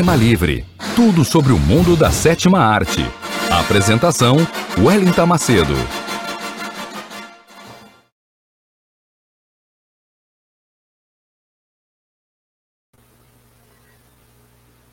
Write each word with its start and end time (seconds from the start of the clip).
Cinema 0.00 0.16
Livre. 0.16 0.64
Tudo 0.96 1.26
sobre 1.26 1.52
o 1.52 1.58
mundo 1.58 1.94
da 1.94 2.10
sétima 2.10 2.58
arte. 2.58 3.02
Apresentação: 3.50 4.36
Wellington 4.78 5.26
Macedo. 5.26 5.74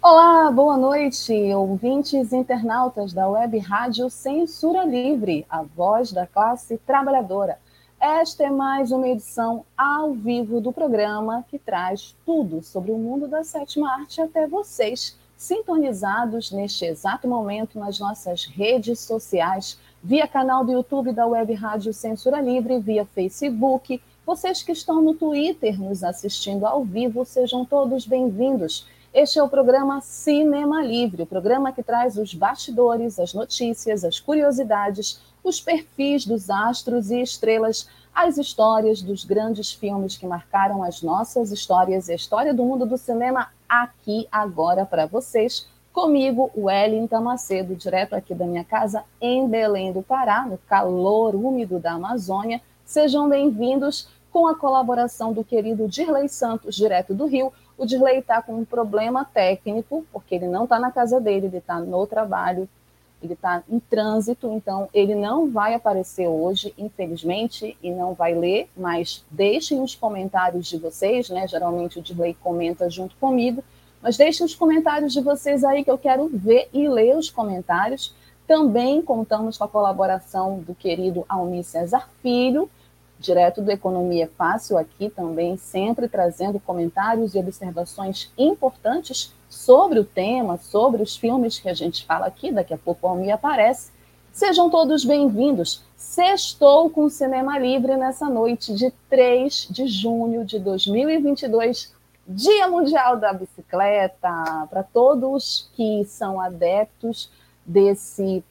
Olá, 0.02 0.52
boa 0.52 0.76
noite, 0.76 1.32
ouvintes 1.54 2.34
internautas 2.34 3.14
da 3.14 3.30
Web 3.30 3.60
Rádio 3.60 4.10
Censura 4.10 4.84
Livre, 4.84 5.46
a 5.50 5.64
voz 5.64 6.12
da 6.12 6.28
classe 6.28 6.78
trabalhadora. 6.86 7.58
Esta 8.00 8.44
é 8.44 8.50
mais 8.52 8.92
uma 8.92 9.08
edição 9.08 9.66
ao 9.76 10.14
vivo 10.14 10.62
do 10.62 10.72
programa 10.72 11.44
que 11.50 11.58
traz 11.58 12.16
tudo 12.24 12.62
sobre 12.62 12.92
o 12.92 12.98
mundo 12.98 13.28
da 13.28 13.44
sétima 13.44 13.92
arte 13.92 14.22
até 14.22 14.46
vocês, 14.46 15.18
sintonizados 15.36 16.52
neste 16.52 16.86
exato 16.86 17.28
momento 17.28 17.80
nas 17.80 18.00
nossas 18.00 18.46
redes 18.46 19.00
sociais, 19.00 19.80
via 20.04 20.28
canal 20.28 20.64
do 20.64 20.72
YouTube 20.72 21.12
da 21.12 21.26
Web 21.26 21.56
Rádio 21.56 21.92
Censura 21.92 22.40
Livre, 22.40 22.80
via 22.80 23.04
Facebook. 23.04 24.00
Vocês 24.24 24.62
que 24.62 24.74
estão 24.74 25.02
no 25.02 25.16
Twitter 25.16 25.82
nos 25.82 26.04
assistindo 26.04 26.68
ao 26.68 26.84
vivo, 26.84 27.26
sejam 27.26 27.66
todos 27.66 28.06
bem-vindos. 28.06 28.86
Este 29.12 29.40
é 29.40 29.44
o 29.44 29.50
programa 29.50 30.02
Cinema 30.02 30.84
Livre, 30.84 31.24
o 31.24 31.26
programa 31.26 31.72
que 31.72 31.82
traz 31.82 32.16
os 32.18 32.36
bastidores, 32.36 33.20
as 33.20 33.34
notícias, 33.34 34.04
as 34.04 34.20
curiosidades, 34.20 35.20
os 35.48 35.62
perfis 35.62 36.26
dos 36.26 36.50
astros 36.50 37.10
e 37.10 37.22
estrelas, 37.22 37.88
as 38.14 38.38
histórias 38.38 39.02
dos 39.02 39.24
grandes 39.24 39.72
filmes 39.72 40.18
que 40.18 40.28
marcaram 40.28 40.84
as 40.84 41.02
nossas 41.02 41.52
histórias 41.52 42.10
e 42.10 42.12
a 42.12 42.16
história 42.16 42.54
do 42.54 42.66
mundo 42.66 42.86
do 42.86 42.98
cinema 42.98 43.48
aqui 43.70 44.28
agora 44.30 44.86
para 44.86 45.06
vocês. 45.06 45.66
Comigo, 45.94 46.52
Wellington 46.56 47.22
Macedo, 47.22 47.76
direto 47.76 48.14
aqui 48.14 48.36
da 48.36 48.46
minha 48.46 48.64
casa 48.64 49.04
em 49.22 49.48
Belém 49.48 49.94
do 49.94 50.04
Pará, 50.04 50.46
no 50.46 50.58
calor 50.70 51.34
úmido 51.34 51.80
da 51.80 51.94
Amazônia. 51.94 52.62
Sejam 52.86 53.30
bem-vindos 53.30 54.10
com 54.32 54.48
a 54.48 54.56
colaboração 54.56 55.32
do 55.32 55.44
querido 55.44 55.88
Dirley 55.88 56.28
Santos, 56.28 56.76
direto 56.76 57.14
do 57.14 57.26
Rio. 57.26 57.54
O 57.78 57.86
Dirley 57.86 58.20
está 58.20 58.42
com 58.42 58.54
um 58.54 58.66
problema 58.66 59.24
técnico, 59.24 60.06
porque 60.12 60.36
ele 60.36 60.48
não 60.48 60.66
está 60.66 60.78
na 60.78 60.92
casa 60.92 61.22
dele, 61.22 61.48
ele 61.48 61.58
está 61.58 61.80
no 61.80 62.06
trabalho, 62.06 62.68
ele 63.22 63.34
está 63.34 63.64
em 63.68 63.80
trânsito, 63.80 64.52
então 64.52 64.88
ele 64.94 65.16
não 65.16 65.50
vai 65.50 65.74
aparecer 65.74 66.28
hoje, 66.28 66.74
infelizmente, 66.78 67.78
e 67.82 67.92
não 67.92 68.14
vai 68.14 68.36
ler, 68.36 68.70
mas 68.76 69.26
deixem 69.32 69.82
os 69.82 69.96
comentários 69.96 70.68
de 70.68 70.78
vocês, 70.78 71.30
né? 71.30 71.48
Geralmente 71.48 72.00
o 72.00 72.02
Dirley 72.02 72.36
comenta 72.36 72.90
junto 72.90 73.16
comigo, 73.16 73.64
mas 74.02 74.18
deixem 74.18 74.46
os 74.46 74.54
comentários 74.54 75.14
de 75.14 75.22
vocês 75.22 75.64
aí 75.64 75.84
que 75.84 75.90
eu 75.90 75.98
quero 75.98 76.28
ver 76.28 76.70
e 76.72 76.88
ler 76.88 77.18
os 77.18 77.30
comentários. 77.30 78.14
Também 78.46 79.02
contamos 79.02 79.58
com 79.58 79.64
a 79.64 79.68
colaboração 79.68 80.60
do 80.60 80.76
querido 80.76 81.26
Almir 81.28 81.64
César 81.64 82.08
Filho, 82.22 82.70
direto 83.20 83.62
do 83.62 83.72
Economia 83.72 84.30
Fácil 84.38 84.78
aqui 84.78 85.10
também, 85.10 85.58
sempre 85.58 86.08
trazendo 86.08 86.60
comentários 86.60 87.34
e 87.34 87.40
observações 87.40 88.32
importantes 88.38 89.34
sobre 89.50 90.00
o 90.00 90.06
tema, 90.06 90.58
sobre 90.58 91.02
os 91.02 91.16
filmes 91.16 91.60
que 91.60 91.70
a 91.70 91.74
gente 91.74 92.06
fala 92.06 92.26
aqui, 92.26 92.52
daqui 92.52 92.74
a 92.74 92.78
pouco 92.78 93.08
o 93.08 93.10
Almir 93.10 93.34
aparece. 93.34 93.92
Sejam 94.32 94.70
todos 94.70 95.04
bem-vindos. 95.04 95.84
Sextou 95.96 96.90
com 96.90 97.10
Cinema 97.10 97.58
Livre 97.58 97.98
nessa 97.98 98.30
noite 98.30 98.74
de 98.74 98.92
3 99.10 99.68
de 99.70 99.88
junho 99.88 100.46
de 100.46 100.60
2022, 100.60 101.94
Dia 102.28 102.68
Mundial 102.68 103.18
da 103.18 103.34
Bicicleta, 103.34 104.68
para 104.70 104.84
todos 104.84 105.70
que 105.76 106.06
são 106.06 106.40
adeptos 106.40 107.32
desse 107.66 108.44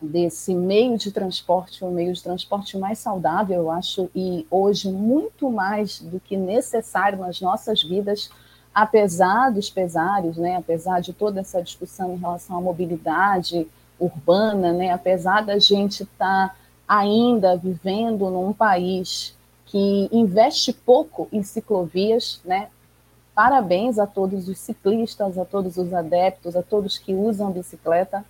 desse 0.00 0.54
meio 0.54 0.98
de 0.98 1.10
transporte, 1.10 1.82
o 1.84 1.88
um 1.88 1.90
meio 1.90 2.12
de 2.12 2.22
transporte 2.22 2.76
mais 2.76 2.98
saudável, 2.98 3.56
eu 3.56 3.70
acho, 3.70 4.10
e 4.14 4.46
hoje 4.50 4.90
muito 4.90 5.50
mais 5.50 6.00
do 6.00 6.20
que 6.20 6.36
necessário 6.36 7.18
nas 7.18 7.40
nossas 7.40 7.82
vidas, 7.82 8.30
apesar 8.74 9.50
dos 9.50 9.70
pesares, 9.70 10.36
né, 10.36 10.56
apesar 10.56 11.00
de 11.00 11.12
toda 11.12 11.40
essa 11.40 11.62
discussão 11.62 12.14
em 12.14 12.18
relação 12.18 12.58
à 12.58 12.60
mobilidade 12.60 13.66
urbana, 13.98 14.72
né, 14.72 14.90
apesar 14.90 15.42
da 15.42 15.58
gente 15.58 16.02
estar 16.02 16.48
tá 16.48 16.54
ainda 16.88 17.56
vivendo 17.56 18.28
num 18.30 18.52
país 18.52 19.36
que 19.66 20.08
investe 20.12 20.72
pouco 20.72 21.28
em 21.32 21.42
ciclovias, 21.42 22.40
né, 22.44 22.68
parabéns 23.34 23.98
a 23.98 24.06
todos 24.06 24.48
os 24.48 24.58
ciclistas, 24.58 25.38
a 25.38 25.44
todos 25.44 25.76
os 25.76 25.92
adeptos, 25.94 26.56
a 26.56 26.62
todos 26.62 26.98
que 26.98 27.14
usam 27.14 27.52
bicicleta, 27.52 28.24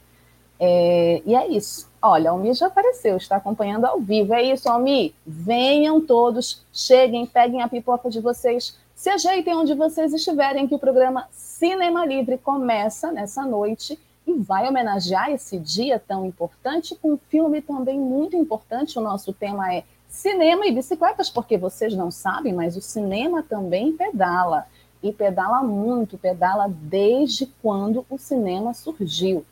é, 0.58 1.22
e 1.26 1.34
é 1.34 1.48
isso. 1.48 1.88
Olha, 2.00 2.30
Almi 2.30 2.52
já 2.54 2.66
apareceu, 2.66 3.16
está 3.16 3.36
acompanhando 3.36 3.86
ao 3.86 4.00
vivo. 4.00 4.34
É 4.34 4.42
isso, 4.42 4.68
Almi. 4.68 5.14
Venham 5.26 6.00
todos, 6.00 6.64
cheguem, 6.72 7.26
peguem 7.26 7.62
a 7.62 7.68
pipoca 7.68 8.08
de 8.08 8.20
vocês, 8.20 8.78
se 9.04 9.10
ajeitem 9.10 9.54
onde 9.54 9.74
vocês 9.74 10.14
estiverem, 10.14 10.66
que 10.66 10.74
o 10.74 10.78
programa 10.78 11.28
Cinema 11.30 12.06
Livre 12.06 12.38
começa 12.38 13.12
nessa 13.12 13.44
noite 13.44 13.98
e 14.26 14.32
vai 14.32 14.66
homenagear 14.66 15.30
esse 15.30 15.58
dia 15.58 15.98
tão 15.98 16.24
importante 16.24 16.94
com 16.94 17.12
um 17.12 17.18
filme 17.28 17.60
também 17.60 18.00
muito 18.00 18.34
importante. 18.34 18.98
O 18.98 19.02
nosso 19.02 19.30
tema 19.34 19.74
é 19.74 19.84
cinema 20.08 20.66
e 20.66 20.72
bicicletas, 20.72 21.28
porque 21.28 21.58
vocês 21.58 21.94
não 21.94 22.10
sabem, 22.10 22.54
mas 22.54 22.78
o 22.78 22.80
cinema 22.80 23.42
também 23.42 23.94
pedala. 23.94 24.64
E 25.02 25.12
pedala 25.12 25.62
muito, 25.62 26.16
pedala 26.16 26.66
desde 26.66 27.44
quando 27.60 28.06
o 28.08 28.16
cinema 28.16 28.72
surgiu 28.72 29.44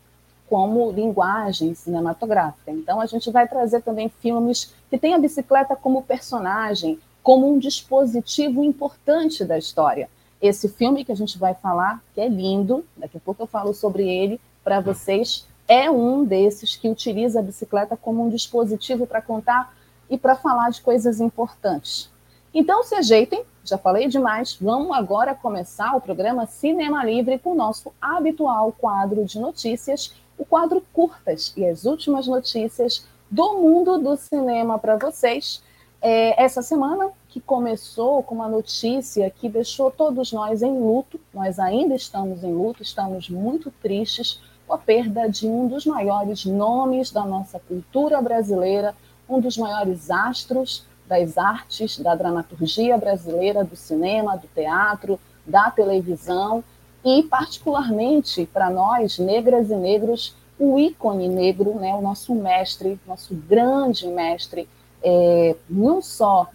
como 0.49 0.91
linguagem 0.91 1.75
cinematográfica. 1.75 2.71
Então, 2.71 3.03
a 3.03 3.05
gente 3.05 3.31
vai 3.31 3.47
trazer 3.47 3.83
também 3.83 4.09
filmes 4.09 4.75
que 4.89 4.97
têm 4.97 5.13
a 5.13 5.19
bicicleta 5.19 5.77
como 5.77 6.03
personagem, 6.03 6.99
como 7.23 7.53
um 7.53 7.59
dispositivo 7.59 8.65
importante 8.65 9.45
da 9.45 9.57
história. 9.57 10.09
Esse 10.41 10.69
filme 10.69 11.05
que 11.05 11.13
a 11.13 11.17
gente 11.17 11.39
vai 11.39 11.55
falar, 11.55 12.03
que 12.15 12.21
é 12.21 12.29
lindo, 12.29 12.85
daqui 12.97 13.17
a 13.17 13.21
pouco 13.21 13.43
eu 13.43 13.47
falo 13.47 13.73
sobre 13.73 14.09
ele 14.09 14.41
para 14.65 14.81
vocês, 14.81 15.47
é 15.69 15.91
um 15.91 16.25
desses 16.25 16.75
que 16.75 16.89
utiliza 16.89 17.39
a 17.39 17.43
bicicleta 17.43 17.97
como 17.97 18.25
um 18.25 18.29
dispositivo 18.29 19.07
para 19.07 19.23
contar 19.23 19.75
e 20.11 20.19
para 20.19 20.35
falar 20.35 20.71
de 20.71 20.81
coisas 20.81 21.21
importantes. 21.21 22.11
Então, 22.53 22.83
se 22.83 22.95
ajeitem, 22.95 23.45
já 23.65 23.79
falei 23.79 24.09
demais, 24.09 24.59
vamos 24.61 24.95
agora 24.97 25.35
começar 25.35 25.97
o 25.97 26.01
programa 26.01 26.45
Cinema 26.47 27.05
Livre 27.05 27.39
com 27.39 27.53
o 27.53 27.55
nosso 27.55 27.93
habitual 28.01 28.73
quadro 28.73 29.25
de 29.25 29.39
notícias 29.39 30.15
o 30.37 30.45
quadro 30.45 30.83
Curtas 30.93 31.53
e 31.57 31.65
as 31.65 31.85
últimas 31.85 32.27
notícias 32.27 33.07
do 33.31 33.61
mundo 33.61 33.99
do 33.99 34.17
cinema 34.17 34.79
para 34.79 34.97
vocês. 34.97 35.63
É, 36.05 36.43
essa 36.43 36.63
semana, 36.63 37.11
que 37.29 37.41
começou 37.41 38.25
com 38.25 38.35
uma 38.35 38.49
notícia 38.49 39.31
que 39.31 39.49
deixou 39.49 39.89
todos 39.89 40.33
nós 40.33 40.61
em 40.61 40.77
luto, 40.77 41.21
nós 41.33 41.61
ainda 41.61 41.95
estamos 41.95 42.43
em 42.43 42.53
luto, 42.53 42.83
estamos 42.83 43.31
muito 43.31 43.71
tristes 43.81 44.43
com 44.67 44.75
a 44.75 44.79
perda 44.79 45.29
de 45.29 45.47
um 45.47 45.69
dos 45.69 45.87
maiores 45.87 46.45
nomes 46.45 47.13
da 47.13 47.25
nossa 47.25 47.61
cultura 47.61 48.21
brasileira, 48.21 48.97
um 49.29 49.41
dos 49.41 49.57
maiores 49.57 50.11
astros 50.11 50.85
das 51.07 51.39
artes, 51.39 52.01
da 52.01 52.17
dramaturgia 52.17 52.99
brasileira, 52.99 53.63
do 53.63 53.77
cinema, 53.77 54.37
do 54.37 54.49
teatro, 54.49 55.21
da 55.47 55.71
televisão, 55.71 56.65
e, 57.05 57.23
particularmente 57.23 58.45
para 58.47 58.71
nós, 58.71 59.21
negras 59.21 59.71
e 59.71 59.77
negros, 59.77 60.35
o 60.59 60.79
ícone 60.81 61.29
negro, 61.29 61.75
né, 61.75 61.95
o 61.95 62.01
nosso 62.01 62.35
mestre, 62.35 62.99
nosso 63.07 63.35
grande 63.35 64.09
mestre, 64.09 64.69
é, 65.03 65.57
não 65.69 66.01
só 66.01 66.49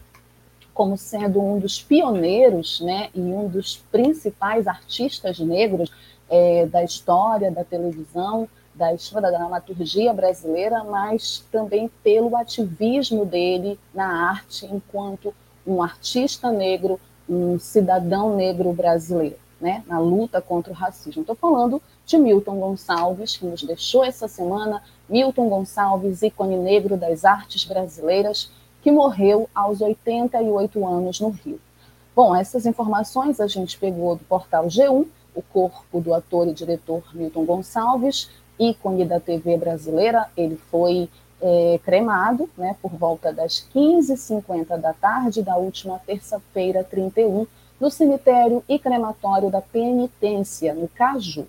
como 0.74 0.96
sendo 0.96 1.42
um 1.42 1.60
dos 1.60 1.82
pioneiros 1.82 2.82
né, 2.82 3.10
e 3.16 3.20
um 3.20 3.48
dos 3.48 3.78
principais 3.92 4.68
artistas 4.68 5.40
negros 5.40 5.92
é, 6.30 6.68
da 6.68 6.84
história 6.84 7.50
da 7.50 7.64
televisão, 7.64 8.48
da 8.76 8.94
história 8.94 9.32
da 9.32 9.38
dramaturgia 9.40 10.14
brasileira, 10.14 10.84
mas 10.84 11.44
também 11.52 11.90
pelo 12.04 12.36
ativismo 12.38 13.26
dele 13.26 13.80
na 13.92 14.30
arte 14.30 14.68
enquanto 14.68 15.34
um 15.66 15.82
artista 15.82 16.52
negro, 16.52 17.00
um 17.28 17.58
cidadão 17.58 18.36
negro 18.36 18.72
brasileiro, 18.72 19.38
né, 19.60 19.84
na 19.88 20.00
luta 20.00 20.40
contra 20.42 20.72
o 20.72 20.76
racismo. 20.76 21.22
Estou 21.22 21.36
falando 21.36 21.82
de 22.08 22.18
Milton 22.18 22.58
Gonçalves, 22.58 23.36
que 23.36 23.46
nos 23.46 23.62
deixou 23.62 24.04
essa 24.04 24.30
semana, 24.30 24.82
Milton 25.10 25.50
Gonçalves, 25.50 26.24
ícone 26.24 26.56
negro 26.56 26.96
das 26.96 27.26
artes 27.26 27.66
brasileiras, 27.66 28.50
que 28.82 28.90
morreu 28.90 29.50
aos 29.54 29.82
88 29.82 30.88
anos 30.88 31.20
no 31.20 31.30
Rio. 31.30 31.60
Bom, 32.16 32.34
essas 32.34 32.66
informações 32.66 33.42
a 33.42 33.48
gente 33.48 33.78
pegou 33.78 34.16
do 34.16 34.24
portal 34.24 34.68
G1, 34.68 35.06
o 35.36 35.42
corpo 35.42 36.00
do 36.00 36.14
ator 36.14 36.48
e 36.48 36.54
diretor 36.54 37.04
Milton 37.14 37.44
Gonçalves, 37.44 38.30
ícone 38.58 39.04
da 39.04 39.20
TV 39.20 39.58
brasileira, 39.58 40.28
ele 40.38 40.56
foi 40.72 41.10
é, 41.42 41.78
cremado 41.84 42.50
né, 42.58 42.76
por 42.82 42.92
volta 42.92 43.34
das 43.34 43.68
15h50 43.76 44.78
da 44.78 44.94
tarde 44.94 45.44
da 45.44 45.58
última 45.58 46.00
terça-feira, 46.00 46.86
31, 46.86 47.46
no 47.82 47.92
cemitério 47.92 48.64
e 48.68 48.80
crematório 48.80 49.52
da 49.52 49.62
Penitência, 49.62 50.74
no 50.74 50.88
Caju. 50.88 51.46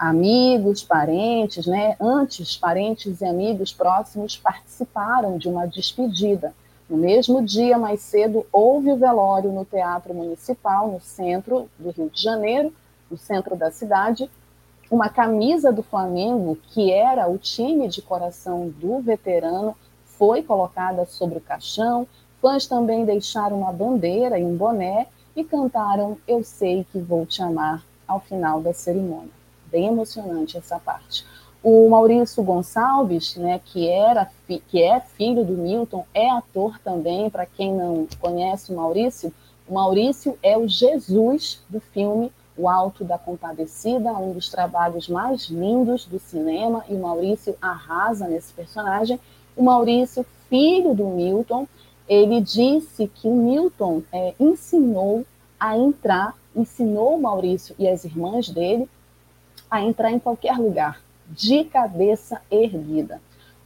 Amigos, 0.00 0.82
parentes, 0.82 1.66
né? 1.66 1.94
Antes, 2.00 2.56
parentes 2.56 3.20
e 3.20 3.24
amigos 3.26 3.70
próximos 3.70 4.34
participaram 4.34 5.36
de 5.36 5.46
uma 5.46 5.66
despedida. 5.66 6.54
No 6.88 6.96
mesmo 6.96 7.44
dia, 7.44 7.76
mais 7.76 8.00
cedo, 8.00 8.46
houve 8.50 8.90
o 8.90 8.96
velório 8.96 9.52
no 9.52 9.62
Teatro 9.62 10.14
Municipal, 10.14 10.90
no 10.90 11.02
centro 11.02 11.68
do 11.78 11.90
Rio 11.90 12.08
de 12.08 12.22
Janeiro, 12.22 12.72
no 13.10 13.18
centro 13.18 13.54
da 13.54 13.70
cidade, 13.70 14.30
uma 14.90 15.10
camisa 15.10 15.70
do 15.70 15.82
Flamengo, 15.82 16.56
que 16.70 16.90
era 16.90 17.28
o 17.28 17.36
time 17.36 17.86
de 17.86 18.00
coração 18.00 18.70
do 18.70 19.00
veterano, 19.00 19.76
foi 20.06 20.42
colocada 20.42 21.04
sobre 21.04 21.36
o 21.36 21.42
caixão. 21.42 22.08
Fãs 22.40 22.66
também 22.66 23.04
deixaram 23.04 23.58
uma 23.58 23.70
bandeira 23.70 24.38
e 24.38 24.44
um 24.46 24.56
boné 24.56 25.08
e 25.36 25.44
cantaram 25.44 26.16
Eu 26.26 26.42
Sei 26.42 26.86
Que 26.90 26.98
Vou 26.98 27.26
Te 27.26 27.42
Amar 27.42 27.84
ao 28.08 28.18
final 28.18 28.62
da 28.62 28.72
cerimônia. 28.72 29.39
Bem 29.70 29.86
emocionante 29.86 30.56
essa 30.56 30.78
parte. 30.78 31.24
O 31.62 31.88
Maurício 31.90 32.42
Gonçalves, 32.42 33.36
né, 33.36 33.60
que, 33.64 33.86
era, 33.86 34.30
que 34.46 34.82
é 34.82 34.98
filho 35.00 35.44
do 35.44 35.52
Milton, 35.52 36.06
é 36.14 36.30
ator 36.30 36.78
também. 36.78 37.28
Para 37.28 37.44
quem 37.44 37.74
não 37.74 38.06
conhece 38.18 38.72
o 38.72 38.76
Maurício, 38.76 39.32
o 39.68 39.74
Maurício 39.74 40.38
é 40.42 40.56
o 40.56 40.66
Jesus 40.66 41.62
do 41.68 41.80
filme 41.80 42.32
o 42.60 42.68
Alto 42.68 43.04
da 43.04 43.16
Compadecida, 43.16 44.12
um 44.12 44.32
dos 44.32 44.50
trabalhos 44.50 45.08
mais 45.08 45.44
lindos 45.44 46.04
do 46.04 46.18
cinema, 46.18 46.84
e 46.88 46.94
o 46.94 46.98
Maurício 46.98 47.56
arrasa 47.60 48.28
nesse 48.28 48.52
personagem. 48.52 49.18
O 49.56 49.62
Maurício, 49.62 50.26
filho 50.48 50.94
do 50.94 51.06
Milton, 51.06 51.66
ele 52.06 52.40
disse 52.40 53.08
que 53.08 53.26
o 53.26 53.34
Milton 53.34 54.02
é, 54.12 54.34
ensinou 54.38 55.24
a 55.58 55.76
entrar, 55.76 56.36
ensinou 56.54 57.16
o 57.16 57.22
Maurício 57.22 57.74
e 57.78 57.88
as 57.88 58.04
irmãs 58.04 58.50
dele 58.50 58.88
a 59.70 59.82
entrar 59.82 60.10
em 60.10 60.18
qualquer 60.18 60.58
lugar, 60.58 61.00
de 61.28 61.64
cabeça 61.64 62.40
erguida. 62.50 63.20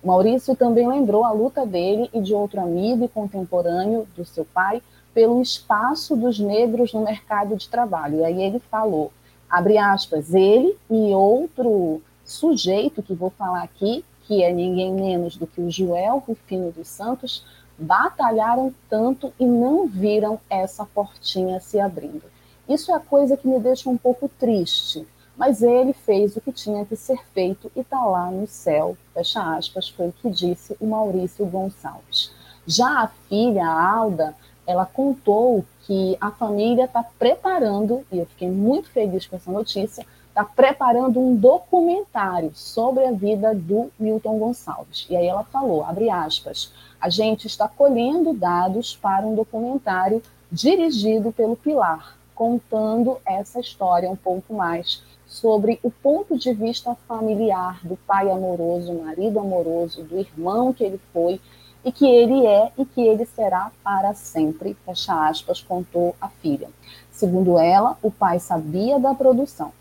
Maurício 0.05 0.55
também 0.55 0.87
lembrou 0.87 1.25
a 1.25 1.33
luta 1.33 1.65
dele 1.65 2.11
e 2.13 2.21
de 2.21 2.35
outro 2.35 2.61
amigo 2.61 3.05
e 3.05 3.09
contemporâneo 3.09 4.07
do 4.15 4.25
seu 4.25 4.45
pai, 4.45 4.83
pelo 5.15 5.41
espaço 5.41 6.17
dos 6.17 6.39
negros 6.39 6.93
no 6.93 7.03
mercado 7.03 7.57
de 7.57 7.69
trabalho. 7.69 8.19
E 8.19 8.25
aí 8.25 8.43
ele 8.43 8.59
falou, 8.59 9.13
abre 9.49 9.79
aspas, 9.79 10.35
ele 10.35 10.77
e 10.91 11.15
outro 11.15 12.03
sujeito 12.25 13.03
que 13.03 13.15
vou 13.15 13.31
falar 13.31 13.63
aqui, 13.63 14.05
que 14.27 14.43
é 14.43 14.53
ninguém 14.53 14.93
menos 14.93 15.37
do 15.37 15.47
que 15.47 15.61
o 15.61 15.71
Joel 15.71 16.23
Rufino 16.27 16.73
dos 16.73 16.89
Santos, 16.89 17.47
batalharam 17.79 18.75
tanto 18.89 19.33
e 19.39 19.47
não 19.47 19.87
viram 19.87 20.39
essa 20.51 20.85
portinha 20.85 21.61
se 21.61 21.79
abrindo. 21.81 22.23
Isso 22.69 22.91
é 22.91 22.95
a 22.95 23.01
coisa 23.01 23.37
que 23.37 23.47
me 23.47 23.59
deixa 23.59 23.89
um 23.91 23.97
pouco 23.97 24.29
triste, 24.29 25.07
mas 25.37 25.63
ele 25.63 25.93
fez 25.93 26.37
o 26.37 26.41
que 26.41 26.53
tinha 26.53 26.85
que 26.85 26.97
ser 26.97 27.19
feito 27.33 27.71
e 27.75 27.81
está 27.81 28.05
lá 28.05 28.31
no 28.31 28.47
céu, 28.47 28.97
fecha 29.13 29.57
aspas, 29.57 29.89
foi 29.89 30.09
o 30.09 30.13
que 30.13 30.31
disse 30.31 30.77
o 30.81 30.87
Maurício 30.87 31.45
Gonçalves. 31.47 32.33
Já 32.67 33.03
a 33.03 33.09
filha, 33.29 33.67
a 33.67 33.97
Alda, 33.97 34.35
ela 34.67 34.87
contou 34.87 35.65
que 35.87 36.17
a 36.21 36.31
família 36.31 36.85
está 36.85 37.03
preparando, 37.03 38.05
e 38.11 38.19
eu 38.19 38.27
fiquei 38.27 38.51
muito 38.51 38.89
feliz 38.89 39.27
com 39.27 39.37
essa 39.37 39.51
notícia, 39.51 40.07
está 40.29 40.45
preparando 40.45 41.21
um 41.21 41.37
documentário 41.37 42.51
sobre 42.55 43.05
a 43.07 43.13
vida 43.13 43.55
do 43.55 43.91
Milton 43.99 44.39
Gonçalves. 44.39 45.07
E 45.09 45.17
aí 45.17 45.27
ela 45.27 45.45
falou, 45.45 45.85
abre 45.85 46.11
aspas, 46.11 46.73
a 47.01 47.09
gente 47.09 47.47
está 47.47 47.69
colhendo 47.69 48.33
dados 48.33 48.97
para 48.97 49.27
um 49.27 49.35
documentário 49.35 50.23
dirigido 50.51 51.31
pelo 51.31 51.55
Pilar, 51.55 52.17
contando 52.35 53.19
essa 53.27 53.61
história 53.61 54.11
um 54.11 54.17
pouco 54.17 54.55
mais 54.55 55.03
sobre 55.27 55.79
o 55.83 55.91
ponto 55.91 56.39
de 56.39 56.53
vista 56.53 56.95
familiar 57.09 57.81
do 57.85 57.97
pai 57.97 58.31
amoroso, 58.31 58.93
marido 58.93 59.41
amoroso, 59.41 60.03
do 60.03 60.19
irmão 60.19 60.73
que 60.73 60.85
ele 60.85 61.01
foi 61.13 61.41
e 61.85 61.93
que 61.93 62.07
ele 62.07 62.47
é 62.47 62.73
e 62.79 62.85
que 62.85 63.01
ele 63.01 63.27
será 63.27 63.71
para 63.83 64.15
sempre, 64.15 64.77
fecha 64.87 65.29
aspas, 65.29 65.61
contou 65.61 66.15
a 66.21 66.29
filha. 66.29 66.69
Segundo 67.11 67.59
ela, 67.59 67.99
o 68.03 68.11
pai 68.11 68.39
sabia 68.39 68.99
da 68.99 69.15
produção. 69.15 69.73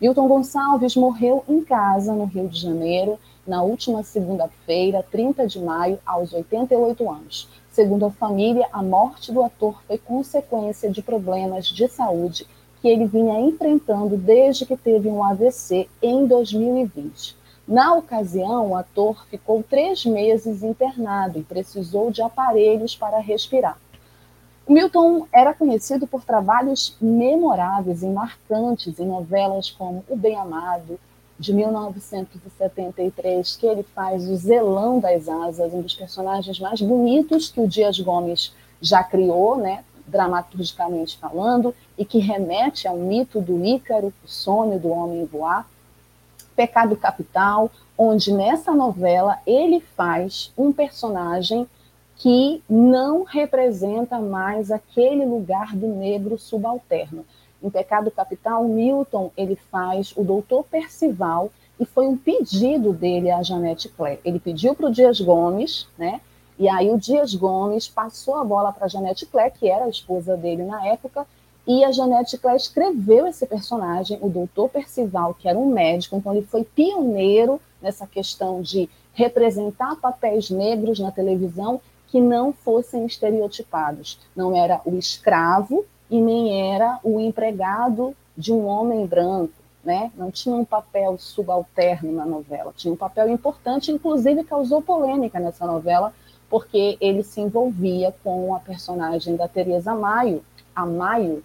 Milton 0.00 0.26
Gonçalves 0.26 0.96
morreu 0.96 1.44
em 1.48 1.62
casa, 1.62 2.12
no 2.12 2.24
Rio 2.24 2.48
de 2.48 2.58
Janeiro, 2.58 3.18
na 3.46 3.62
última 3.62 4.02
segunda-feira, 4.02 5.04
30 5.10 5.46
de 5.46 5.60
maio, 5.60 5.98
aos 6.04 6.32
88 6.32 7.10
anos. 7.10 7.48
Segundo 7.72 8.04
a 8.04 8.10
família, 8.10 8.68
a 8.70 8.82
morte 8.82 9.32
do 9.32 9.42
ator 9.42 9.82
foi 9.86 9.96
consequência 9.96 10.90
de 10.90 11.00
problemas 11.00 11.66
de 11.66 11.88
saúde 11.88 12.46
que 12.82 12.88
ele 12.88 13.06
vinha 13.06 13.40
enfrentando 13.40 14.14
desde 14.14 14.66
que 14.66 14.76
teve 14.76 15.08
um 15.08 15.24
AVC 15.24 15.88
em 16.02 16.26
2020. 16.26 17.34
Na 17.66 17.94
ocasião, 17.94 18.72
o 18.72 18.76
ator 18.76 19.24
ficou 19.30 19.62
três 19.62 20.04
meses 20.04 20.62
internado 20.62 21.38
e 21.38 21.42
precisou 21.42 22.10
de 22.10 22.20
aparelhos 22.20 22.94
para 22.94 23.18
respirar. 23.20 23.78
Milton 24.68 25.26
era 25.32 25.54
conhecido 25.54 26.06
por 26.06 26.24
trabalhos 26.24 26.94
memoráveis 27.00 28.02
e 28.02 28.06
marcantes 28.06 29.00
em 29.00 29.06
novelas 29.06 29.70
como 29.70 30.04
O 30.10 30.16
Bem 30.16 30.36
Amado, 30.36 31.00
de 31.42 31.52
1973, 31.52 33.56
que 33.56 33.66
ele 33.66 33.82
faz 33.82 34.28
o 34.28 34.36
Zelão 34.36 35.00
das 35.00 35.28
Asas, 35.28 35.74
um 35.74 35.82
dos 35.82 35.92
personagens 35.92 36.60
mais 36.60 36.80
bonitos 36.80 37.50
que 37.50 37.60
o 37.60 37.66
Dias 37.66 37.98
Gomes 37.98 38.54
já 38.80 39.02
criou, 39.02 39.56
né, 39.56 39.82
dramaturgicamente 40.06 41.18
falando, 41.18 41.74
e 41.98 42.04
que 42.04 42.20
remete 42.20 42.86
ao 42.86 42.96
mito 42.96 43.40
do 43.40 43.64
Ícaro, 43.64 44.14
o 44.24 44.28
sonho 44.28 44.78
do 44.78 44.90
homem 44.90 45.24
voar. 45.24 45.68
Pecado 46.54 46.94
Capital, 46.94 47.68
onde 47.98 48.32
nessa 48.32 48.72
novela 48.72 49.40
ele 49.44 49.80
faz 49.80 50.52
um 50.56 50.72
personagem 50.72 51.66
que 52.18 52.62
não 52.70 53.24
representa 53.24 54.20
mais 54.20 54.70
aquele 54.70 55.24
lugar 55.24 55.74
do 55.74 55.88
negro 55.88 56.38
subalterno. 56.38 57.24
Em 57.62 57.70
Pecado 57.70 58.10
Capital, 58.10 58.64
Milton 58.64 59.30
ele 59.36 59.56
faz 59.70 60.12
o 60.16 60.24
doutor 60.24 60.64
Percival 60.64 61.50
e 61.78 61.84
foi 61.84 62.06
um 62.06 62.16
pedido 62.16 62.92
dele 62.92 63.30
à 63.30 63.42
Janete 63.42 63.88
Claire. 63.88 64.20
Ele 64.24 64.38
pediu 64.38 64.74
para 64.74 64.86
o 64.86 64.90
Dias 64.90 65.20
Gomes, 65.20 65.86
né? 65.96 66.20
E 66.58 66.68
aí 66.68 66.90
o 66.90 66.98
Dias 66.98 67.34
Gomes 67.34 67.88
passou 67.88 68.36
a 68.36 68.44
bola 68.44 68.72
para 68.72 68.84
a 68.84 68.88
Janete 68.88 69.26
Claire, 69.26 69.54
que 69.58 69.68
era 69.68 69.84
a 69.84 69.88
esposa 69.88 70.36
dele 70.36 70.64
na 70.64 70.86
época, 70.86 71.26
e 71.66 71.84
a 71.84 71.92
Janete 71.92 72.36
Claire 72.38 72.60
escreveu 72.60 73.26
esse 73.26 73.46
personagem, 73.46 74.18
o 74.20 74.28
doutor 74.28 74.68
Percival, 74.68 75.34
que 75.34 75.48
era 75.48 75.58
um 75.58 75.72
médico, 75.72 76.16
então 76.16 76.34
ele 76.34 76.46
foi 76.46 76.64
pioneiro 76.64 77.60
nessa 77.80 78.06
questão 78.06 78.60
de 78.60 78.88
representar 79.12 79.96
papéis 79.96 80.50
negros 80.50 80.98
na 80.98 81.10
televisão 81.10 81.80
que 82.08 82.20
não 82.20 82.52
fossem 82.52 83.06
estereotipados. 83.06 84.18
Não 84.36 84.56
era 84.56 84.80
o 84.84 84.96
escravo 84.96 85.84
e 86.12 86.20
nem 86.20 86.74
era 86.74 87.00
o 87.02 87.18
empregado 87.18 88.14
de 88.36 88.52
um 88.52 88.66
homem 88.66 89.06
branco, 89.06 89.54
né? 89.82 90.12
Não 90.14 90.30
tinha 90.30 90.54
um 90.54 90.64
papel 90.64 91.16
subalterno 91.18 92.12
na 92.12 92.26
novela, 92.26 92.70
tinha 92.76 92.92
um 92.92 92.96
papel 92.96 93.30
importante, 93.30 93.90
inclusive 93.90 94.44
causou 94.44 94.82
polêmica 94.82 95.40
nessa 95.40 95.66
novela, 95.66 96.12
porque 96.50 96.98
ele 97.00 97.22
se 97.22 97.40
envolvia 97.40 98.14
com 98.22 98.54
a 98.54 98.60
personagem 98.60 99.36
da 99.36 99.48
Teresa 99.48 99.94
Maio, 99.94 100.44
a 100.76 100.84
Maio, 100.84 101.42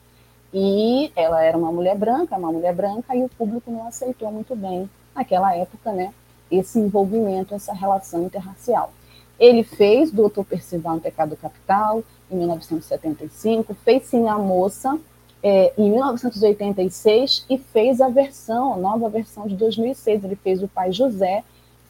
e 0.53 1.13
ela 1.15 1.41
era 1.41 1.57
uma 1.57 1.71
mulher 1.71 1.95
branca, 1.95 2.36
uma 2.36 2.51
mulher 2.51 2.75
branca, 2.75 3.15
e 3.15 3.24
o 3.24 3.29
público 3.29 3.71
não 3.71 3.88
aceitou 3.88 4.29
muito 4.29 4.53
bem, 4.53 4.89
naquela 5.15 5.55
época, 5.55 5.93
né, 5.93 6.13
esse 6.51 6.77
envolvimento, 6.77 7.55
essa 7.55 7.71
relação 7.71 8.24
interracial. 8.24 8.91
Ele 9.39 9.63
fez 9.63 10.12
Doutor 10.12 10.44
Percival 10.46 10.98
em 10.98 11.00
Pecado 11.00 11.36
Capital, 11.36 12.03
em 12.32 12.38
1975, 12.38 13.74
fez 13.86 14.03
Sim 14.03 14.27
a 14.27 14.38
Moça, 14.38 15.00
é, 15.44 15.74
em 15.77 15.89
1986, 15.91 17.46
e 17.50 17.58
fez 17.58 18.01
a 18.01 18.10
versão, 18.10 18.74
a 18.74 18.77
nova 18.77 19.10
versão 19.10 19.48
de 19.48 19.56
2006. 19.56 20.24
Ele 20.24 20.36
fez 20.36 20.62
O 20.63 20.67
Pai 20.67 20.91
José, 20.91 21.44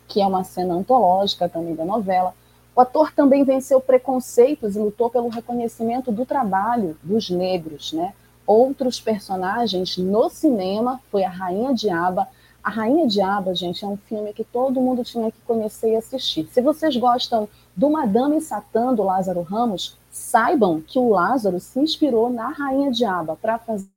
que 0.07 0.21
é 0.21 0.27
uma 0.27 0.43
cena 0.43 0.73
antológica 0.73 1.47
também 1.47 1.73
da 1.73 1.85
novela. 1.85 2.33
O 2.75 2.81
ator 2.81 3.11
também 3.11 3.43
venceu 3.43 3.81
preconceitos 3.81 4.75
e 4.75 4.79
lutou 4.79 5.09
pelo 5.09 5.29
reconhecimento 5.29 6.11
do 6.11 6.25
trabalho 6.25 6.95
dos 7.01 7.29
negros, 7.29 7.91
né? 7.91 8.13
Outros 8.45 8.99
personagens 8.99 9.97
no 9.97 10.29
cinema 10.29 11.01
foi 11.11 11.23
a 11.23 11.29
Rainha 11.29 11.73
Diaba. 11.73 12.27
A 12.67 12.69
Rainha 12.69 13.07
Diaba, 13.07 13.55
gente, 13.55 13.85
é 13.85 13.87
um 13.87 13.95
filme 13.95 14.33
que 14.33 14.43
todo 14.43 14.81
mundo 14.81 15.01
tinha 15.01 15.31
que 15.31 15.39
conhecer 15.47 15.93
e 15.93 15.95
assistir. 15.95 16.49
Se 16.51 16.61
vocês 16.61 16.97
gostam 16.97 17.47
do 17.73 17.89
Madame 17.89 18.41
Satã, 18.41 18.93
do 18.93 19.03
Lázaro 19.03 19.41
Ramos, 19.41 19.97
saibam 20.11 20.81
que 20.81 20.99
o 20.99 21.07
Lázaro 21.07 21.61
se 21.61 21.79
inspirou 21.79 22.29
na 22.29 22.49
Rainha 22.49 22.91
Diaba 22.91 23.37
para 23.41 23.57
fazer 23.57 23.87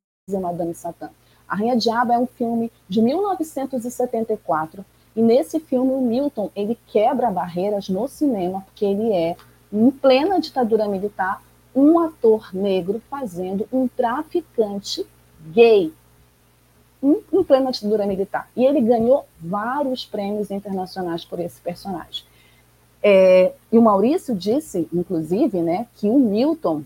Madame 0.40 0.72
Satã. 0.72 1.10
A 1.48 1.56
Rainha 1.56 1.76
Diaba 1.76 2.14
é 2.14 2.18
um 2.20 2.28
filme 2.28 2.70
de 2.88 3.02
1974 3.02 4.84
e 5.16 5.20
nesse 5.20 5.58
filme, 5.58 5.90
o 5.90 6.00
Milton, 6.00 6.48
ele 6.54 6.78
quebra 6.86 7.28
barreiras 7.28 7.88
no 7.88 8.06
cinema, 8.06 8.60
porque 8.60 8.84
ele 8.84 9.12
é, 9.12 9.36
em 9.72 9.90
plena 9.90 10.38
ditadura 10.38 10.86
militar, 10.86 11.42
um 11.74 11.98
ator 11.98 12.54
negro 12.54 13.02
fazendo 13.10 13.66
um 13.72 13.88
traficante 13.88 15.04
gay 15.52 15.92
em, 17.02 17.44
plena 17.44 17.70
ditadura 17.70 18.06
militar. 18.06 18.48
E 18.56 18.64
ele 18.64 18.80
ganhou 18.80 19.26
vários 19.40 20.04
prêmios 20.04 20.50
internacionais 20.50 21.24
por 21.24 21.40
esse 21.40 21.60
personagem. 21.60 22.24
É, 23.02 23.52
e 23.72 23.78
o 23.78 23.82
Maurício 23.82 24.34
disse, 24.34 24.88
inclusive, 24.92 25.62
né, 25.62 25.86
que 25.96 26.08
o 26.08 26.18
Milton 26.18 26.82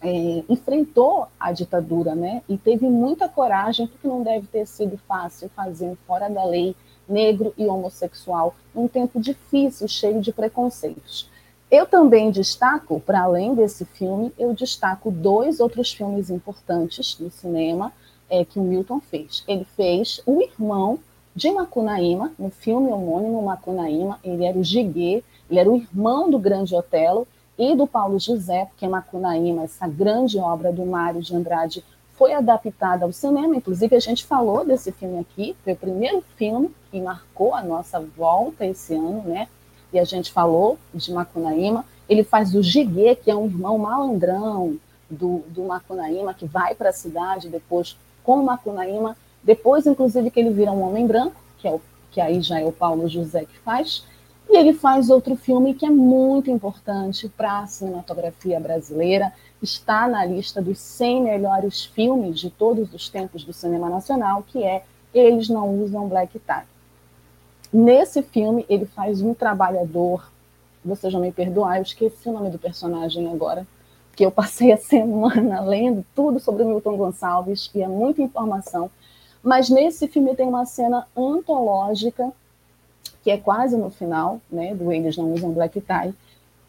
é, 0.00 0.44
enfrentou 0.48 1.26
a 1.38 1.52
ditadura, 1.52 2.14
né, 2.14 2.42
e 2.48 2.56
teve 2.56 2.86
muita 2.88 3.28
coragem, 3.28 3.86
porque 3.86 4.06
não 4.06 4.22
deve 4.22 4.46
ter 4.46 4.66
sido 4.66 4.96
fácil 5.08 5.50
fazer 5.54 5.86
um 5.86 5.96
fora 6.06 6.28
da 6.28 6.44
lei 6.44 6.76
negro 7.08 7.52
e 7.58 7.66
homossexual, 7.66 8.54
num 8.74 8.86
tempo 8.86 9.20
difícil, 9.20 9.88
cheio 9.88 10.20
de 10.20 10.32
preconceitos. 10.32 11.28
Eu 11.70 11.86
também 11.86 12.30
destaco, 12.30 13.00
para 13.00 13.22
além 13.22 13.54
desse 13.54 13.84
filme, 13.84 14.32
eu 14.38 14.52
destaco 14.54 15.10
dois 15.10 15.58
outros 15.58 15.92
filmes 15.92 16.30
importantes 16.30 17.18
no 17.18 17.30
cinema 17.30 17.92
é, 18.32 18.46
que 18.46 18.58
o 18.58 18.62
Milton 18.62 18.98
fez. 18.98 19.44
Ele 19.46 19.66
fez 19.76 20.22
O 20.24 20.40
Irmão 20.40 20.98
de 21.36 21.50
Macunaíma, 21.50 22.32
no 22.38 22.50
filme 22.50 22.90
homônimo 22.90 23.42
Macunaíma, 23.42 24.18
ele 24.24 24.44
era 24.44 24.58
o 24.58 24.64
Giguê, 24.64 25.22
ele 25.50 25.60
era 25.60 25.70
o 25.70 25.76
irmão 25.76 26.30
do 26.30 26.38
Grande 26.38 26.74
Otelo 26.74 27.28
e 27.58 27.74
do 27.74 27.86
Paulo 27.86 28.18
José, 28.18 28.66
porque 28.66 28.88
Macunaíma, 28.88 29.64
essa 29.64 29.86
grande 29.86 30.38
obra 30.38 30.72
do 30.72 30.84
Mário 30.84 31.22
de 31.22 31.34
Andrade, 31.34 31.84
foi 32.14 32.32
adaptada 32.34 33.04
ao 33.04 33.12
cinema, 33.12 33.56
inclusive 33.56 33.96
a 33.96 34.00
gente 34.00 34.24
falou 34.24 34.64
desse 34.64 34.92
filme 34.92 35.18
aqui, 35.20 35.56
foi 35.64 35.72
o 35.72 35.76
primeiro 35.76 36.22
filme 36.36 36.70
que 36.90 37.00
marcou 37.00 37.54
a 37.54 37.62
nossa 37.62 38.00
volta 38.00 38.66
esse 38.66 38.94
ano, 38.94 39.22
né? 39.24 39.48
E 39.92 39.98
a 39.98 40.04
gente 40.04 40.32
falou 40.32 40.78
de 40.94 41.12
Macunaíma. 41.12 41.84
Ele 42.08 42.24
faz 42.24 42.54
o 42.54 42.62
Giguê, 42.62 43.14
que 43.14 43.30
é 43.30 43.34
um 43.34 43.46
irmão 43.46 43.76
malandrão 43.78 44.78
do, 45.10 45.42
do 45.48 45.64
Macunaíma, 45.64 46.32
que 46.32 46.46
vai 46.46 46.74
para 46.74 46.90
a 46.90 46.92
cidade 46.92 47.48
depois 47.48 47.96
com 48.22 48.40
o 48.40 48.44
Macunaíma, 48.44 49.16
depois, 49.42 49.86
inclusive, 49.86 50.30
que 50.30 50.40
ele 50.40 50.50
vira 50.50 50.70
um 50.70 50.82
homem 50.82 51.06
branco, 51.06 51.36
que, 51.58 51.66
é 51.66 51.70
o, 51.70 51.80
que 52.10 52.20
aí 52.20 52.40
já 52.40 52.60
é 52.60 52.64
o 52.64 52.72
Paulo 52.72 53.08
José 53.08 53.44
que 53.44 53.58
faz, 53.58 54.04
e 54.48 54.56
ele 54.56 54.72
faz 54.72 55.08
outro 55.08 55.34
filme 55.34 55.74
que 55.74 55.86
é 55.86 55.90
muito 55.90 56.50
importante 56.50 57.28
para 57.28 57.60
a 57.60 57.66
cinematografia 57.66 58.60
brasileira, 58.60 59.32
está 59.62 60.08
na 60.08 60.24
lista 60.24 60.60
dos 60.60 60.78
100 60.78 61.22
melhores 61.22 61.84
filmes 61.84 62.38
de 62.38 62.50
todos 62.50 62.92
os 62.92 63.08
tempos 63.08 63.44
do 63.44 63.52
cinema 63.52 63.88
nacional, 63.88 64.44
que 64.46 64.62
é 64.62 64.84
Eles 65.14 65.48
Não 65.48 65.82
Usam 65.82 66.08
Black 66.08 66.38
Tie. 66.38 66.64
Nesse 67.72 68.22
filme, 68.22 68.66
ele 68.68 68.84
faz 68.84 69.22
um 69.22 69.32
trabalhador, 69.32 70.30
vocês 70.84 71.12
vão 71.12 71.22
me 71.22 71.32
perdoar, 71.32 71.76
eu 71.76 71.82
esqueci 71.82 72.28
o 72.28 72.32
nome 72.32 72.50
do 72.50 72.58
personagem 72.58 73.32
agora, 73.32 73.66
que 74.14 74.24
eu 74.24 74.30
passei 74.30 74.72
a 74.72 74.76
semana 74.78 75.60
lendo 75.60 76.04
tudo 76.14 76.38
sobre 76.38 76.62
o 76.62 76.68
Milton 76.68 76.96
Gonçalves, 76.96 77.70
e 77.74 77.82
é 77.82 77.88
muita 77.88 78.22
informação, 78.22 78.90
mas 79.42 79.68
nesse 79.68 80.06
filme 80.06 80.36
tem 80.36 80.46
uma 80.46 80.64
cena 80.64 81.06
antológica, 81.16 82.32
que 83.22 83.30
é 83.30 83.36
quase 83.36 83.76
no 83.76 83.90
final, 83.90 84.40
né, 84.50 84.74
do 84.74 84.92
Eles 84.92 85.16
Não 85.16 85.32
Usam 85.32 85.52
Black 85.52 85.80
Tie, 85.80 86.14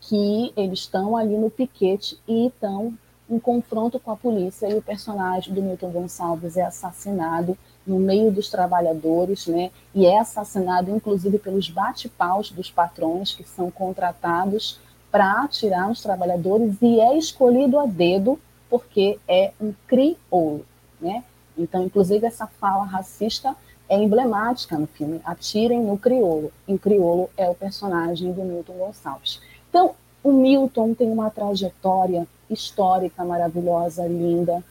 que 0.01 0.51
eles 0.55 0.79
estão 0.79 1.15
ali 1.15 1.37
no 1.37 1.49
piquete 1.49 2.19
e 2.27 2.47
estão 2.47 2.93
em 3.29 3.39
confronto 3.39 3.99
com 3.99 4.11
a 4.11 4.17
polícia 4.17 4.67
e 4.67 4.75
o 4.75 4.81
personagem 4.81 5.53
do 5.53 5.61
Milton 5.61 5.91
Gonçalves 5.91 6.57
é 6.57 6.63
assassinado 6.63 7.57
no 7.85 7.99
meio 7.99 8.31
dos 8.31 8.49
trabalhadores, 8.49 9.47
né? 9.47 9.71
E 9.93 10.05
é 10.05 10.19
assassinado 10.19 10.91
inclusive 10.91 11.39
pelos 11.39 11.69
bate-paus 11.69 12.51
dos 12.51 12.69
patrões 12.69 13.33
que 13.33 13.43
são 13.43 13.71
contratados 13.71 14.79
para 15.13 15.43
atirar 15.43 15.87
nos 15.89 16.01
trabalhadores 16.01 16.75
e 16.81 16.99
é 16.99 17.15
escolhido 17.15 17.77
a 17.79 17.85
dedo 17.85 18.39
porque 18.67 19.19
é 19.27 19.51
um 19.61 19.71
crioulo, 19.85 20.65
né? 20.99 21.23
Então, 21.55 21.83
inclusive 21.83 22.25
essa 22.25 22.47
fala 22.47 22.83
racista 22.83 23.55
é 23.87 23.95
emblemática 23.95 24.75
no 24.75 24.87
filme. 24.87 25.21
Atirem 25.23 25.83
no 25.83 25.99
crioulo. 25.99 26.51
E 26.67 26.73
o 26.73 26.79
crioulo 26.79 27.29
é 27.37 27.47
o 27.47 27.53
personagem 27.53 28.31
do 28.31 28.41
Milton 28.41 28.73
Gonçalves. 28.73 29.39
Então, 29.69 29.93
o 30.23 30.31
Milton 30.31 30.95
tem 30.95 31.11
uma 31.11 31.29
trajetória 31.29 32.27
histórica 32.49 33.23
maravilhosa, 33.23 34.07
linda, 34.07 34.63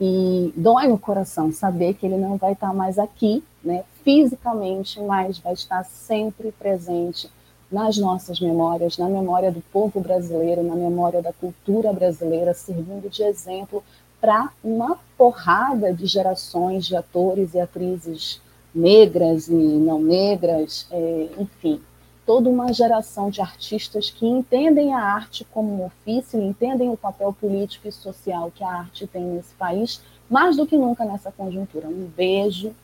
e 0.00 0.52
dói 0.56 0.88
no 0.88 0.98
coração 0.98 1.52
saber 1.52 1.94
que 1.94 2.04
ele 2.04 2.16
não 2.16 2.36
vai 2.36 2.54
estar 2.54 2.74
mais 2.74 2.98
aqui, 2.98 3.44
né, 3.62 3.84
fisicamente, 4.02 5.00
mas 5.00 5.38
vai 5.38 5.52
estar 5.52 5.84
sempre 5.84 6.50
presente 6.50 7.30
nas 7.70 7.98
nossas 7.98 8.40
memórias, 8.40 8.96
na 8.96 9.08
memória 9.08 9.52
do 9.52 9.60
povo 9.72 10.00
brasileiro, 10.00 10.62
na 10.62 10.74
memória 10.74 11.20
da 11.20 11.32
cultura 11.32 11.92
brasileira, 11.92 12.54
servindo 12.54 13.10
de 13.10 13.22
exemplo 13.22 13.84
para 14.20 14.50
uma 14.64 14.98
porrada 15.16 15.92
de 15.92 16.06
gerações 16.06 16.86
de 16.86 16.96
atores 16.96 17.54
e 17.54 17.60
atrizes 17.60 18.40
negras 18.74 19.48
e 19.48 19.52
não 19.52 20.00
negras, 20.00 20.86
é, 20.90 21.28
enfim, 21.38 21.80
toda 22.26 22.48
uma 22.48 22.72
geração 22.72 23.30
de 23.30 23.40
artistas 23.40 24.10
que 24.10 24.26
entendem 24.26 24.92
a 24.92 25.00
arte 25.00 25.46
como 25.50 25.82
um 25.82 25.86
ofício, 25.86 26.40
entendem 26.40 26.90
o 26.90 26.96
papel 26.96 27.32
político 27.32 27.88
e 27.88 27.92
social 27.92 28.52
que 28.54 28.62
a 28.62 28.70
arte 28.70 29.06
tem 29.06 29.22
nesse 29.22 29.54
país, 29.54 30.02
mais 30.28 30.56
do 30.56 30.66
que 30.66 30.76
nunca 30.76 31.04
nessa 31.04 31.32
conjuntura. 31.32 31.88
Um 31.88 32.10
beijo 32.14 32.74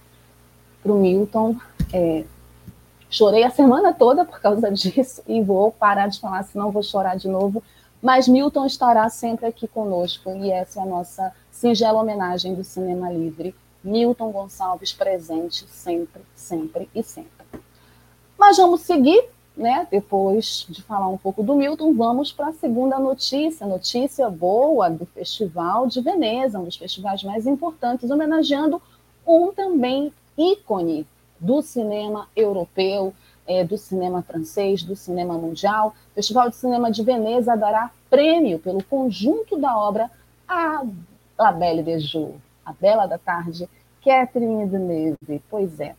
para 0.82 0.92
o 0.92 0.98
Milton. 0.98 1.56
É, 1.92 2.24
chorei 3.14 3.44
a 3.44 3.50
semana 3.50 3.92
toda 3.92 4.24
por 4.24 4.40
causa 4.40 4.70
disso 4.72 5.22
e 5.26 5.40
vou 5.40 5.70
parar 5.70 6.08
de 6.08 6.18
falar, 6.18 6.42
senão 6.42 6.72
vou 6.72 6.82
chorar 6.82 7.16
de 7.16 7.28
novo. 7.28 7.62
Mas 8.02 8.28
Milton 8.28 8.66
estará 8.66 9.08
sempre 9.08 9.46
aqui 9.46 9.66
conosco 9.68 10.30
e 10.30 10.50
essa 10.50 10.80
é 10.80 10.82
a 10.82 10.86
nossa 10.86 11.32
singela 11.50 12.02
homenagem 12.02 12.54
do 12.54 12.64
Cinema 12.64 13.10
Livre. 13.10 13.54
Milton 13.82 14.30
Gonçalves 14.30 14.92
presente 14.92 15.64
sempre, 15.68 16.22
sempre 16.34 16.88
e 16.94 17.02
sempre. 17.02 17.30
Mas 18.36 18.56
vamos 18.56 18.80
seguir 18.80 19.28
né, 19.56 19.86
depois 19.88 20.66
de 20.68 20.82
falar 20.82 21.06
um 21.06 21.16
pouco 21.16 21.40
do 21.40 21.54
Milton, 21.54 21.94
vamos 21.94 22.32
para 22.32 22.48
a 22.48 22.52
segunda 22.52 22.98
notícia, 22.98 23.64
notícia 23.64 24.28
boa 24.28 24.90
do 24.90 25.06
Festival 25.06 25.86
de 25.86 26.00
Veneza, 26.00 26.58
um 26.58 26.64
dos 26.64 26.76
festivais 26.76 27.22
mais 27.22 27.46
importantes, 27.46 28.10
homenageando 28.10 28.82
um 29.24 29.52
também 29.52 30.12
ícone 30.36 31.06
do 31.44 31.60
cinema 31.60 32.26
europeu, 32.34 33.14
é, 33.46 33.62
do 33.62 33.76
cinema 33.76 34.22
francês, 34.22 34.82
do 34.82 34.96
cinema 34.96 35.34
mundial. 35.34 35.94
O 36.10 36.14
Festival 36.14 36.48
de 36.48 36.56
Cinema 36.56 36.90
de 36.90 37.02
Veneza 37.02 37.54
dará 37.54 37.90
prêmio 38.08 38.58
pelo 38.58 38.82
conjunto 38.82 39.58
da 39.58 39.76
obra 39.76 40.10
a 40.48 40.82
La 41.38 41.52
Belle 41.52 41.82
de 41.82 41.98
Jour, 41.98 42.34
A 42.64 42.72
Bela 42.72 43.06
da 43.06 43.18
Tarde, 43.18 43.68
Catherine 44.02 44.66
Deneuve. 44.66 45.42
Pois 45.50 45.80
é, 45.80 45.94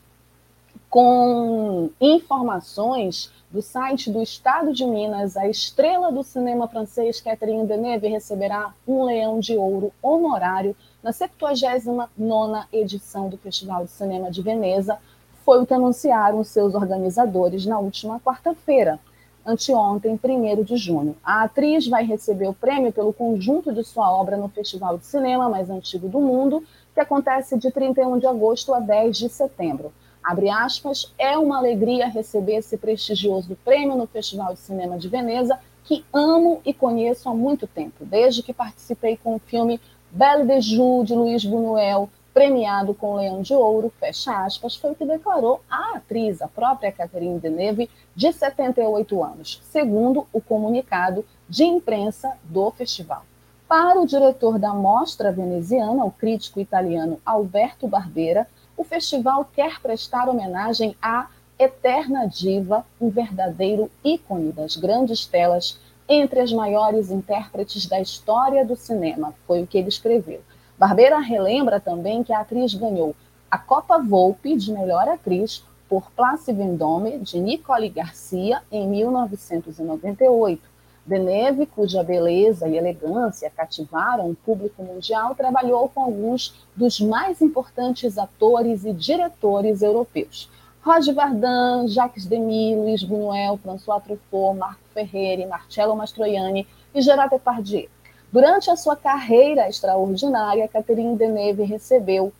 com 0.90 1.90
informações 2.02 3.32
do 3.52 3.62
site 3.62 4.12
do 4.12 4.22
Estado 4.22 4.74
de 4.74 4.86
Minas, 4.86 5.38
a 5.38 5.48
estrela 5.48 6.12
do 6.12 6.24
cinema 6.24 6.68
francês 6.68 7.22
Catherine 7.22 7.68
Deneuve 7.68 8.08
receberá 8.08 8.74
um 8.88 9.04
leão 9.04 9.40
de 9.40 9.56
ouro 9.56 9.94
honorário 10.02 10.76
na 11.04 11.12
79ª 11.12 12.66
edição 12.74 13.30
do 13.30 13.38
Festival 13.38 13.86
de 13.86 13.92
Cinema 13.92 14.32
de 14.32 14.42
Veneza, 14.42 14.98
foi 15.46 15.62
o 15.62 15.66
que 15.66 15.74
anunciaram 15.74 16.44
seus 16.44 16.74
organizadores 16.74 17.68
na 17.68 17.78
última 17.78 18.20
quarta-feira, 18.20 19.00
anteontem, 19.46 20.20
1 20.22 20.64
de 20.64 20.76
junho. 20.76 21.16
A 21.24 21.44
atriz 21.44 21.88
vai 21.88 22.04
receber 22.04 22.48
o 22.48 22.54
prêmio 22.54 22.92
pelo 22.92 23.14
conjunto 23.14 23.72
de 23.72 23.84
sua 23.84 24.12
obra 24.12 24.36
no 24.36 24.50
Festival 24.50 24.98
de 24.98 25.06
Cinema 25.06 25.48
mais 25.48 25.70
antigo 25.70 26.08
do 26.10 26.20
mundo, 26.20 26.64
que 26.96 27.00
acontece 27.00 27.60
de 27.60 27.70
31 27.70 28.18
de 28.18 28.26
agosto 28.26 28.74
a 28.74 28.80
10 28.80 29.16
de 29.16 29.30
setembro. 29.30 29.94
Abre 30.24 30.50
aspas, 30.50 31.14
é 31.20 31.38
uma 31.38 31.60
alegria 31.60 32.08
receber 32.08 32.56
esse 32.56 32.76
prestigioso 32.76 33.56
prêmio 33.64 33.96
no 33.96 34.08
Festival 34.08 34.54
de 34.54 34.60
Cinema 34.60 34.98
de 34.98 35.08
Veneza, 35.08 35.60
que 35.84 36.04
amo 36.12 36.60
e 36.66 36.74
conheço 36.74 37.30
há 37.30 37.36
muito 37.36 37.68
tempo, 37.68 38.04
desde 38.04 38.42
que 38.42 38.52
participei 38.52 39.16
com 39.16 39.36
o 39.36 39.40
filme 39.40 39.80
Belle 40.10 40.48
de 40.48 40.62
Joux, 40.62 41.06
de 41.06 41.14
Luiz 41.14 41.46
Buñuel, 41.46 42.10
premiado 42.36 42.94
com 42.94 43.12
o 43.12 43.16
Leão 43.16 43.42
de 43.42 43.54
Ouro, 43.54 43.94
fecha 43.98 44.44
aspas, 44.44 44.76
foi 44.76 44.92
o 44.92 44.96
que 44.96 45.06
declarou 45.06 45.62
a 45.72 45.96
atriz, 45.96 46.42
a 46.42 46.50
própria 46.50 46.92
Catherine 46.92 47.40
Deneuve, 47.40 47.90
de 48.14 48.34
78 48.34 49.24
anos, 49.24 49.62
segundo 49.72 50.28
o 50.34 50.42
comunicado 50.42 51.24
de 51.48 51.64
imprensa 51.64 52.38
do 52.44 52.70
festival. 52.72 53.24
Para 53.70 54.02
o 54.02 54.06
diretor 54.06 54.60
da 54.60 54.74
mostra 54.74 55.32
veneziana, 55.32 56.04
o 56.04 56.12
crítico 56.12 56.60
italiano 56.60 57.22
Alberto 57.26 57.88
Barbeira, 57.88 58.46
o 58.76 58.84
festival 58.84 59.50
quer 59.56 59.80
prestar 59.80 60.28
homenagem 60.28 60.94
à 61.02 61.30
eterna 61.58 62.28
diva, 62.28 62.86
um 63.00 63.10
verdadeiro 63.10 63.90
ícone 64.04 64.52
das 64.52 64.76
grandes 64.76 65.26
telas, 65.26 65.80
entre 66.08 66.42
as 66.42 66.52
maiores 66.52 67.10
intérpretes 67.10 67.88
da 67.88 68.02
história 68.02 68.66
do 68.66 68.76
cinema, 68.76 69.34
foi 69.48 69.64
o 69.64 69.68
que 69.68 69.78
ele 69.78 69.88
escreveu. 69.88 70.42
Barbeira 70.78 71.20
relembra 71.20 71.80
também 71.80 72.24
que 72.24 72.34
a 72.34 72.42
atriz 72.42 72.74
ganhou 72.74 73.16
a 73.50 73.58
Copa 73.58 73.98
Volpe 73.98 74.58
de 74.58 74.74
melhor 74.74 75.08
atriz 75.08 75.64
por 75.88 76.12
Place 76.12 76.52
Vendôme, 76.52 77.20
de 77.20 77.40
Nicole 77.40 77.88
Garcia, 77.88 78.62
em 78.70 78.86
1998. 78.86 80.62
Deneve, 81.06 81.66
cuja 81.68 82.04
beleza 82.04 82.68
e 82.68 82.76
elegância 82.76 83.50
cativaram 83.56 84.32
o 84.32 84.36
público 84.36 84.84
mundial, 84.84 85.36
trabalhou 85.36 85.88
com 85.88 86.02
alguns 86.02 86.54
dos 86.76 87.00
mais 87.00 87.42
importantes 87.42 88.18
atores 88.18 88.84
e 88.84 88.92
diretores 88.92 89.82
europeus. 89.82 90.50
Roger 90.82 91.14
Vardan, 91.14 91.88
Jacques 91.88 92.26
Demy, 92.26 92.76
Luiz 92.76 93.04
Buñuel, 93.04 93.58
François 93.64 94.02
Truffaut, 94.02 94.58
Marco 94.58 94.82
Ferreri, 94.94 95.46
Marcello 95.46 95.96
Mastroianni 95.96 96.68
e 96.94 97.02
Gerard 97.02 97.30
Depardieu. 97.30 97.88
Durante 98.36 98.70
a 98.70 98.76
sua 98.76 98.98
carreira 98.98 99.70
extraordinária, 99.70 100.68
Catherine 100.68 101.16
Deneuve 101.16 101.64
recebeu 101.64 102.34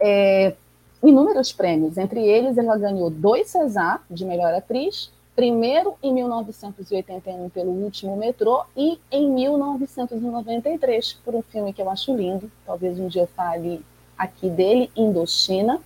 é, 0.00 0.52
inúmeros 1.00 1.52
prêmios. 1.52 1.96
Entre 1.96 2.26
eles, 2.26 2.58
ela 2.58 2.76
ganhou 2.76 3.08
dois 3.08 3.48
César 3.48 4.02
de 4.10 4.24
melhor 4.24 4.52
atriz, 4.52 5.12
primeiro 5.36 5.94
em 6.02 6.12
1981 6.12 7.50
pelo 7.50 7.70
Último 7.70 8.16
Metrô 8.16 8.64
e 8.76 8.98
em 9.12 9.30
1993 9.30 11.12
por 11.24 11.36
um 11.36 11.42
filme 11.42 11.72
que 11.72 11.80
eu 11.80 11.88
acho 11.88 12.16
lindo, 12.16 12.50
talvez 12.66 12.98
um 12.98 13.06
dia 13.06 13.22
eu 13.22 13.28
fale 13.28 13.80
aqui 14.18 14.50
dele, 14.50 14.90
Indochina, 14.96 15.80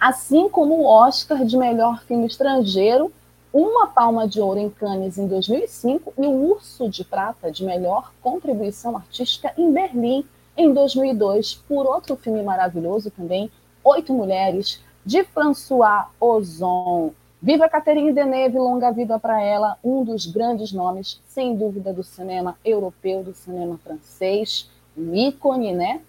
assim 0.00 0.48
como 0.48 0.76
o 0.76 0.86
Oscar 0.86 1.44
de 1.44 1.58
melhor 1.58 2.02
filme 2.04 2.26
estrangeiro 2.26 3.12
uma 3.54 3.86
palma 3.86 4.26
de 4.26 4.40
ouro 4.40 4.58
em 4.58 4.68
Cannes 4.68 5.16
em 5.16 5.28
2005 5.28 6.12
e 6.18 6.26
o 6.26 6.50
Urso 6.50 6.88
de 6.88 7.04
Prata 7.04 7.52
de 7.52 7.64
melhor 7.64 8.12
contribuição 8.20 8.96
artística 8.96 9.54
em 9.56 9.72
Berlim 9.72 10.26
em 10.56 10.74
2002 10.74 11.54
por 11.54 11.86
outro 11.86 12.16
filme 12.16 12.42
maravilhoso 12.42 13.12
também, 13.12 13.48
Oito 13.84 14.12
Mulheres, 14.12 14.82
de 15.06 15.22
François 15.22 16.06
Ozon. 16.18 17.12
Viva 17.40 17.68
Catherine 17.68 18.12
Deneuve, 18.12 18.58
longa 18.58 18.90
vida 18.90 19.20
para 19.20 19.40
ela, 19.40 19.78
um 19.84 20.02
dos 20.02 20.26
grandes 20.26 20.72
nomes, 20.72 21.20
sem 21.28 21.54
dúvida, 21.54 21.92
do 21.92 22.02
cinema 22.02 22.58
europeu, 22.64 23.22
do 23.22 23.34
cinema 23.34 23.78
francês, 23.84 24.68
um 24.98 25.14
ícone, 25.14 25.72
né? 25.72 26.00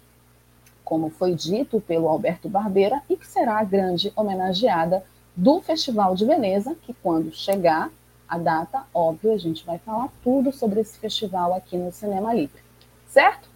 Como 0.82 1.10
foi 1.10 1.32
dito 1.34 1.80
pelo 1.80 2.08
Alberto 2.08 2.48
Barbeira, 2.48 3.02
e 3.08 3.16
que 3.16 3.26
será 3.26 3.58
a 3.58 3.64
grande 3.64 4.12
homenageada 4.16 5.04
do 5.36 5.60
Festival 5.60 6.14
de 6.14 6.24
Veneza, 6.24 6.74
que 6.82 6.94
quando 6.94 7.30
chegar 7.32 7.90
a 8.26 8.38
data, 8.38 8.84
óbvio, 8.92 9.32
a 9.32 9.38
gente 9.38 9.64
vai 9.64 9.78
falar 9.78 10.08
tudo 10.24 10.50
sobre 10.50 10.80
esse 10.80 10.98
festival 10.98 11.54
aqui 11.54 11.76
no 11.76 11.92
Cinema 11.92 12.34
Livre, 12.34 12.60
certo? 13.06 13.48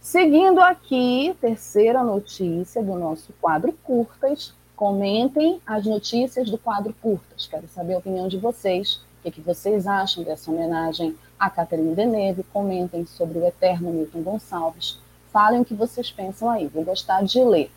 Seguindo 0.00 0.60
aqui, 0.60 1.36
terceira 1.40 2.02
notícia 2.02 2.82
do 2.82 2.96
nosso 2.96 3.32
quadro 3.40 3.72
Curtas. 3.82 4.54
Comentem 4.74 5.60
as 5.66 5.84
notícias 5.84 6.48
do 6.48 6.56
quadro 6.56 6.94
Curtas. 7.02 7.46
Quero 7.46 7.66
saber 7.68 7.94
a 7.94 7.98
opinião 7.98 8.28
de 8.28 8.38
vocês. 8.38 9.00
O 9.18 9.22
que, 9.24 9.32
que 9.32 9.40
vocês 9.40 9.86
acham 9.86 10.22
dessa 10.22 10.50
homenagem 10.50 11.16
a 11.38 11.50
Catherine 11.50 11.94
Deneuve? 11.94 12.44
Comentem 12.52 13.04
sobre 13.04 13.38
o 13.38 13.44
eterno 13.44 13.90
Milton 13.90 14.22
Gonçalves. 14.22 14.98
Falem 15.32 15.60
o 15.60 15.64
que 15.64 15.74
vocês 15.74 16.10
pensam 16.10 16.48
aí. 16.48 16.68
Vou 16.68 16.84
gostar 16.84 17.24
de 17.24 17.42
ler. 17.42 17.70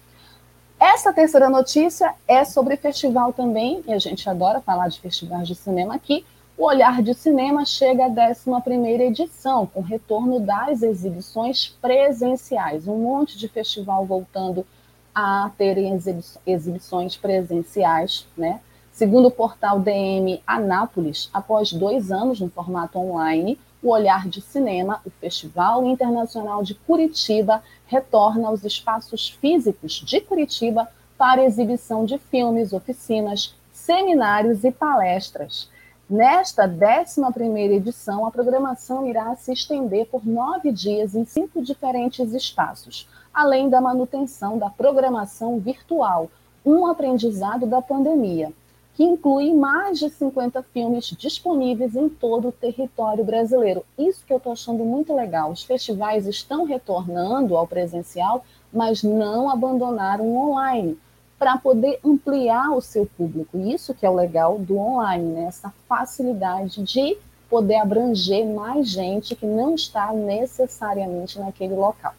Essa 0.79 1.11
terceira 1.11 1.49
notícia 1.49 2.15
é 2.25 2.45
sobre 2.45 2.77
festival 2.77 3.33
também, 3.33 3.83
e 3.85 3.91
a 3.91 3.99
gente 3.99 4.29
adora 4.29 4.61
falar 4.61 4.87
de 4.87 4.97
festivais 5.01 5.45
de 5.45 5.53
cinema 5.53 5.93
aqui. 5.95 6.25
O 6.57 6.65
Olhar 6.65 7.01
de 7.01 7.13
Cinema 7.13 7.65
chega 7.65 8.05
à 8.05 8.09
11ª 8.09 9.01
edição, 9.01 9.65
com 9.65 9.81
retorno 9.81 10.39
das 10.39 10.81
exibições 10.81 11.67
presenciais. 11.81 12.87
Um 12.87 12.97
monte 12.97 13.37
de 13.37 13.49
festival 13.49 14.05
voltando 14.05 14.65
a 15.13 15.51
terem 15.57 15.99
exibições 16.45 17.17
presenciais, 17.17 18.25
né? 18.37 18.61
Segundo 18.93 19.27
o 19.27 19.31
portal 19.31 19.79
DM 19.81 20.41
Anápolis, 20.47 21.29
após 21.33 21.73
dois 21.73 22.09
anos 22.09 22.39
no 22.39 22.49
formato 22.49 22.99
online, 22.99 23.59
o 23.81 23.89
Olhar 23.89 24.27
de 24.27 24.41
Cinema, 24.41 25.01
o 25.05 25.09
Festival 25.09 25.85
Internacional 25.85 26.63
de 26.63 26.75
Curitiba, 26.75 27.63
retorna 27.87 28.47
aos 28.47 28.63
espaços 28.63 29.29
físicos 29.29 29.93
de 29.93 30.19
Curitiba 30.21 30.89
para 31.17 31.43
exibição 31.43 32.05
de 32.05 32.17
filmes, 32.17 32.73
oficinas, 32.73 33.55
seminários 33.71 34.63
e 34.63 34.71
palestras. 34.71 35.69
Nesta 36.09 36.67
11ª 36.67 37.71
edição, 37.71 38.25
a 38.25 38.31
programação 38.31 39.07
irá 39.07 39.35
se 39.35 39.53
estender 39.53 40.07
por 40.07 40.25
nove 40.25 40.71
dias 40.71 41.13
em 41.13 41.23
cinco 41.23 41.61
diferentes 41.61 42.33
espaços, 42.33 43.07
além 43.33 43.69
da 43.69 43.79
manutenção 43.79 44.57
da 44.57 44.69
programação 44.69 45.59
virtual, 45.59 46.29
um 46.65 46.87
aprendizado 46.87 47.65
da 47.65 47.81
pandemia 47.81 48.51
que 48.99 49.03
inclui 49.05 49.53
mais 49.53 49.97
de 49.97 50.09
50 50.09 50.61
filmes 50.73 51.05
disponíveis 51.17 51.95
em 51.95 52.09
todo 52.09 52.49
o 52.49 52.51
território 52.51 53.23
brasileiro. 53.23 53.85
Isso 53.97 54.25
que 54.25 54.33
eu 54.33 54.35
estou 54.35 54.51
achando 54.51 54.83
muito 54.83 55.15
legal. 55.15 55.51
Os 55.51 55.63
festivais 55.63 56.27
estão 56.27 56.65
retornando 56.65 57.55
ao 57.55 57.65
presencial, 57.65 58.43
mas 58.73 59.01
não 59.01 59.49
abandonaram 59.49 60.25
o 60.25 60.49
online 60.49 60.99
para 61.37 61.57
poder 61.57 61.97
ampliar 62.03 62.71
o 62.71 62.81
seu 62.81 63.05
público. 63.05 63.57
Isso 63.57 63.93
que 63.93 64.05
é 64.05 64.09
o 64.09 64.15
legal 64.15 64.59
do 64.59 64.77
online, 64.77 65.31
né? 65.31 65.45
essa 65.45 65.73
facilidade 65.87 66.83
de 66.83 67.15
poder 67.49 67.77
abranger 67.77 68.45
mais 68.47 68.89
gente 68.89 69.33
que 69.33 69.45
não 69.45 69.75
está 69.75 70.11
necessariamente 70.11 71.39
naquele 71.39 71.73
local. 71.73 72.13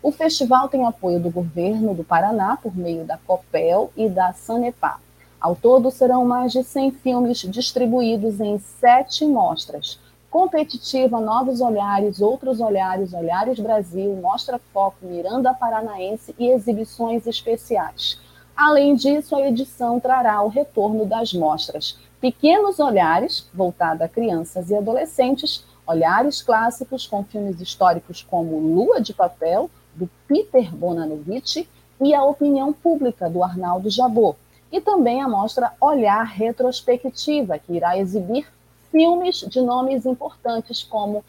O 0.00 0.12
festival 0.12 0.68
tem 0.68 0.86
apoio 0.86 1.18
do 1.18 1.28
governo 1.28 1.92
do 1.92 2.04
Paraná 2.04 2.56
por 2.56 2.76
meio 2.76 3.04
da 3.04 3.18
COPEL 3.18 3.90
e 3.96 4.08
da 4.08 4.32
Sanepar. 4.32 5.00
Ao 5.40 5.56
todo, 5.56 5.90
serão 5.90 6.24
mais 6.24 6.52
de 6.52 6.62
100 6.62 6.90
filmes 6.92 7.38
distribuídos 7.38 8.40
em 8.40 8.58
sete 8.58 9.24
mostras. 9.24 9.98
Competitiva, 10.30 11.18
Novos 11.18 11.60
Olhares, 11.60 12.20
Outros 12.20 12.60
Olhares, 12.60 13.12
Olhares 13.14 13.58
Brasil, 13.58 14.14
Mostra 14.16 14.60
Foco, 14.72 14.98
Miranda 15.02 15.54
Paranaense 15.54 16.34
e 16.38 16.48
exibições 16.48 17.26
especiais. 17.26 18.20
Além 18.54 18.94
disso, 18.94 19.34
a 19.34 19.48
edição 19.48 19.98
trará 19.98 20.42
o 20.42 20.48
retorno 20.48 21.06
das 21.06 21.32
mostras 21.32 21.98
Pequenos 22.20 22.78
Olhares, 22.78 23.48
voltada 23.54 24.04
a 24.04 24.08
crianças 24.08 24.68
e 24.68 24.76
adolescentes, 24.76 25.64
olhares 25.86 26.42
clássicos 26.42 27.06
com 27.06 27.24
filmes 27.24 27.58
históricos 27.62 28.22
como 28.22 28.58
Lua 28.58 29.00
de 29.00 29.14
Papel, 29.14 29.70
do 29.94 30.06
Peter 30.28 30.70
Bonanovich, 30.76 31.66
e 31.98 32.14
A 32.14 32.22
Opinião 32.22 32.74
Pública, 32.74 33.28
do 33.28 33.42
Arnaldo 33.42 33.88
Jabot, 33.88 34.36
e 34.72 34.80
também 34.80 35.20
a 35.20 35.28
mostra 35.28 35.72
Olhar 35.80 36.24
Retrospectiva, 36.24 37.58
que 37.58 37.72
irá 37.72 37.98
exibir 37.98 38.46
filmes 38.90 39.40
de 39.48 39.60
nomes 39.60 40.06
importantes 40.06 40.82
como 40.82 41.24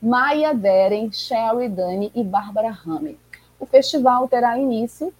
Maya 0.00 0.52
Deren, 0.52 1.10
Sherry 1.12 1.68
Dani 1.68 2.12
e 2.14 2.22
Bárbara 2.22 2.70
Rame. 2.70 3.18
O 3.58 3.66
festival 3.66 4.28
terá 4.28 4.58
início, 4.58 5.12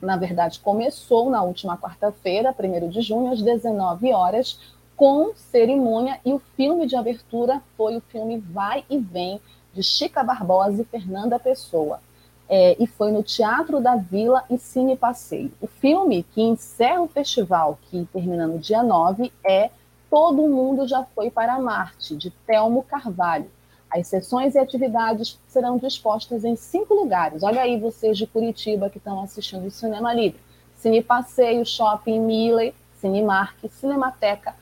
na 0.00 0.16
verdade, 0.16 0.60
começou 0.60 1.28
na 1.28 1.42
última 1.42 1.76
quarta-feira, 1.76 2.54
1 2.58 2.88
de 2.88 3.00
junho, 3.02 3.32
às 3.32 3.42
19 3.42 4.12
horas, 4.12 4.58
com 4.96 5.32
cerimônia, 5.34 6.20
e 6.24 6.32
o 6.32 6.42
filme 6.56 6.86
de 6.86 6.96
abertura 6.96 7.62
foi 7.76 7.96
o 7.96 8.00
filme 8.00 8.38
Vai 8.38 8.84
e 8.88 8.98
Vem, 8.98 9.40
de 9.72 9.82
Chica 9.82 10.24
Barbosa 10.24 10.82
e 10.82 10.84
Fernanda 10.84 11.38
Pessoa 11.38 12.00
é, 12.48 12.76
e 12.82 12.86
foi 12.86 13.12
no 13.12 13.22
Teatro 13.22 13.80
da 13.80 13.96
Vila 13.96 14.42
e 14.48 14.56
Cine 14.56 14.96
Passeio. 14.96 15.52
O 15.60 15.66
filme 15.66 16.22
que 16.22 16.40
encerra 16.40 17.02
o 17.02 17.08
festival, 17.08 17.78
que 17.82 18.08
termina 18.12 18.46
no 18.46 18.58
dia 18.58 18.82
9, 18.82 19.30
é 19.44 19.70
Todo 20.10 20.48
Mundo 20.48 20.88
Já 20.88 21.04
Foi 21.14 21.30
para 21.30 21.58
Marte, 21.58 22.16
de 22.16 22.30
Telmo 22.30 22.82
Carvalho. 22.82 23.50
As 23.90 24.06
sessões 24.06 24.54
e 24.54 24.58
atividades 24.58 25.38
serão 25.48 25.78
dispostas 25.78 26.44
em 26.44 26.56
cinco 26.56 26.94
lugares. 26.94 27.42
Olha 27.42 27.62
aí 27.62 27.78
vocês 27.78 28.16
de 28.16 28.26
Curitiba 28.26 28.88
que 28.88 28.98
estão 28.98 29.22
assistindo 29.22 29.66
o 29.66 29.70
Cinema 29.70 30.12
Livre. 30.14 30.40
Cine 30.76 31.02
Passeio, 31.02 31.64
Shopping 31.66 32.20
Miller, 32.20 32.72
Cinemark, 33.00 33.56
Cinemateca, 33.70 34.54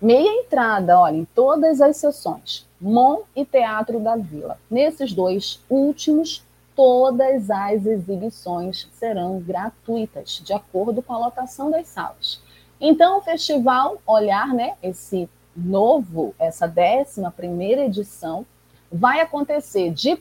meia 0.00 0.28
entrada, 0.40 0.98
olha, 0.98 1.16
em 1.16 1.24
todas 1.24 1.80
as 1.80 1.96
sessões, 1.98 2.66
Mon 2.80 3.22
e 3.36 3.44
Teatro 3.44 4.00
da 4.00 4.16
Vila. 4.16 4.58
Nesses 4.70 5.12
dois 5.12 5.60
últimos, 5.68 6.42
todas 6.80 7.50
as 7.50 7.84
exibições 7.84 8.88
serão 8.94 9.38
gratuitas, 9.38 10.40
de 10.42 10.54
acordo 10.54 11.02
com 11.02 11.12
a 11.12 11.18
lotação 11.18 11.70
das 11.70 11.88
salas. 11.88 12.40
Então, 12.80 13.18
o 13.18 13.20
festival 13.20 13.98
Olhar, 14.06 14.54
né, 14.54 14.76
esse 14.82 15.28
novo, 15.54 16.34
essa 16.38 16.64
11 16.66 17.30
primeira 17.36 17.84
edição, 17.84 18.46
vai 18.90 19.20
acontecer 19.20 19.90
de 19.90 20.14
1 20.14 20.18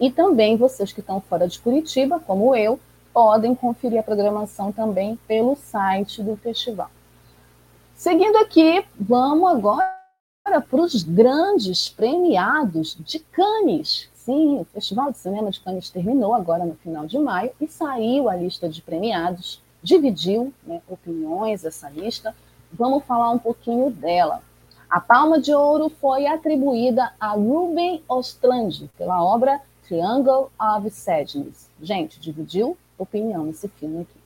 E 0.00 0.10
também 0.10 0.56
vocês 0.56 0.92
que 0.92 1.00
estão 1.00 1.20
fora 1.20 1.48
de 1.48 1.58
Curitiba, 1.58 2.20
como 2.20 2.54
eu, 2.54 2.78
podem 3.12 3.54
conferir 3.54 3.98
a 3.98 4.02
programação 4.02 4.70
também 4.70 5.18
pelo 5.26 5.56
site 5.56 6.22
do 6.22 6.36
festival. 6.36 6.90
Seguindo 7.94 8.36
aqui, 8.36 8.84
vamos 8.98 9.50
agora 9.50 9.98
para 10.70 10.80
os 10.80 11.02
grandes 11.02 11.88
premiados 11.88 12.96
de 13.00 13.18
Cannes. 13.18 14.08
Sim, 14.14 14.60
o 14.60 14.64
Festival 14.64 15.10
de 15.10 15.18
Cinema 15.18 15.50
de 15.50 15.58
Cannes 15.60 15.90
terminou 15.90 16.34
agora 16.34 16.64
no 16.64 16.74
final 16.76 17.06
de 17.06 17.18
maio 17.18 17.50
e 17.60 17.66
saiu 17.66 18.28
a 18.28 18.36
lista 18.36 18.68
de 18.68 18.80
premiados 18.80 19.60
dividiu 19.82 20.52
né, 20.66 20.80
opiniões 20.88 21.64
essa 21.64 21.88
lista. 21.88 22.34
Vamos 22.72 23.04
falar 23.04 23.30
um 23.30 23.38
pouquinho 23.38 23.90
dela. 23.90 24.42
A 24.90 25.00
Palma 25.00 25.40
de 25.40 25.52
Ouro 25.52 25.90
foi 26.00 26.26
atribuída 26.26 27.12
a 27.20 27.32
Ruben 27.32 28.02
Ostrand 28.08 28.88
pela 28.96 29.22
obra 29.22 29.60
Triangle 29.86 30.50
of 30.60 30.90
Sadness. 30.90 31.68
Gente, 31.80 32.18
dividiu 32.18 32.76
opinião 32.96 33.44
nesse 33.44 33.68
filme 33.68 34.02
aqui. 34.02 34.18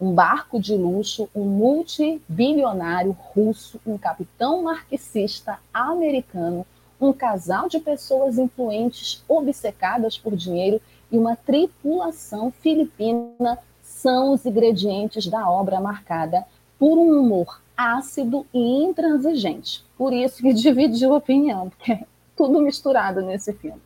Um 0.00 0.12
barco 0.12 0.60
de 0.60 0.74
luxo, 0.76 1.28
um 1.34 1.44
multibilionário 1.44 3.12
russo, 3.12 3.80
um 3.86 3.96
capitão 3.96 4.62
marxista 4.62 5.58
americano, 5.72 6.66
um 7.00 7.12
casal 7.12 7.68
de 7.68 7.78
pessoas 7.78 8.38
influentes 8.38 9.22
obcecadas 9.28 10.18
por 10.18 10.36
dinheiro 10.36 10.80
e 11.10 11.18
uma 11.18 11.36
tripulação 11.36 12.50
filipina 12.50 13.58
são 14.04 14.34
os 14.34 14.44
ingredientes 14.44 15.28
da 15.28 15.48
obra 15.48 15.80
marcada 15.80 16.44
por 16.78 16.98
um 16.98 17.20
humor 17.20 17.62
ácido 17.74 18.46
e 18.52 18.84
intransigente. 18.84 19.82
Por 19.96 20.12
isso 20.12 20.42
que 20.42 20.52
dividiu 20.52 21.14
a 21.14 21.16
opinião, 21.16 21.70
porque 21.70 21.92
é 21.92 22.04
tudo 22.36 22.60
misturado 22.60 23.22
nesse 23.22 23.54
filme. 23.54 23.80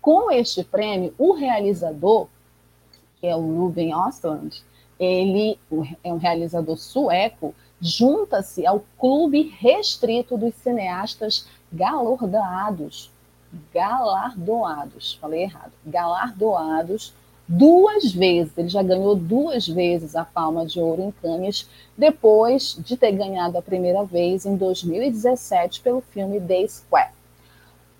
Com 0.00 0.30
este 0.30 0.62
prêmio, 0.62 1.12
o 1.18 1.32
realizador, 1.32 2.28
que 3.20 3.26
é 3.26 3.34
o 3.34 3.40
Ruben 3.40 3.92
Östlund, 3.92 4.62
ele 5.00 5.58
é 6.04 6.12
um 6.12 6.16
realizador 6.16 6.76
sueco, 6.76 7.52
junta-se 7.80 8.64
ao 8.64 8.84
clube 8.96 9.52
restrito 9.58 10.38
dos 10.38 10.54
cineastas 10.54 11.44
galardoados, 11.72 13.10
galardoados, 13.74 15.14
falei 15.20 15.42
errado, 15.42 15.72
galardoados 15.84 17.12
duas 17.48 18.12
vezes. 18.12 18.52
Ele 18.56 18.68
já 18.68 18.82
ganhou 18.82 19.14
duas 19.14 19.66
vezes 19.66 20.16
a 20.16 20.24
Palma 20.24 20.66
de 20.66 20.80
Ouro 20.80 21.02
em 21.02 21.10
Cannes, 21.10 21.68
depois 21.96 22.76
de 22.78 22.96
ter 22.96 23.12
ganhado 23.12 23.56
a 23.56 23.62
primeira 23.62 24.04
vez 24.04 24.44
em 24.46 24.56
2017 24.56 25.80
pelo 25.80 26.00
filme 26.00 26.40
The 26.40 26.66
Square. 26.68 27.16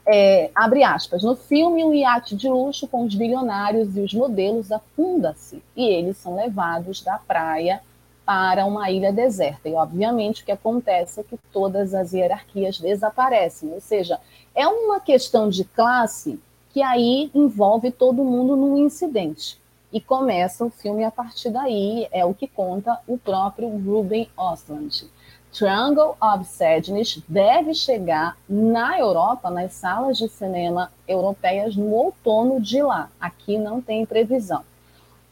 É, 0.08 0.50
abre 0.54 0.84
aspas, 0.84 1.24
no 1.24 1.34
filme 1.34 1.84
um 1.84 1.92
iate 1.92 2.36
de 2.36 2.48
luxo 2.48 2.86
com 2.86 3.04
os 3.04 3.14
bilionários 3.14 3.96
e 3.96 4.00
os 4.00 4.14
modelos 4.14 4.70
afunda-se 4.70 5.60
e 5.76 5.84
eles 5.84 6.16
são 6.16 6.36
levados 6.36 7.02
da 7.02 7.18
praia 7.18 7.80
para 8.24 8.66
uma 8.66 8.90
ilha 8.90 9.12
deserta. 9.12 9.68
E, 9.68 9.74
obviamente, 9.74 10.42
o 10.42 10.44
que 10.44 10.52
acontece 10.52 11.20
é 11.20 11.22
que 11.22 11.38
todas 11.52 11.94
as 11.94 12.12
hierarquias 12.12 12.78
desaparecem. 12.78 13.72
Ou 13.72 13.80
seja, 13.80 14.18
é 14.54 14.66
uma 14.66 14.98
questão 14.98 15.48
de 15.48 15.64
classe 15.64 16.38
que 16.76 16.82
aí 16.82 17.30
envolve 17.34 17.90
todo 17.90 18.22
mundo 18.22 18.54
num 18.54 18.76
incidente. 18.76 19.58
E 19.90 19.98
começa 19.98 20.62
o 20.62 20.68
filme 20.68 21.04
a 21.04 21.10
partir 21.10 21.48
daí, 21.48 22.06
é 22.12 22.22
o 22.22 22.34
que 22.34 22.46
conta 22.46 23.00
o 23.08 23.16
próprio 23.16 23.66
Ruben 23.78 24.28
Ostlund. 24.36 25.08
Triangle 25.50 26.14
of 26.20 26.44
Sadness 26.44 27.22
deve 27.26 27.72
chegar 27.72 28.36
na 28.46 29.00
Europa, 29.00 29.48
nas 29.48 29.72
salas 29.72 30.18
de 30.18 30.28
cinema 30.28 30.92
europeias, 31.08 31.74
no 31.74 31.94
outono 31.94 32.60
de 32.60 32.82
lá. 32.82 33.10
Aqui 33.18 33.56
não 33.56 33.80
tem 33.80 34.04
previsão. 34.04 34.62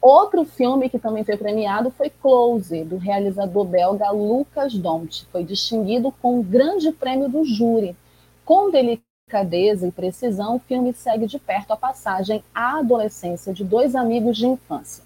Outro 0.01 0.45
filme 0.45 0.89
que 0.89 0.97
também 0.97 1.23
foi 1.23 1.37
premiado 1.37 1.91
foi 1.91 2.09
Close, 2.09 2.83
do 2.85 2.97
realizador 2.97 3.65
belga 3.65 4.09
Lucas 4.09 4.73
Dont. 4.73 5.27
Foi 5.31 5.43
distinguido 5.43 6.11
com 6.11 6.39
o 6.39 6.43
grande 6.43 6.91
prêmio 6.91 7.29
do 7.29 7.45
júri. 7.45 7.95
Com 8.43 8.71
delicadeza 9.27 9.87
e 9.87 9.91
precisão, 9.91 10.57
o 10.57 10.59
filme 10.59 10.93
segue 10.93 11.25
de 11.25 11.39
perto 11.39 11.71
a 11.71 11.77
passagem 11.77 12.43
à 12.53 12.77
adolescência 12.77 13.51
de 13.51 13.63
dois 13.63 13.95
amigos 13.95 14.37
de 14.37 14.45
infância. 14.45 15.03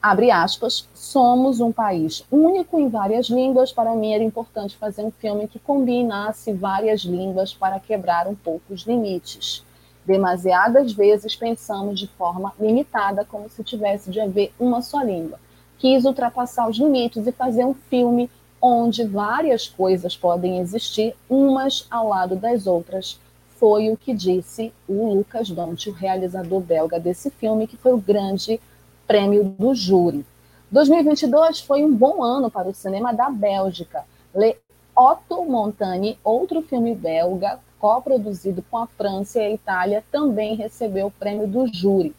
Abre 0.00 0.30
aspas, 0.30 0.88
somos 0.94 1.60
um 1.60 1.70
país 1.70 2.24
único 2.32 2.80
em 2.80 2.88
várias 2.88 3.26
línguas. 3.26 3.70
Para 3.70 3.94
mim 3.94 4.14
era 4.14 4.24
importante 4.24 4.78
fazer 4.78 5.02
um 5.02 5.10
filme 5.10 5.46
que 5.46 5.58
combinasse 5.58 6.54
várias 6.54 7.02
línguas 7.02 7.52
para 7.52 7.78
quebrar 7.78 8.26
um 8.26 8.34
pouco 8.34 8.72
os 8.72 8.86
limites. 8.86 9.62
Demasiadas 10.06 10.92
vezes 10.92 11.36
pensamos 11.36 12.00
de 12.00 12.06
forma 12.06 12.54
limitada, 12.58 13.26
como 13.26 13.50
se 13.50 13.62
tivesse 13.62 14.10
de 14.10 14.20
haver 14.20 14.54
uma 14.58 14.80
só 14.80 15.02
língua. 15.02 15.38
Quis 15.76 16.06
ultrapassar 16.06 16.66
os 16.66 16.78
limites 16.78 17.26
e 17.26 17.32
fazer 17.32 17.66
um 17.66 17.74
filme 17.74 18.30
onde 18.58 19.04
várias 19.04 19.68
coisas 19.68 20.16
podem 20.16 20.58
existir, 20.60 21.14
umas 21.28 21.86
ao 21.90 22.08
lado 22.08 22.36
das 22.36 22.66
outras, 22.66 23.20
foi 23.60 23.90
o 23.90 23.96
que 23.96 24.14
disse 24.14 24.72
o 24.88 25.12
Lucas 25.12 25.50
Donte, 25.50 25.90
o 25.90 25.92
realizador 25.92 26.60
belga 26.60 26.98
desse 26.98 27.30
filme, 27.30 27.66
que 27.66 27.76
foi 27.76 27.92
o 27.92 27.98
grande 27.98 28.58
prêmio 29.06 29.44
do 29.44 29.74
júri. 29.74 30.24
2022 30.70 31.60
foi 31.60 31.84
um 31.84 31.94
bom 31.94 32.22
ano 32.22 32.50
para 32.50 32.68
o 32.68 32.74
cinema 32.74 33.12
da 33.12 33.28
Bélgica. 33.28 34.02
Le 34.34 34.56
Otto 34.96 35.44
Montagne, 35.44 36.18
outro 36.24 36.62
filme 36.62 36.94
belga, 36.94 37.60
coproduzido 37.78 38.64
com 38.70 38.78
a 38.78 38.86
França 38.86 39.38
e 39.38 39.42
a 39.42 39.50
Itália, 39.50 40.02
também 40.10 40.54
recebeu 40.54 41.08
o 41.08 41.10
prêmio 41.10 41.46
do 41.46 41.66
júri. 41.66 42.16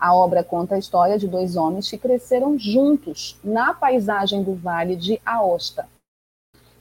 A 0.00 0.14
obra 0.14 0.42
conta 0.42 0.74
a 0.74 0.78
história 0.78 1.18
de 1.18 1.28
dois 1.28 1.54
homens 1.54 1.90
que 1.90 1.98
cresceram 1.98 2.58
juntos 2.58 3.38
na 3.44 3.74
paisagem 3.74 4.42
do 4.42 4.54
Vale 4.54 4.96
de 4.96 5.20
Aosta. 5.26 5.86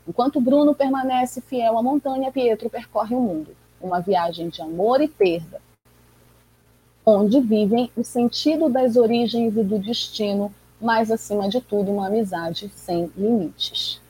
Enquanto 0.07 0.39
Bruno 0.39 0.73
permanece 0.73 1.41
fiel 1.41 1.77
à 1.77 1.83
montanha, 1.83 2.31
Pietro 2.31 2.69
percorre 2.69 3.13
o 3.13 3.19
mundo 3.19 3.66
uma 3.81 3.99
viagem 3.99 4.49
de 4.49 4.61
amor 4.61 5.01
e 5.01 5.07
perda, 5.07 5.61
onde 7.05 7.39
vivem 7.39 7.89
o 7.95 8.03
sentido 8.03 8.69
das 8.69 8.95
origens 8.95 9.55
e 9.55 9.63
do 9.63 9.79
destino, 9.79 10.53
mas 10.79 11.09
acima 11.09 11.47
de 11.47 11.61
tudo 11.61 11.91
uma 11.91 12.07
amizade 12.07 12.69
sem 12.75 13.11
limites. 13.15 14.01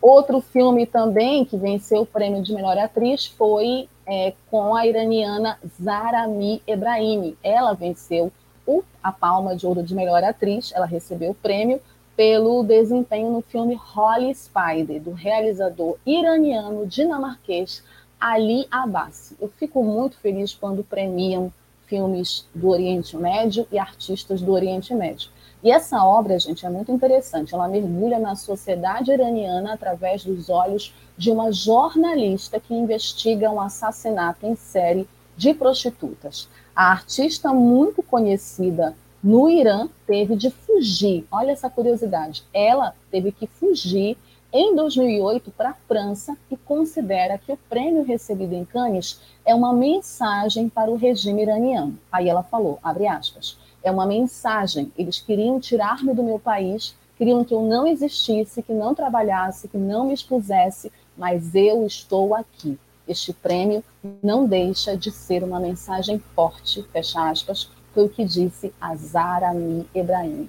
Outro 0.00 0.40
filme 0.40 0.86
também 0.86 1.44
que 1.44 1.58
venceu 1.58 2.02
o 2.02 2.06
prêmio 2.06 2.42
de 2.42 2.54
melhor 2.54 2.78
atriz 2.78 3.26
foi 3.26 3.86
é, 4.06 4.32
com 4.50 4.74
a 4.74 4.86
iraniana 4.86 5.58
Zarami 5.80 6.62
Ebrahimi. 6.66 7.36
Ela 7.42 7.74
venceu 7.74 8.32
o, 8.66 8.82
a 9.02 9.12
Palma 9.12 9.54
de 9.54 9.66
Ouro 9.66 9.82
de 9.82 9.94
melhor 9.94 10.24
atriz, 10.24 10.72
ela 10.74 10.86
recebeu 10.86 11.32
o 11.32 11.34
prêmio 11.34 11.80
pelo 12.16 12.62
desempenho 12.62 13.30
no 13.30 13.40
filme 13.40 13.78
Holy 13.94 14.34
Spider, 14.34 15.00
do 15.00 15.12
realizador 15.12 15.96
iraniano 16.04 16.86
dinamarquês 16.86 17.82
Ali 18.20 18.66
Abbas. 18.70 19.32
Eu 19.40 19.48
fico 19.48 19.82
muito 19.82 20.16
feliz 20.18 20.52
quando 20.52 20.84
premiam 20.84 21.52
filmes 21.86 22.46
do 22.54 22.68
Oriente 22.68 23.16
Médio 23.16 23.66
e 23.72 23.78
artistas 23.78 24.42
do 24.42 24.52
Oriente 24.52 24.94
Médio. 24.94 25.30
E 25.62 25.70
essa 25.70 26.04
obra, 26.04 26.38
gente, 26.38 26.64
é 26.64 26.70
muito 26.70 26.92
interessante. 26.92 27.54
Ela 27.54 27.68
mergulha 27.68 28.18
na 28.18 28.36
sociedade 28.36 29.10
iraniana 29.10 29.74
através 29.74 30.24
dos 30.24 30.48
olhos 30.48 30.94
de 31.18 31.30
uma 31.30 31.52
jornalista 31.52 32.60
que 32.60 32.72
investiga 32.72 33.50
um 33.50 33.60
assassinato 33.60 34.46
em 34.46 34.54
série 34.54 35.06
de 35.36 35.52
prostitutas. 35.52 36.48
A 36.74 36.90
artista 36.92 37.52
muito 37.52 38.02
conhecida 38.02 38.94
no 39.22 39.50
Irã 39.50 39.88
teve 40.06 40.34
de 40.34 40.50
fugir. 40.50 41.26
Olha 41.30 41.50
essa 41.50 41.68
curiosidade. 41.68 42.42
Ela 42.54 42.94
teve 43.10 43.32
que 43.32 43.46
fugir 43.46 44.16
em 44.52 44.74
2008 44.74 45.50
para 45.52 45.70
a 45.70 45.74
França 45.86 46.36
e 46.50 46.56
considera 46.56 47.38
que 47.38 47.52
o 47.52 47.58
prêmio 47.68 48.02
recebido 48.02 48.54
em 48.54 48.64
Cannes 48.64 49.20
é 49.44 49.54
uma 49.54 49.72
mensagem 49.72 50.68
para 50.68 50.90
o 50.90 50.96
regime 50.96 51.42
iraniano. 51.42 51.98
Aí 52.10 52.28
ela 52.28 52.42
falou, 52.42 52.78
abre 52.82 53.06
aspas, 53.06 53.56
é 53.82 53.90
uma 53.90 54.06
mensagem, 54.06 54.92
eles 54.98 55.20
queriam 55.20 55.60
tirar-me 55.60 56.12
do 56.12 56.22
meu 56.22 56.38
país, 56.38 56.96
queriam 57.16 57.44
que 57.44 57.54
eu 57.54 57.62
não 57.62 57.86
existisse, 57.86 58.62
que 58.62 58.72
não 58.72 58.94
trabalhasse, 58.94 59.68
que 59.68 59.78
não 59.78 60.06
me 60.06 60.14
expusesse, 60.14 60.90
mas 61.16 61.54
eu 61.54 61.86
estou 61.86 62.34
aqui. 62.34 62.78
Este 63.06 63.32
prêmio 63.32 63.84
não 64.22 64.46
deixa 64.46 64.96
de 64.96 65.10
ser 65.10 65.42
uma 65.42 65.60
mensagem 65.60 66.18
forte, 66.34 66.82
fecha 66.92 67.28
aspas, 67.28 67.70
foi 67.92 68.04
o 68.04 68.08
que 68.08 68.24
disse 68.24 68.72
Azarami 68.80 69.86
Ebrahim. 69.94 70.48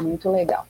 Muito 0.00 0.28
legal. 0.30 0.66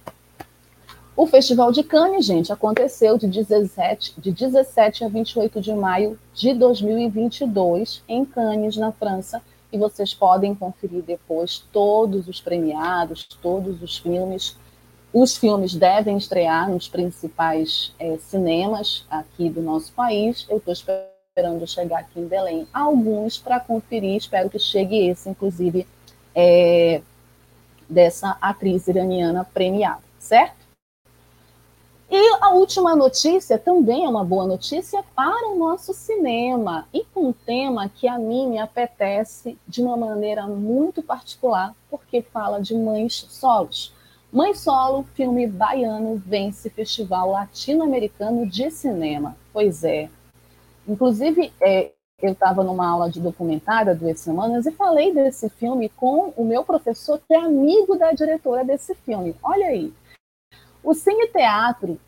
O 1.17 1.27
Festival 1.27 1.73
de 1.73 1.83
Cannes, 1.83 2.25
gente, 2.25 2.53
aconteceu 2.53 3.19
de 3.19 3.27
17, 3.27 4.15
de 4.19 4.31
17 4.31 5.05
a 5.05 5.09
28 5.09 5.61
de 5.61 5.75
maio 5.75 6.19
de 6.33 6.55
2022 6.55 8.03
em 8.09 8.25
Cannes, 8.25 8.77
na 8.77 8.93
França, 8.93 9.43
e 9.73 9.79
vocês 9.79 10.15
podem 10.15 10.55
conferir 10.55 11.03
depois 11.03 11.65
todos 11.73 12.29
os 12.29 12.41
premiados, 12.41 13.27
todos 13.43 13.83
os 13.83 13.99
filmes. 13.99 14.57
Os 15.13 15.37
filmes 15.37 15.75
devem 15.75 16.17
estrear 16.17 16.71
nos 16.71 16.89
principais 16.89 17.93
é, 17.99 18.17
cinemas 18.19 19.05
aqui 19.11 19.51
do 19.51 19.61
nosso 19.61 19.93
país. 19.93 20.47
Eu 20.49 20.59
estou 20.59 20.73
esperando 20.73 21.67
chegar 21.67 22.01
aqui 22.01 22.21
em 22.21 22.27
Belém 22.27 22.67
alguns 22.73 23.37
para 23.37 23.61
conferir. 23.61 24.17
Espero 24.17 24.49
que 24.49 24.59
chegue 24.59 25.09
esse, 25.09 25.29
inclusive, 25.29 25.87
é, 26.35 27.03
dessa 27.89 28.37
atriz 28.41 28.87
iraniana 28.87 29.45
premiada, 29.45 30.03
certo? 30.19 30.60
E 32.13 32.37
a 32.41 32.51
última 32.51 32.97
notícia 32.97 33.57
também 33.57 34.05
é 34.05 34.09
uma 34.09 34.25
boa 34.25 34.45
notícia 34.45 35.01
para 35.15 35.49
o 35.49 35.57
nosso 35.57 35.95
cinema 35.95 36.89
e 36.93 37.05
com 37.05 37.29
um 37.29 37.33
tema 37.33 37.89
que 37.89 38.09
a 38.09 38.19
mim 38.19 38.49
me 38.49 38.59
apetece 38.59 39.57
de 39.69 39.81
uma 39.81 39.97
maneira 39.97 40.45
muito 40.49 41.05
particular, 41.05 41.73
porque 41.89 42.21
fala 42.21 42.61
de 42.61 42.75
mães 42.75 43.15
solos. 43.29 43.95
Mãe 44.33 44.55
Solo, 44.55 45.05
filme 45.15 45.47
baiano, 45.47 46.21
vence 46.25 46.69
Festival 46.71 47.31
Latino-Americano 47.31 48.45
de 48.45 48.73
Cinema. 48.73 49.37
Pois 49.53 49.85
é. 49.85 50.11
Inclusive, 50.89 51.53
é, 51.61 51.93
eu 52.21 52.33
estava 52.33 52.65
numa 52.65 52.89
aula 52.89 53.09
de 53.09 53.21
documentário 53.21 53.93
há 53.93 53.95
duas 53.95 54.19
semanas 54.19 54.67
e 54.67 54.73
falei 54.73 55.15
desse 55.15 55.49
filme 55.49 55.89
com 55.89 56.33
o 56.37 56.45
meu 56.45 56.65
professor, 56.65 57.21
que 57.27 57.35
é 57.35 57.39
amigo 57.39 57.97
da 57.97 58.11
diretora 58.11 58.65
desse 58.65 58.97
filme. 58.97 59.35
Olha 59.43 59.67
aí. 59.67 59.93
O 60.83 60.95
Cine 60.95 61.29
Teatro, 61.29 62.01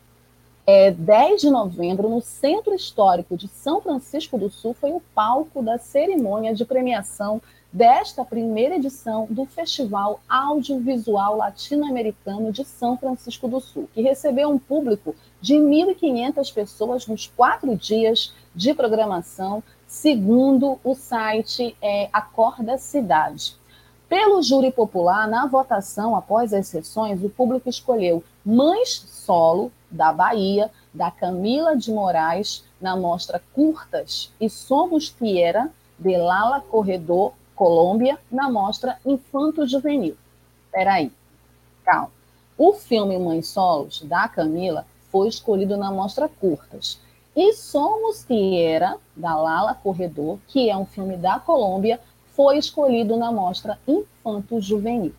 é, 0.65 0.89
10 0.89 1.41
de 1.41 1.49
novembro, 1.49 2.09
no 2.09 2.21
Centro 2.21 2.73
Histórico 2.73 3.37
de 3.37 3.47
São 3.47 3.81
Francisco 3.81 4.37
do 4.37 4.49
Sul, 4.49 4.73
foi 4.73 4.91
o 4.91 5.01
palco 5.13 5.61
da 5.61 5.77
cerimônia 5.77 6.55
de 6.55 6.65
premiação 6.65 7.41
desta 7.71 8.23
primeira 8.23 8.75
edição 8.75 9.27
do 9.29 9.45
Festival 9.45 10.19
Audiovisual 10.29 11.37
Latino-Americano 11.37 12.51
de 12.51 12.63
São 12.63 12.97
Francisco 12.97 13.47
do 13.47 13.59
Sul, 13.59 13.89
que 13.93 14.01
recebeu 14.01 14.49
um 14.49 14.59
público 14.59 15.15
de 15.41 15.55
1.500 15.55 16.53
pessoas 16.53 17.07
nos 17.07 17.27
quatro 17.27 17.75
dias 17.75 18.33
de 18.55 18.73
programação, 18.73 19.63
segundo 19.87 20.79
o 20.83 20.95
site 20.95 21.75
é, 21.81 22.09
Acorda 22.13 22.77
Cidade. 22.77 23.55
Pelo 24.13 24.43
júri 24.43 24.71
popular, 24.71 25.27
na 25.27 25.47
votação 25.47 26.15
após 26.15 26.53
as 26.53 26.67
sessões, 26.67 27.23
o 27.23 27.31
público 27.31 27.67
escolheu 27.67 28.23
Mães 28.45 28.89
Solo, 29.07 29.71
da 29.89 30.13
Bahia, 30.13 30.69
da 30.93 31.09
Camila 31.09 31.75
de 31.75 31.91
Moraes, 31.91 32.63
na 32.79 32.95
mostra 32.95 33.41
Curtas, 33.55 34.31
e 34.39 34.47
Somos 34.51 35.07
Fiera, 35.07 35.71
de 35.97 36.15
Lala 36.15 36.61
Corredor, 36.61 37.33
Colômbia, 37.55 38.19
na 38.31 38.51
mostra 38.51 38.99
Infanto 39.03 39.65
Juvenil. 39.65 40.15
Peraí, 40.71 41.11
calma. 41.83 42.11
O 42.55 42.71
filme 42.73 43.17
Mães 43.17 43.47
Solos, 43.47 44.03
da 44.03 44.27
Camila, 44.27 44.85
foi 45.11 45.27
escolhido 45.27 45.75
na 45.75 45.91
mostra 45.91 46.29
Curtas. 46.29 47.01
E 47.35 47.51
Somos 47.53 48.23
Fiera, 48.23 48.95
da 49.15 49.35
Lala 49.35 49.73
Corredor, 49.73 50.37
que 50.47 50.69
é 50.69 50.77
um 50.77 50.85
filme 50.85 51.17
da 51.17 51.39
Colômbia, 51.39 51.99
foi 52.33 52.57
escolhido 52.57 53.15
na 53.15 53.31
mostra 53.31 53.79
Infanto 53.87 54.59
Juvenil. 54.59 55.13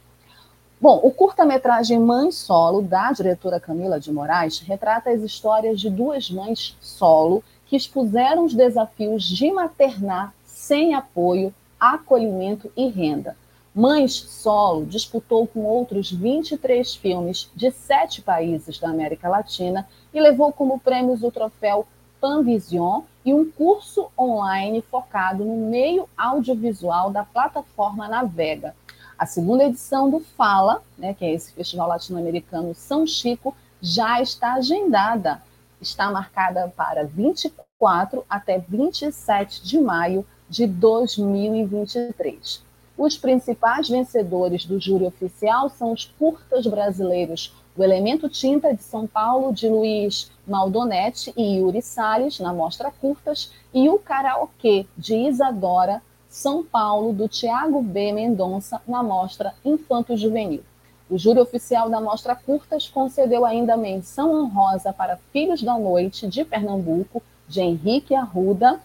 Bom, 0.80 1.00
o 1.02 1.10
curta-metragem 1.10 1.98
Mãe 1.98 2.30
Solo, 2.30 2.82
da 2.82 3.10
diretora 3.12 3.58
Camila 3.58 3.98
de 3.98 4.12
Moraes, 4.12 4.58
retrata 4.58 5.10
as 5.10 5.22
histórias 5.22 5.80
de 5.80 5.88
duas 5.88 6.30
mães 6.30 6.76
solo 6.80 7.42
que 7.66 7.76
expuseram 7.76 8.44
os 8.44 8.52
desafios 8.52 9.24
de 9.24 9.50
maternar 9.50 10.34
sem 10.44 10.94
apoio, 10.94 11.54
acolhimento 11.80 12.70
e 12.76 12.88
renda. 12.88 13.36
Mães 13.74 14.12
Solo 14.12 14.84
disputou 14.84 15.46
com 15.46 15.60
outros 15.60 16.10
23 16.10 16.94
filmes 16.94 17.50
de 17.56 17.70
sete 17.70 18.20
países 18.20 18.78
da 18.78 18.88
América 18.88 19.28
Latina 19.28 19.88
e 20.12 20.20
levou 20.20 20.52
como 20.52 20.78
prêmios 20.78 21.22
o 21.22 21.30
troféu 21.30 21.86
Panvision 22.24 23.02
e 23.22 23.34
um 23.34 23.50
curso 23.50 24.10
online 24.18 24.80
focado 24.90 25.44
no 25.44 25.68
meio 25.68 26.08
audiovisual 26.16 27.10
da 27.10 27.22
plataforma 27.22 28.08
Navega. 28.08 28.74
A 29.18 29.26
segunda 29.26 29.64
edição 29.64 30.08
do 30.08 30.20
Fala, 30.20 30.82
né, 30.96 31.12
que 31.12 31.22
é 31.22 31.34
esse 31.34 31.52
festival 31.52 31.86
latino-americano 31.86 32.74
São 32.74 33.06
Chico, 33.06 33.54
já 33.78 34.22
está 34.22 34.54
agendada. 34.54 35.42
Está 35.82 36.10
marcada 36.10 36.72
para 36.74 37.04
24 37.04 38.24
até 38.26 38.58
27 38.58 39.62
de 39.62 39.78
maio 39.78 40.26
de 40.48 40.66
2023. 40.66 42.64
Os 42.96 43.18
principais 43.18 43.86
vencedores 43.86 44.64
do 44.64 44.80
júri 44.80 45.04
oficial 45.04 45.68
são 45.68 45.92
os 45.92 46.06
curtas 46.06 46.66
brasileiros 46.66 47.52
o 47.76 47.82
Elemento 47.82 48.28
Tinta 48.28 48.72
de 48.72 48.82
São 48.82 49.06
Paulo, 49.06 49.52
de 49.52 49.68
Luiz 49.68 50.30
Maldonetti 50.46 51.32
e 51.36 51.56
Yuri 51.56 51.82
Salles, 51.82 52.38
na 52.38 52.52
Mostra 52.52 52.90
Curtas, 52.90 53.50
e 53.72 53.88
o 53.88 53.98
Karaokê, 53.98 54.86
de 54.96 55.16
Isadora 55.16 56.00
São 56.28 56.62
Paulo, 56.64 57.12
do 57.12 57.28
Tiago 57.28 57.82
B. 57.82 58.12
Mendonça, 58.12 58.80
na 58.86 59.02
Mostra 59.02 59.54
Infanto 59.64 60.16
Juvenil. 60.16 60.62
O 61.10 61.18
júri 61.18 61.40
oficial 61.40 61.90
da 61.90 62.00
Mostra 62.00 62.34
Curtas 62.36 62.88
concedeu 62.88 63.44
ainda 63.44 63.76
menção 63.76 64.32
honrosa 64.32 64.92
para 64.92 65.18
Filhos 65.32 65.62
da 65.62 65.78
Noite, 65.78 66.26
de 66.26 66.44
Pernambuco, 66.44 67.22
de 67.48 67.60
Henrique 67.60 68.14
Arruda, 68.14 68.80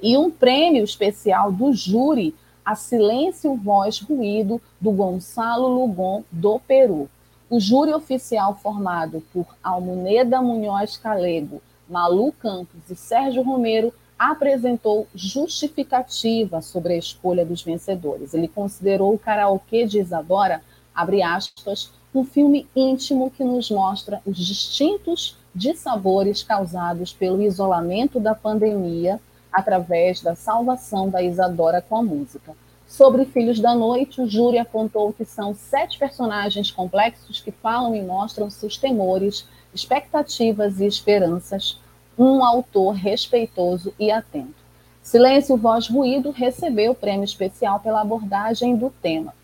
e 0.00 0.16
um 0.16 0.30
prêmio 0.30 0.84
especial 0.84 1.50
do 1.50 1.72
júri 1.72 2.34
a 2.64 2.74
Silêncio 2.74 3.54
Voz 3.54 4.00
Ruído, 4.00 4.60
do 4.80 4.90
Gonçalo 4.90 5.68
Lugon, 5.68 6.24
do 6.32 6.58
Peru. 6.60 7.08
O 7.48 7.60
júri 7.60 7.94
oficial 7.94 8.58
formado 8.60 9.22
por 9.32 9.46
Almuneda 9.62 10.42
Munhoz 10.42 10.96
Calego, 10.96 11.62
Malu 11.88 12.32
Campos 12.32 12.90
e 12.90 12.96
Sérgio 12.96 13.42
Romero 13.42 13.94
apresentou 14.18 15.06
justificativa 15.14 16.60
sobre 16.60 16.94
a 16.94 16.96
escolha 16.96 17.46
dos 17.46 17.62
vencedores. 17.62 18.34
Ele 18.34 18.48
considerou 18.48 19.14
o 19.14 19.18
karaokê 19.18 19.86
de 19.86 20.00
Isadora, 20.00 20.60
abre 20.92 21.22
aspas, 21.22 21.92
um 22.12 22.24
filme 22.24 22.66
íntimo 22.74 23.30
que 23.30 23.44
nos 23.44 23.70
mostra 23.70 24.20
os 24.26 24.38
distintos 24.38 25.36
dissabores 25.54 26.42
causados 26.42 27.12
pelo 27.12 27.40
isolamento 27.40 28.18
da 28.18 28.34
pandemia 28.34 29.20
através 29.52 30.20
da 30.20 30.34
salvação 30.34 31.08
da 31.08 31.22
Isadora 31.22 31.80
com 31.80 31.96
a 31.96 32.02
música. 32.02 32.56
Sobre 32.86 33.24
Filhos 33.24 33.58
da 33.58 33.74
Noite, 33.74 34.20
o 34.20 34.28
júri 34.28 34.58
apontou 34.58 35.12
que 35.12 35.24
são 35.24 35.52
sete 35.54 35.98
personagens 35.98 36.70
complexos 36.70 37.40
que 37.40 37.50
falam 37.50 37.96
e 37.96 38.00
mostram 38.00 38.48
seus 38.48 38.76
temores, 38.78 39.46
expectativas 39.74 40.78
e 40.78 40.86
esperanças, 40.86 41.80
um 42.16 42.44
autor 42.44 42.92
respeitoso 42.92 43.92
e 43.98 44.10
atento. 44.10 44.54
Silêncio 45.02 45.56
Voz 45.56 45.88
Ruído 45.88 46.30
recebeu 46.30 46.92
o 46.92 46.94
prêmio 46.94 47.24
especial 47.24 47.80
pela 47.80 48.00
abordagem 48.00 48.76
do 48.76 48.88
tema. 49.02 49.34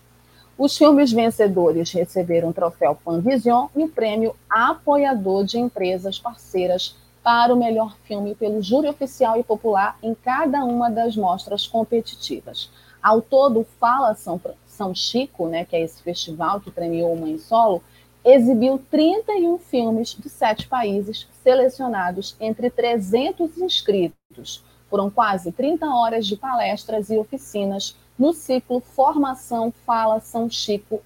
Os 0.57 0.77
filmes 0.77 1.13
vencedores 1.13 1.91
receberam 1.91 2.51
o 2.51 2.55
troféu 2.55 2.97
Panvision 3.05 3.67
e 3.75 3.83
o 3.83 3.89
prêmio 3.89 4.37
Apoiador 4.49 5.45
de 5.45 5.59
Empresas 5.59 6.19
Parceiras 6.19 6.97
para 7.23 7.53
o 7.53 7.57
melhor 7.57 7.97
filme 8.05 8.35
pelo 8.35 8.63
júri 8.63 8.89
oficial 8.89 9.39
e 9.39 9.45
popular 9.45 9.97
em 10.03 10.15
cada 10.15 10.65
uma 10.65 10.91
das 10.91 11.17
mostras 11.17 11.67
competitivas. 11.67 12.71
Ao 13.03 13.21
todo, 13.21 13.67
Fala 13.81 14.15
São, 14.15 14.41
São 14.67 14.95
Chico, 14.95 15.49
né, 15.49 15.65
que 15.65 15.75
é 15.75 15.81
esse 15.83 16.03
festival 16.03 16.61
que 16.61 16.71
premiou 16.71 17.17
Mãe 17.17 17.37
Solo, 17.37 17.83
exibiu 18.25 18.81
31 18.91 19.59
filmes 19.59 20.17
de 20.17 20.29
sete 20.29 20.69
países 20.69 21.27
selecionados 21.43 22.37
entre 22.39 22.71
300 22.71 23.59
inscritos. 23.59 24.63
Foram 24.89 25.11
quase 25.11 25.51
30 25.51 25.87
horas 25.87 26.27
de 26.27 26.37
palestras 26.37 27.11
e 27.11 27.17
oficinas 27.17 27.97
no 28.19 28.33
ciclo 28.33 28.81
Formação 28.81 29.73
Fala 29.85 30.21
São 30.21 30.49
Chico, 30.49 31.03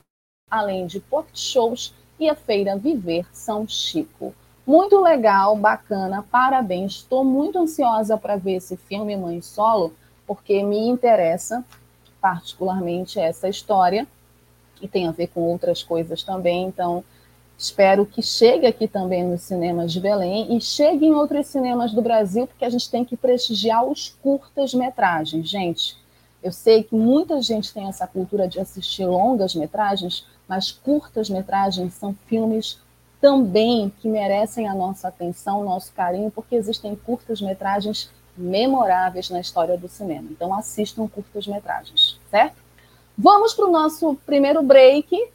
além 0.50 0.86
de 0.86 1.02
shows 1.32 1.94
e 2.20 2.28
a 2.28 2.34
feira 2.34 2.76
Viver 2.76 3.26
São 3.32 3.66
Chico. 3.66 4.34
Muito 4.66 5.00
legal, 5.00 5.56
bacana, 5.56 6.26
parabéns. 6.30 6.96
Estou 6.96 7.24
muito 7.24 7.58
ansiosa 7.58 8.18
para 8.18 8.36
ver 8.36 8.56
esse 8.56 8.76
filme 8.76 9.16
Mãe 9.16 9.40
Solo, 9.40 9.94
porque 10.26 10.62
me 10.62 10.88
interessa 10.88 11.64
particularmente 12.20 13.18
essa 13.18 13.48
história 13.48 14.06
e 14.80 14.88
tem 14.88 15.06
a 15.06 15.12
ver 15.12 15.28
com 15.28 15.40
outras 15.40 15.82
coisas 15.82 16.22
também. 16.22 16.66
Então, 16.66 17.02
espero 17.58 18.04
que 18.04 18.22
chegue 18.22 18.66
aqui 18.66 18.86
também 18.86 19.24
nos 19.24 19.42
cinemas 19.42 19.92
de 19.92 20.00
Belém 20.00 20.54
e 20.56 20.60
chegue 20.60 21.06
em 21.06 21.14
outros 21.14 21.46
cinemas 21.46 21.92
do 21.92 22.02
Brasil, 22.02 22.46
porque 22.46 22.64
a 22.64 22.70
gente 22.70 22.90
tem 22.90 23.04
que 23.04 23.16
prestigiar 23.16 23.84
os 23.84 24.10
curtas-metragens. 24.22 25.48
Gente, 25.48 25.96
eu 26.42 26.52
sei 26.52 26.82
que 26.82 26.94
muita 26.94 27.40
gente 27.40 27.72
tem 27.72 27.88
essa 27.88 28.06
cultura 28.06 28.46
de 28.46 28.60
assistir 28.60 29.06
longas-metragens, 29.06 30.26
mas 30.46 30.70
curtas-metragens 30.70 31.94
são 31.94 32.14
filmes 32.26 32.78
também 33.20 33.90
que 34.00 34.08
merecem 34.08 34.68
a 34.68 34.74
nossa 34.74 35.08
atenção, 35.08 35.64
nosso 35.64 35.92
carinho, 35.92 36.30
porque 36.30 36.54
existem 36.54 36.94
curtas-metragens 36.94 38.10
memoráveis 38.36 39.30
na 39.30 39.40
história 39.40 39.76
do 39.76 39.88
cinema. 39.88 40.28
Então 40.30 40.54
assistam 40.54 41.08
curtas-metragens, 41.08 42.18
certo? 42.30 42.56
Vamos 43.16 43.54
para 43.54 43.66
o 43.66 43.70
nosso 43.70 44.14
primeiro 44.26 44.62
break, 44.62 45.30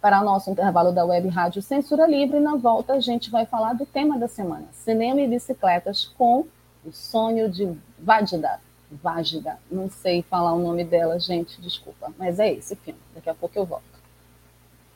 para 0.00 0.20
o 0.20 0.24
nosso 0.24 0.50
intervalo 0.50 0.92
da 0.92 1.04
Web 1.04 1.28
Rádio 1.28 1.62
Censura 1.62 2.06
Livre. 2.06 2.40
Na 2.40 2.56
volta 2.56 2.94
a 2.94 3.00
gente 3.00 3.30
vai 3.30 3.46
falar 3.46 3.72
do 3.72 3.86
tema 3.86 4.18
da 4.18 4.28
semana: 4.28 4.66
cinema 4.72 5.20
e 5.20 5.28
bicicletas 5.28 6.12
com 6.18 6.46
o 6.84 6.92
sonho 6.92 7.50
de 7.50 7.72
Vágida. 7.98 8.60
Vágida, 8.90 9.58
não 9.70 9.88
sei 9.88 10.22
falar 10.22 10.52
o 10.52 10.58
nome 10.58 10.84
dela, 10.84 11.18
gente, 11.18 11.58
desculpa, 11.62 12.12
mas 12.18 12.38
é 12.38 12.52
esse 12.52 12.76
filme. 12.76 13.00
Daqui 13.14 13.30
a 13.30 13.34
pouco 13.34 13.58
eu 13.58 13.64
volto. 13.64 13.91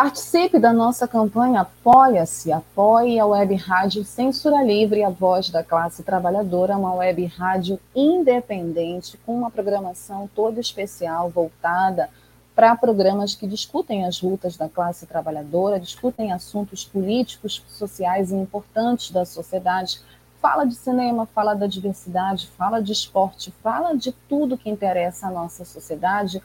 Participe 0.00 0.60
da 0.60 0.72
nossa 0.72 1.08
campanha 1.08 1.62
Apoia-se, 1.62 2.52
apoie 2.52 3.18
a 3.18 3.26
Web 3.26 3.56
Rádio 3.56 4.04
Censura 4.04 4.62
Livre, 4.62 5.02
a 5.02 5.10
voz 5.10 5.50
da 5.50 5.64
classe 5.64 6.04
trabalhadora, 6.04 6.76
uma 6.76 6.94
web 6.94 7.26
rádio 7.26 7.80
independente, 7.96 9.18
com 9.26 9.36
uma 9.36 9.50
programação 9.50 10.30
toda 10.32 10.60
especial, 10.60 11.28
voltada 11.28 12.08
para 12.54 12.76
programas 12.76 13.34
que 13.34 13.44
discutem 13.44 14.06
as 14.06 14.22
lutas 14.22 14.56
da 14.56 14.68
classe 14.68 15.04
trabalhadora, 15.04 15.80
discutem 15.80 16.30
assuntos 16.30 16.84
políticos, 16.84 17.60
sociais 17.66 18.30
e 18.30 18.36
importantes 18.36 19.10
da 19.10 19.24
sociedade, 19.24 20.00
fala 20.40 20.64
de 20.64 20.76
cinema, 20.76 21.26
fala 21.26 21.54
da 21.54 21.66
diversidade, 21.66 22.46
fala 22.56 22.80
de 22.80 22.92
esporte, 22.92 23.52
fala 23.64 23.96
de 23.96 24.12
tudo 24.28 24.56
que 24.56 24.70
interessa 24.70 25.26
à 25.26 25.30
nossa 25.32 25.64
sociedade, 25.64 26.40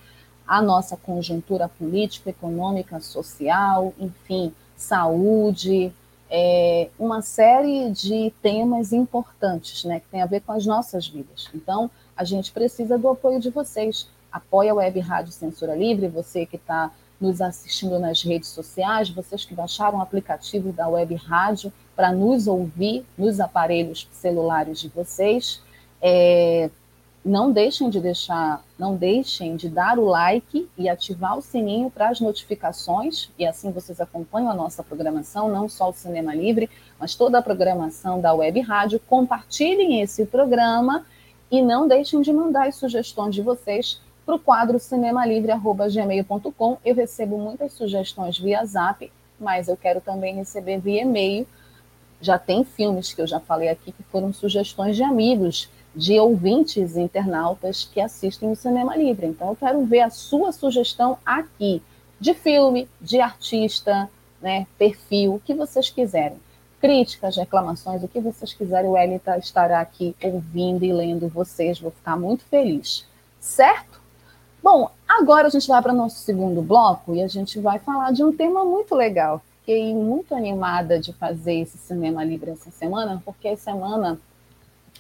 a 0.48 0.62
nossa 0.62 0.98
conjuntura 0.98 1.70
política, 1.70 2.30
econômica, 2.30 3.00
social, 3.00 3.94
enfim, 4.00 4.54
saúde, 4.76 5.94
é, 6.30 6.90
uma 6.98 7.22
série 7.22 7.92
de 7.92 8.34
temas 8.42 8.92
importantes, 8.92 9.84
né, 9.84 10.00
que 10.00 10.08
tem 10.08 10.22
a 10.22 10.26
ver 10.26 10.42
com 10.42 10.52
as 10.52 10.66
nossas 10.66 11.08
vidas. 11.08 11.50
Então, 11.54 11.90
a 12.16 12.24
gente 12.24 12.52
precisa 12.52 12.98
do 12.98 13.10
apoio 13.10 13.40
de 13.40 13.50
vocês. 13.50 14.10
Apoia 14.32 14.72
a 14.72 14.76
Web 14.76 15.00
Rádio 15.00 15.32
Censura 15.32 15.76
Livre, 15.76 16.08
você 16.08 16.46
que 16.46 16.56
está 16.56 16.92
nos 17.22 17.40
assistindo 17.40 18.00
nas 18.00 18.22
redes 18.22 18.50
sociais, 18.50 19.10
vocês 19.10 19.46
que 19.46 19.54
baixaram 19.54 20.00
o 20.00 20.02
aplicativo 20.02 20.74
da 20.74 20.88
Web 20.88 21.16
Rádio 21.16 21.72
para 21.96 22.12
nos 22.12 22.48
ouvir 22.48 23.06
nos 23.18 23.40
aparelhos 23.40 24.08
celulares 24.12 24.80
de 24.80 24.90
vocês. 24.90 25.62
É, 26.02 26.70
não 27.24 27.52
deixem 27.52 27.90
de 27.90 28.02
deixar, 28.02 28.62
não 28.78 28.96
deixem 28.96 29.56
de 29.56 29.70
dar 29.70 29.98
o 29.98 30.04
like 30.04 30.70
e 30.78 30.90
ativar 30.90 31.38
o 31.38 31.42
sininho 31.42 31.90
para 31.90 32.10
as 32.10 32.20
notificações, 32.20 33.30
e 33.40 33.46
assim 33.46 33.72
vocês 33.72 34.02
acompanham 34.02 34.50
a 34.50 34.54
nossa 34.54 34.84
programação, 34.84 35.48
não 35.48 35.70
só 35.70 35.90
o 35.90 35.94
Cinema 35.94 36.36
Livre, 36.36 36.70
mas 37.00 37.16
toda 37.16 37.38
a 37.38 37.42
programação 37.42 38.20
da 38.20 38.34
Web 38.34 38.60
Rádio. 38.60 39.00
Compartilhem 39.08 40.02
esse 40.02 40.26
programa 40.26 41.06
e 41.50 41.62
não 41.62 41.88
deixem 41.88 42.22
de 42.22 42.34
mandar 42.34 42.68
as 42.68 42.76
sugestões 42.76 43.34
de 43.34 43.42
vocês 43.42 44.02
para 44.26 44.36
o 44.36 44.40
quadro 44.40 44.78
cinemalivre.gmail.com. 44.78 46.78
Eu 46.84 46.96
recebo 46.96 47.38
muitas 47.38 47.72
sugestões 47.72 48.38
via 48.38 48.66
zap, 48.66 49.10
mas 49.40 49.70
eu 49.70 49.78
quero 49.78 50.02
também 50.02 50.36
receber 50.36 50.80
via 50.80 51.04
e-mail. 51.04 51.48
Já 52.20 52.38
tem 52.38 52.66
filmes 52.66 53.14
que 53.14 53.22
eu 53.22 53.28
já 53.28 53.40
falei 53.40 53.70
aqui 53.70 53.94
que 53.94 54.04
foram 54.04 54.34
sugestões 54.34 54.98
de 54.98 55.04
amigos 55.04 55.70
de 55.96 56.20
ouvintes 56.20 56.98
internautas 56.98 57.90
que 57.92 58.02
assistem 58.02 58.52
o 58.52 58.56
Cinema 58.56 58.96
Livre. 58.96 59.28
Então, 59.28 59.50
eu 59.50 59.56
quero 59.56 59.86
ver 59.86 60.02
a 60.02 60.10
sua 60.10 60.52
sugestão 60.52 61.18
aqui, 61.26 61.82
de 62.20 62.34
filme, 62.34 62.88
de 63.02 63.20
artista, 63.20 64.10
né, 64.42 64.68
perfil, 64.78 65.36
o 65.36 65.40
que 65.40 65.54
vocês 65.54 65.90
quiserem. 65.90 66.38
Críticas, 66.82 67.38
reclamações, 67.38 68.04
o 68.04 68.08
que 68.08 68.20
vocês 68.20 68.54
quiserem, 68.54 68.90
o 68.90 68.98
Elita 68.98 69.38
estará 69.38 69.80
aqui 69.80 70.16
ouvindo 70.22 70.84
e 70.84 70.92
lendo 70.92 71.30
vocês, 71.30 71.80
vou 71.80 71.92
ficar 71.92 72.18
muito 72.18 72.44
feliz. 72.46 73.06
Certo? 73.40 74.02
Bom, 74.62 74.90
agora 75.08 75.48
a 75.48 75.50
gente 75.50 75.68
vai 75.68 75.82
para 75.82 75.94
o 75.94 75.96
nosso 75.96 76.20
segundo 76.20 76.62
bloco 76.62 77.14
e 77.16 77.22
a 77.22 77.28
gente 77.28 77.60
vai 77.60 77.80
falar 77.80 78.12
de 78.12 78.24
um 78.24 78.36
tema 78.36 78.64
muito 78.64 78.96
legal, 78.96 79.42
fiquei 79.60 79.94
muito 79.94 80.34
animada 80.34 81.00
de 81.00 81.14
fazer 81.14 81.56
esse 81.56 81.78
cinema 81.78 82.24
livre 82.24 82.52
essa 82.52 82.72
semana, 82.72 83.22
porque 83.26 83.50
a 83.50 83.58
semana 83.58 84.20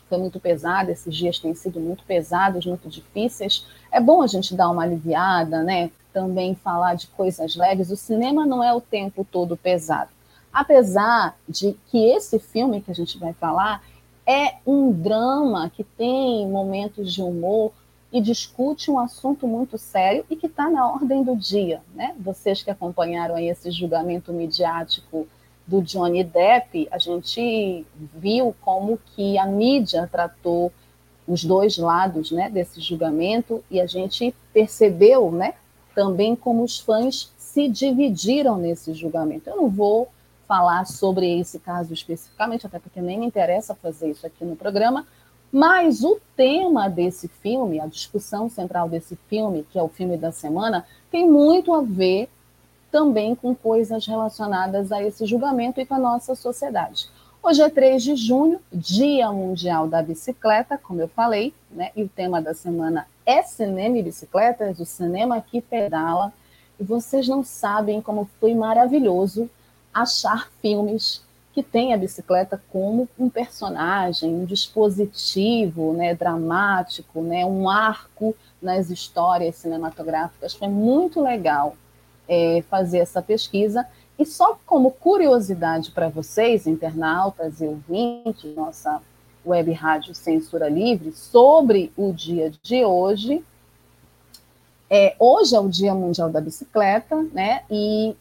foi 0.10 0.18
muito 0.18 0.40
pesada, 0.40 0.92
esses 0.92 1.16
dias 1.16 1.40
têm 1.40 1.54
sido 1.54 1.80
muito 1.80 2.04
pesados, 2.04 2.66
muito 2.66 2.90
difíceis. 2.90 3.66
É 3.92 4.00
bom 4.00 4.22
a 4.22 4.28
gente 4.28 4.56
dar 4.56 4.70
uma 4.70 4.84
aliviada, 4.84 5.64
né? 5.64 5.92
Também 6.12 6.56
falar 6.56 6.96
de 6.96 7.08
coisas 7.08 7.56
leves. 7.56 7.90
O 7.90 7.96
cinema 7.96 8.46
não 8.46 8.64
é 8.64 8.74
o 8.74 8.82
tempo 8.82 9.26
todo 9.30 9.58
pesado. 9.58 10.12
Apesar 10.52 11.36
de 11.50 11.76
que 11.88 11.98
esse 12.12 12.38
filme 12.38 12.82
que 12.82 12.92
a 12.92 12.96
gente 12.96 13.18
vai 13.18 13.34
falar 13.34 13.84
é 14.26 14.56
um 14.66 14.92
drama 14.92 15.70
que 15.70 15.84
tem 15.84 16.48
momentos 16.48 17.12
de 17.12 17.22
humor 17.22 17.72
e 18.12 18.22
discute 18.22 18.92
um 18.92 19.00
assunto 19.00 19.48
muito 19.48 19.78
sério 19.78 20.24
e 20.30 20.36
que 20.36 20.46
está 20.46 20.70
na 20.70 20.88
ordem 20.88 21.24
do 21.24 21.36
dia. 21.36 21.82
Né? 21.96 22.16
Vocês 22.20 22.62
que 22.62 22.70
acompanharam 22.70 23.36
aí 23.36 23.50
esse 23.50 23.72
julgamento 23.72 24.32
midiático 24.32 25.28
do 25.66 25.82
Johnny 25.82 26.24
Depp, 26.24 26.88
a 26.92 26.98
gente 26.98 27.86
viu 27.96 28.56
como 28.62 29.00
que 29.16 29.38
a 29.38 29.46
mídia 29.46 30.08
tratou 30.12 30.72
os 31.28 31.44
dois 31.44 31.78
lados 31.78 32.32
né, 32.32 32.50
desse 32.50 32.82
julgamento 32.82 33.64
e 33.72 33.80
a 33.80 33.86
gente 33.86 34.36
percebeu 34.52 35.32
né, 35.32 35.54
também 35.96 36.36
como 36.36 36.64
os 36.64 36.80
fãs 36.80 37.32
se 37.38 37.70
dividiram 37.70 38.58
nesse 38.58 38.94
julgamento. 38.94 39.50
Eu 39.50 39.56
não 39.56 39.70
vou 39.70 40.10
falar 40.48 40.86
sobre 40.86 41.40
esse 41.40 41.60
caso 41.60 41.94
especificamente, 41.94 42.68
até 42.68 42.78
porque 42.78 43.02
nem 43.02 43.20
me 43.20 43.26
interessa 43.26 43.74
fazer 43.74 44.10
isso 44.10 44.28
aqui 44.28 44.44
no 44.44 44.56
programa, 44.56 45.08
mas 45.52 46.04
o 46.04 46.20
tema 46.36 46.90
desse 46.90 47.28
filme, 47.28 47.80
a 47.80 47.86
discussão 47.86 48.50
central 48.50 48.90
desse 48.90 49.16
filme, 49.30 49.66
que 49.72 49.78
é 49.78 49.84
o 49.84 49.88
filme 49.88 50.18
da 50.18 50.32
semana, 50.32 50.86
tem 51.12 51.30
muito 51.30 51.74
a 51.74 51.82
ver 51.82 52.28
também 52.94 53.34
com 53.34 53.56
coisas 53.56 54.06
relacionadas 54.06 54.92
a 54.92 55.02
esse 55.02 55.26
julgamento 55.26 55.82
e 55.82 55.86
com 55.86 55.96
a 55.96 56.00
nossa 56.00 56.36
sociedade. 56.36 57.10
Hoje 57.42 57.60
é 57.64 57.68
3 57.68 58.04
de 58.04 58.16
junho, 58.16 58.62
Dia 58.72 59.32
Mundial 59.32 59.88
da 59.88 60.04
Bicicleta, 60.04 60.78
como 60.78 61.02
eu 61.02 61.08
falei, 61.08 61.56
né? 61.72 61.90
E 61.96 62.04
o 62.04 62.08
tema 62.08 62.40
da 62.40 62.54
semana 62.54 63.08
é 63.26 63.42
cinema 63.42 63.98
e 63.98 64.04
bicicletas, 64.04 64.80
o 64.80 64.86
cinema 64.86 65.42
que 65.42 65.60
pedala. 65.60 66.32
E 66.80 66.84
vocês 66.84 67.28
não 67.28 67.44
sabem 67.44 68.00
como 68.00 68.30
foi 68.40 68.54
maravilhoso 68.54 69.50
achar 69.92 70.52
filmes 70.62 71.24
que 71.52 71.64
têm 71.64 71.96
a 71.96 71.98
bicicleta 71.98 72.62
como 72.72 73.10
um 73.18 73.28
personagem, 73.28 74.36
um 74.36 74.46
dispositivo 74.46 75.94
né, 75.94 76.14
dramático, 76.14 77.24
né, 77.24 77.44
um 77.44 77.68
arco 77.68 78.36
nas 78.62 78.92
histórias 78.92 79.56
cinematográficas. 79.56 80.54
Foi 80.54 80.68
muito 80.68 81.20
legal 81.20 81.76
é, 82.28 82.64
fazer 82.70 83.00
essa 83.00 83.22
pesquisa. 83.22 83.86
E 84.18 84.26
só 84.26 84.58
como 84.66 84.92
curiosidade 84.92 85.92
para 85.92 86.10
vocês, 86.10 86.68
internautas 86.68 87.62
e 87.62 87.66
ouvintes, 87.66 88.56
nossa 88.56 89.02
web 89.46 89.72
rádio 89.74 90.16
Censura 90.16 90.70
Livre, 90.70 91.12
sobre 91.12 91.92
o 91.98 92.14
dia 92.14 92.52
de 92.62 92.86
hoje. 92.86 93.44
É, 94.90 95.16
hoje 95.18 95.56
é 95.56 95.60
o 95.60 95.68
Dia 95.68 95.94
Mundial 95.96 96.30
da 96.30 96.40
Bicicleta, 96.40 97.24
né? 97.34 97.64
E 97.70 98.16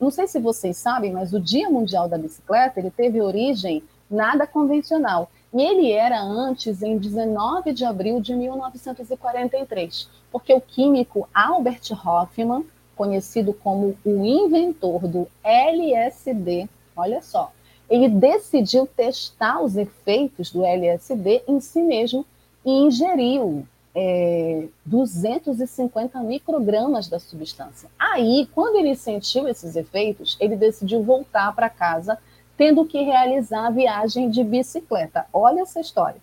não 0.00 0.10
sei 0.10 0.26
se 0.26 0.40
vocês 0.40 0.76
sabem, 0.76 1.12
mas 1.12 1.32
o 1.32 1.40
Dia 1.40 1.70
Mundial 1.70 2.08
da 2.08 2.18
Bicicleta 2.18 2.80
ele 2.80 2.90
teve 2.90 3.20
origem 3.20 3.82
nada 4.10 4.46
convencional. 4.46 5.30
E 5.54 5.62
ele 5.62 5.92
era 5.92 6.20
antes, 6.20 6.82
em 6.82 6.98
19 6.98 7.72
de 7.72 7.84
abril 7.84 8.20
de 8.20 8.34
1943, 8.34 10.08
porque 10.30 10.52
o 10.52 10.60
químico 10.60 11.28
Albert 11.32 11.92
Hoffman 12.04 12.64
conhecido 12.96 13.52
como 13.52 13.96
o 14.04 14.24
inventor 14.24 15.06
do 15.06 15.28
LSD, 15.44 16.68
olha 16.96 17.22
só, 17.22 17.52
ele 17.88 18.08
decidiu 18.08 18.86
testar 18.86 19.62
os 19.62 19.76
efeitos 19.76 20.50
do 20.50 20.64
LSD 20.64 21.42
em 21.46 21.60
si 21.60 21.82
mesmo 21.82 22.26
e 22.64 22.70
ingeriu 22.70 23.66
é, 23.94 24.66
250 24.84 26.18
microgramas 26.20 27.08
da 27.08 27.20
substância. 27.20 27.88
Aí, 27.98 28.48
quando 28.54 28.76
ele 28.76 28.96
sentiu 28.96 29.46
esses 29.46 29.76
efeitos, 29.76 30.36
ele 30.40 30.56
decidiu 30.56 31.02
voltar 31.02 31.54
para 31.54 31.70
casa, 31.70 32.18
tendo 32.56 32.84
que 32.84 33.02
realizar 33.02 33.66
a 33.66 33.70
viagem 33.70 34.28
de 34.28 34.42
bicicleta. 34.42 35.26
Olha 35.32 35.60
essa 35.60 35.80
história. 35.80 36.20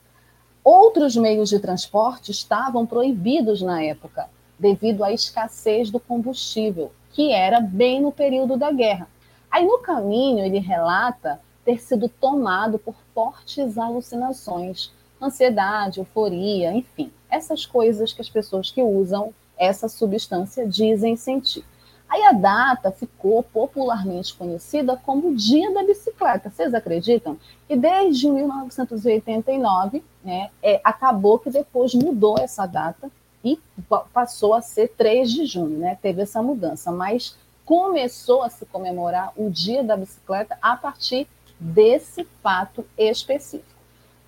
Outros 0.63 1.15
meios 1.15 1.49
de 1.49 1.59
transporte 1.59 2.31
estavam 2.31 2.85
proibidos 2.85 3.61
na 3.61 3.83
época 3.83 4.29
devido 4.57 5.03
à 5.03 5.11
escassez 5.11 5.89
do 5.89 5.99
combustível, 5.99 6.91
que 7.11 7.31
era 7.31 7.59
bem 7.59 8.01
no 8.01 8.11
período 8.11 8.57
da 8.57 8.71
guerra. 8.71 9.07
Aí 9.51 9.65
no 9.65 9.79
caminho 9.79 10.43
ele 10.43 10.59
relata 10.59 11.39
ter 11.63 11.81
sido 11.81 12.09
tomado 12.09 12.77
por 12.77 12.95
fortes 13.13 13.77
alucinações, 13.77 14.91
ansiedade, 15.21 15.99
euforia, 15.99 16.73
enfim, 16.73 17.11
essas 17.29 17.65
coisas 17.65 18.11
que 18.11 18.21
as 18.21 18.29
pessoas 18.29 18.69
que 18.69 18.81
usam 18.81 19.33
essa 19.57 19.87
substância 19.87 20.67
dizem 20.67 21.15
sentir. 21.15 21.63
Aí 22.09 22.21
a 22.25 22.31
data 22.31 22.91
ficou 22.91 23.41
popularmente 23.41 24.35
conhecida 24.35 24.95
como 24.95 25.35
Dia 25.35 25.73
da 25.73 25.83
Bicicleta. 25.83 26.49
Vocês 26.49 26.73
acreditam? 26.73 27.37
E 27.67 27.75
desde 27.75 28.29
1989, 28.29 30.03
né, 30.23 30.51
é, 30.61 30.79
acabou 30.83 31.39
que 31.39 31.49
depois 31.49 31.93
mudou 31.95 32.37
essa 32.37 32.67
data 32.67 33.09
e 33.43 33.59
passou 34.13 34.53
a 34.53 34.61
ser 34.61 34.89
3 34.89 35.31
de 35.31 35.45
junho, 35.45 35.77
né? 35.79 35.97
Teve 36.01 36.21
essa 36.21 36.41
mudança, 36.41 36.91
mas 36.91 37.35
começou 37.65 38.43
a 38.43 38.49
se 38.49 38.65
comemorar 38.65 39.33
o 39.35 39.49
Dia 39.49 39.83
da 39.83 39.97
Bicicleta 39.97 40.57
a 40.61 40.75
partir 40.75 41.27
desse 41.59 42.25
fato 42.41 42.85
específico. 42.97 43.73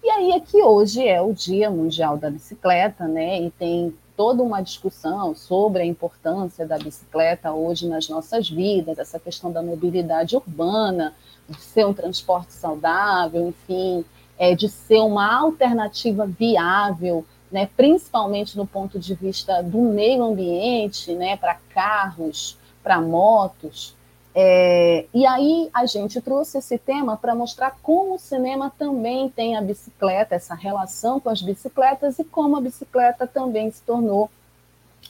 E 0.03 0.09
aí 0.09 0.31
é 0.31 0.39
que 0.39 0.61
hoje 0.61 1.07
é 1.07 1.21
o 1.21 1.33
Dia 1.33 1.69
Mundial 1.69 2.17
da 2.17 2.29
Bicicleta, 2.29 3.07
né? 3.07 3.41
E 3.41 3.49
tem 3.51 3.93
toda 4.15 4.41
uma 4.41 4.61
discussão 4.61 5.35
sobre 5.35 5.81
a 5.81 5.85
importância 5.85 6.65
da 6.65 6.77
bicicleta 6.77 7.51
hoje 7.51 7.87
nas 7.87 8.07
nossas 8.07 8.49
vidas, 8.49 8.97
essa 8.97 9.19
questão 9.19 9.51
da 9.51 9.61
mobilidade 9.61 10.35
urbana, 10.35 11.13
de 11.49 11.59
ser 11.59 11.85
um 11.85 11.93
transporte 11.93 12.53
saudável, 12.53 13.49
enfim, 13.49 14.05
é, 14.37 14.55
de 14.55 14.69
ser 14.69 14.99
uma 14.99 15.35
alternativa 15.35 16.25
viável 16.25 17.25
né, 17.55 17.69
principalmente 17.77 18.57
no 18.57 18.67
ponto 18.67 18.99
de 18.99 19.15
vista 19.15 19.63
do 19.63 19.77
meio 19.77 20.21
ambiente, 20.25 21.13
né, 21.13 21.37
para 21.37 21.55
carros, 21.73 22.57
para 22.83 22.99
motos. 22.99 23.95
É, 24.35 25.05
e 25.13 25.25
aí 25.25 25.69
a 25.73 25.85
gente 25.85 26.19
trouxe 26.19 26.57
esse 26.57 26.77
tema 26.77 27.15
para 27.15 27.33
mostrar 27.33 27.77
como 27.81 28.15
o 28.15 28.19
cinema 28.19 28.69
também 28.77 29.29
tem 29.29 29.55
a 29.55 29.61
bicicleta, 29.61 30.35
essa 30.35 30.53
relação 30.53 31.17
com 31.17 31.29
as 31.29 31.41
bicicletas 31.41 32.19
e 32.19 32.25
como 32.25 32.57
a 32.57 32.61
bicicleta 32.61 33.25
também 33.25 33.71
se 33.71 33.81
tornou 33.83 34.29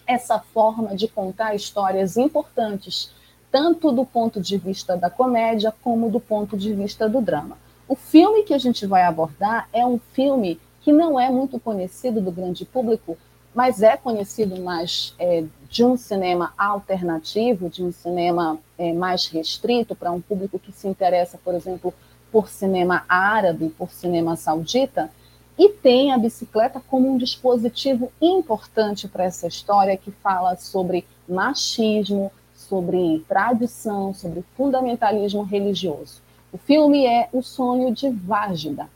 essa 0.06 0.38
forma 0.38 0.96
de 0.96 1.08
contar 1.08 1.56
histórias 1.56 2.16
importantes, 2.16 3.12
tanto 3.52 3.92
do 3.92 4.06
ponto 4.06 4.40
de 4.40 4.56
vista 4.56 4.96
da 4.96 5.10
comédia 5.10 5.74
como 5.84 6.12
do 6.12 6.20
ponto 6.20 6.56
de 6.56 6.72
vista 6.76 7.10
do 7.10 7.22
drama. 7.22 7.58
O 7.88 7.96
filme 7.96 8.44
que 8.44 8.54
a 8.54 8.60
gente 8.60 8.86
vai 8.86 9.02
abordar 9.02 9.68
é 9.74 9.84
um 9.84 10.00
filme 10.14 10.60
que 10.86 10.94
não 10.94 11.20
é 11.20 11.32
muito 11.32 11.60
conhecido 11.60 12.22
do 12.22 12.32
grande 12.32 12.64
público, 12.64 13.18
mas 13.56 13.82
é 13.82 13.98
conhecido 13.98 14.62
mais 14.62 15.16
é, 15.18 15.44
de 15.68 15.84
um 15.84 15.98
cinema 15.98 16.54
alternativo, 16.56 17.72
de 17.72 17.84
um 17.84 17.92
cinema 17.92 18.60
é, 18.78 18.94
mais 18.94 19.26
restrito 19.26 19.96
para 19.96 20.12
um 20.12 20.22
público 20.22 20.60
que 20.60 20.72
se 20.72 20.88
interessa, 20.88 21.40
por 21.44 21.56
exemplo, 21.56 21.92
por 22.32 22.50
cinema 22.50 23.04
árabe, 23.10 23.70
por 23.70 23.90
cinema 23.90 24.36
saudita, 24.36 25.10
e 25.58 25.70
tem 25.70 26.14
a 26.14 26.20
bicicleta 26.20 26.80
como 26.88 27.12
um 27.12 27.18
dispositivo 27.18 28.12
importante 28.22 29.08
para 29.08 29.24
essa 29.24 29.48
história 29.48 29.98
que 29.98 30.12
fala 30.12 30.56
sobre 30.56 31.04
machismo, 31.28 32.32
sobre 32.54 33.26
tradição, 33.28 34.14
sobre 34.14 34.44
fundamentalismo 34.56 35.42
religioso. 35.42 36.22
O 36.54 36.60
filme 36.60 37.08
é 37.08 37.28
O 37.34 37.42
Sonho 37.42 37.92
de 37.92 38.08
Vágida, 38.08 38.88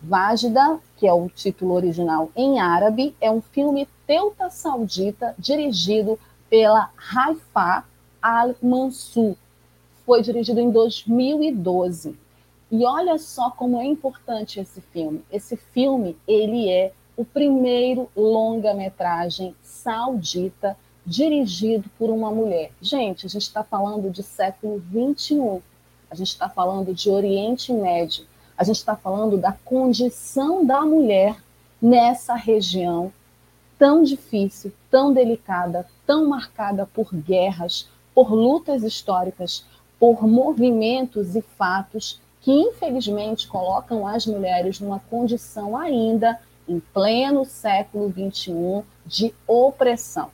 Vágida, 0.00 0.78
que 0.96 1.06
é 1.06 1.12
o 1.12 1.28
título 1.28 1.74
original 1.74 2.30
em 2.36 2.60
árabe, 2.60 3.14
é 3.20 3.30
um 3.30 3.40
filme 3.40 3.88
teuta 4.06 4.48
saudita 4.48 5.34
dirigido 5.38 6.18
pela 6.48 6.90
Haifa 7.12 7.84
Al-Mansur. 8.22 9.34
Foi 10.06 10.22
dirigido 10.22 10.60
em 10.60 10.70
2012. 10.70 12.16
E 12.70 12.84
olha 12.84 13.18
só 13.18 13.50
como 13.50 13.80
é 13.80 13.84
importante 13.84 14.60
esse 14.60 14.80
filme. 14.80 15.24
Esse 15.32 15.56
filme, 15.56 16.16
ele 16.26 16.68
é 16.70 16.92
o 17.16 17.24
primeiro 17.24 18.08
longa-metragem 18.16 19.54
saudita 19.62 20.76
dirigido 21.04 21.90
por 21.98 22.08
uma 22.10 22.30
mulher. 22.30 22.70
Gente, 22.80 23.26
a 23.26 23.28
gente 23.28 23.42
está 23.42 23.64
falando 23.64 24.10
de 24.10 24.22
século 24.22 24.78
21. 24.90 25.60
A 26.10 26.14
gente 26.14 26.28
está 26.28 26.48
falando 26.48 26.94
de 26.94 27.10
Oriente 27.10 27.72
Médio 27.72 28.24
a 28.58 28.64
gente 28.64 28.76
está 28.76 28.96
falando 28.96 29.38
da 29.38 29.52
condição 29.52 30.66
da 30.66 30.80
mulher 30.82 31.36
nessa 31.80 32.34
região 32.34 33.12
tão 33.78 34.02
difícil, 34.02 34.72
tão 34.90 35.12
delicada, 35.12 35.86
tão 36.04 36.28
marcada 36.28 36.84
por 36.84 37.14
guerras, 37.14 37.88
por 38.12 38.32
lutas 38.32 38.82
históricas, 38.82 39.64
por 40.00 40.26
movimentos 40.26 41.36
e 41.36 41.40
fatos 41.40 42.20
que, 42.40 42.50
infelizmente, 42.50 43.46
colocam 43.46 44.04
as 44.04 44.26
mulheres 44.26 44.80
numa 44.80 44.98
condição 44.98 45.76
ainda, 45.76 46.40
em 46.66 46.80
pleno 46.80 47.44
século 47.44 48.12
XXI, 48.12 48.82
de 49.06 49.32
opressão, 49.46 50.30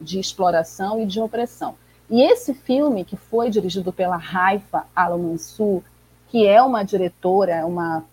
de 0.00 0.18
exploração 0.18 1.00
e 1.00 1.06
de 1.06 1.20
opressão. 1.20 1.76
E 2.10 2.20
esse 2.22 2.52
filme, 2.52 3.04
que 3.04 3.16
foi 3.16 3.48
dirigido 3.48 3.92
pela 3.92 4.16
Haifa 4.16 4.84
Al-Mansur, 4.94 5.82
que 6.30 6.46
é 6.46 6.62
uma 6.62 6.82
diretora, 6.84 7.66
uma 7.66 8.04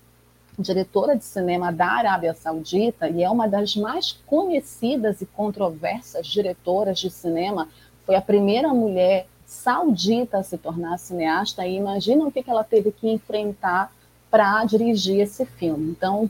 diretora 0.57 1.15
de 1.15 1.24
cinema 1.24 1.72
da 1.72 1.86
Arábia 1.86 2.34
Saudita 2.34 3.07
e 3.07 3.24
é 3.24 3.30
uma 3.30 3.47
das 3.47 3.76
mais 3.76 4.11
conhecidas 4.26 5.22
e 5.22 5.26
controversas 5.26 6.26
diretoras 6.26 6.99
de 6.99 7.11
cinema, 7.11 7.70
foi 8.05 8.15
a 8.15 8.22
primeira 8.22 8.70
mulher 8.70 9.28
saudita 9.45 10.39
a 10.39 10.43
se 10.43 10.57
tornar 10.57 10.97
cineasta 10.97 11.65
e 11.65 11.76
imagina 11.76 12.26
o 12.26 12.32
que 12.32 12.43
ela 12.47 12.63
teve 12.63 12.91
que 12.91 13.07
enfrentar 13.07 13.93
para 14.32 14.65
dirigir 14.65 15.22
esse 15.22 15.45
filme. 15.45 15.91
Então, 15.91 16.30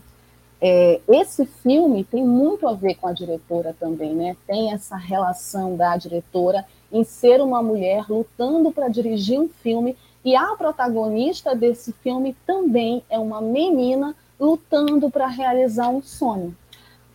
é, 0.60 1.00
esse 1.08 1.46
filme 1.46 2.04
tem 2.04 2.24
muito 2.24 2.68
a 2.68 2.74
ver 2.74 2.96
com 2.96 3.08
a 3.08 3.14
diretora 3.14 3.76
também, 3.80 4.14
né? 4.14 4.36
Tem 4.46 4.74
essa 4.74 4.96
relação 4.96 5.76
da 5.76 5.96
diretora 5.96 6.66
em 6.92 7.04
ser 7.04 7.42
uma 7.42 7.62
mulher 7.62 8.06
lutando 8.10 8.72
para 8.72 8.88
dirigir 8.88 9.40
um 9.40 9.50
filme 9.50 9.96
e 10.24 10.36
a 10.36 10.56
protagonista 10.56 11.56
desse 11.56 11.94
filme 11.94 12.36
também 12.46 13.04
é 13.10 13.18
uma 13.18 13.42
menina 13.42 14.16
lutando 14.40 15.10
para 15.10 15.28
realizar 15.28 15.90
um 15.90 16.02
sonho. 16.02 16.56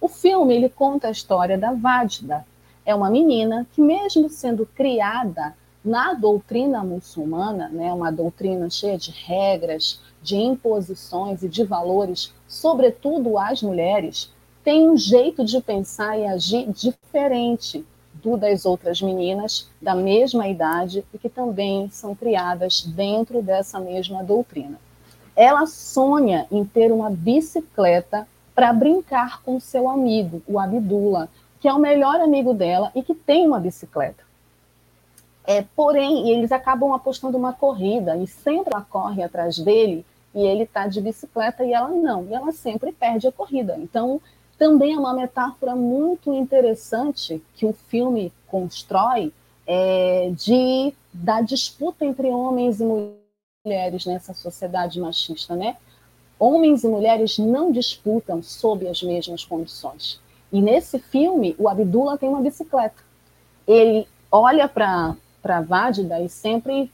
O 0.01 0.09
filme 0.09 0.55
ele 0.55 0.69
conta 0.69 1.09
a 1.09 1.13
história 1.13 1.57
da 1.57 1.73
Vajda. 1.73 2.45
É 2.85 2.95
uma 2.95 3.11
menina 3.11 3.67
que 3.73 3.81
mesmo 3.81 4.29
sendo 4.29 4.67
criada 4.67 5.55
na 5.85 6.15
doutrina 6.15 6.83
muçulmana, 6.83 7.69
né, 7.69 7.93
uma 7.93 8.11
doutrina 8.11 8.71
cheia 8.71 8.97
de 8.97 9.11
regras, 9.11 10.01
de 10.23 10.37
imposições 10.37 11.43
e 11.43 11.49
de 11.49 11.65
valores, 11.65 12.33
sobretudo 12.47 13.37
às 13.37 13.63
mulheres, 13.63 14.33
tem 14.63 14.89
um 14.89 14.97
jeito 14.97 15.45
de 15.45 15.61
pensar 15.61 16.17
e 16.19 16.27
agir 16.27 16.71
diferente 16.73 17.85
do 18.23 18.37
das 18.37 18.65
outras 18.65 19.03
meninas 19.03 19.69
da 19.81 19.95
mesma 19.95 20.47
idade 20.49 21.05
e 21.13 21.19
que 21.19 21.29
também 21.29 21.89
são 21.91 22.15
criadas 22.15 22.83
dentro 22.83 23.43
dessa 23.43 23.81
mesma 23.81 24.23
doutrina. 24.23 24.79
Ela 25.35 25.67
sonha 25.67 26.47
em 26.51 26.65
ter 26.65 26.93
uma 26.93 27.11
bicicleta 27.11 28.27
para 28.55 28.73
brincar 28.73 29.43
com 29.43 29.59
seu 29.59 29.89
amigo, 29.89 30.43
o 30.47 30.59
Abdullah, 30.59 31.29
que 31.61 31.69
é 31.69 31.73
o 31.73 31.79
melhor 31.79 32.21
amigo 32.21 32.53
dela 32.53 32.91
e 32.95 33.03
que 33.03 33.15
tem 33.15 33.47
uma 33.47 33.59
bicicleta. 33.59 34.23
É, 35.45 35.65
porém, 35.75 36.31
eles 36.31 36.53
acabam 36.53 36.93
apostando 36.93 37.37
uma 37.37 37.53
corrida 37.53 38.17
e 38.17 38.27
sempre 38.27 38.73
ela 38.73 38.87
corre 38.89 39.23
atrás 39.23 39.59
dele 39.59 40.05
e 40.35 40.41
ele 40.41 40.63
está 40.63 40.87
de 40.87 41.01
bicicleta 41.01 41.65
e 41.65 41.73
ela 41.73 41.89
não, 41.89 42.27
e 42.27 42.35
ela 42.35 42.53
sempre 42.53 42.93
perde 42.93 43.27
a 43.27 43.33
corrida. 43.33 43.77
Então, 43.79 44.21
também 44.63 44.95
é 44.95 44.97
uma 44.97 45.13
metáfora 45.13 45.75
muito 45.75 46.33
interessante 46.33 47.43
que 47.57 47.67
o 47.67 47.73
filme 47.73 48.33
constrói 48.47 49.33
é, 49.67 50.31
de 50.37 50.95
da 51.13 51.41
disputa 51.41 52.05
entre 52.05 52.29
homens 52.29 52.81
e 52.81 52.85
mulheres 52.85 54.07
nessa 54.07 54.33
sociedade 54.33 55.01
machista, 55.01 55.57
né? 55.57 55.77
Homens 56.39 56.85
e 56.85 56.87
mulheres 56.87 57.39
não 57.39 57.73
disputam 57.73 58.41
sob 58.41 58.87
as 58.87 59.03
mesmas 59.03 59.45
condições. 59.45 60.21
E 60.53 60.63
nesse 60.63 61.01
filme, 61.01 61.57
o 61.59 61.69
Abdullah 61.69 62.17
tem 62.17 62.29
uma 62.29 62.41
bicicleta. 62.41 63.03
Ele 63.67 64.07
olha 64.31 64.69
para 64.69 65.17
para 65.43 65.61
Vádida 65.61 66.21
e 66.21 66.29
sempre 66.29 66.89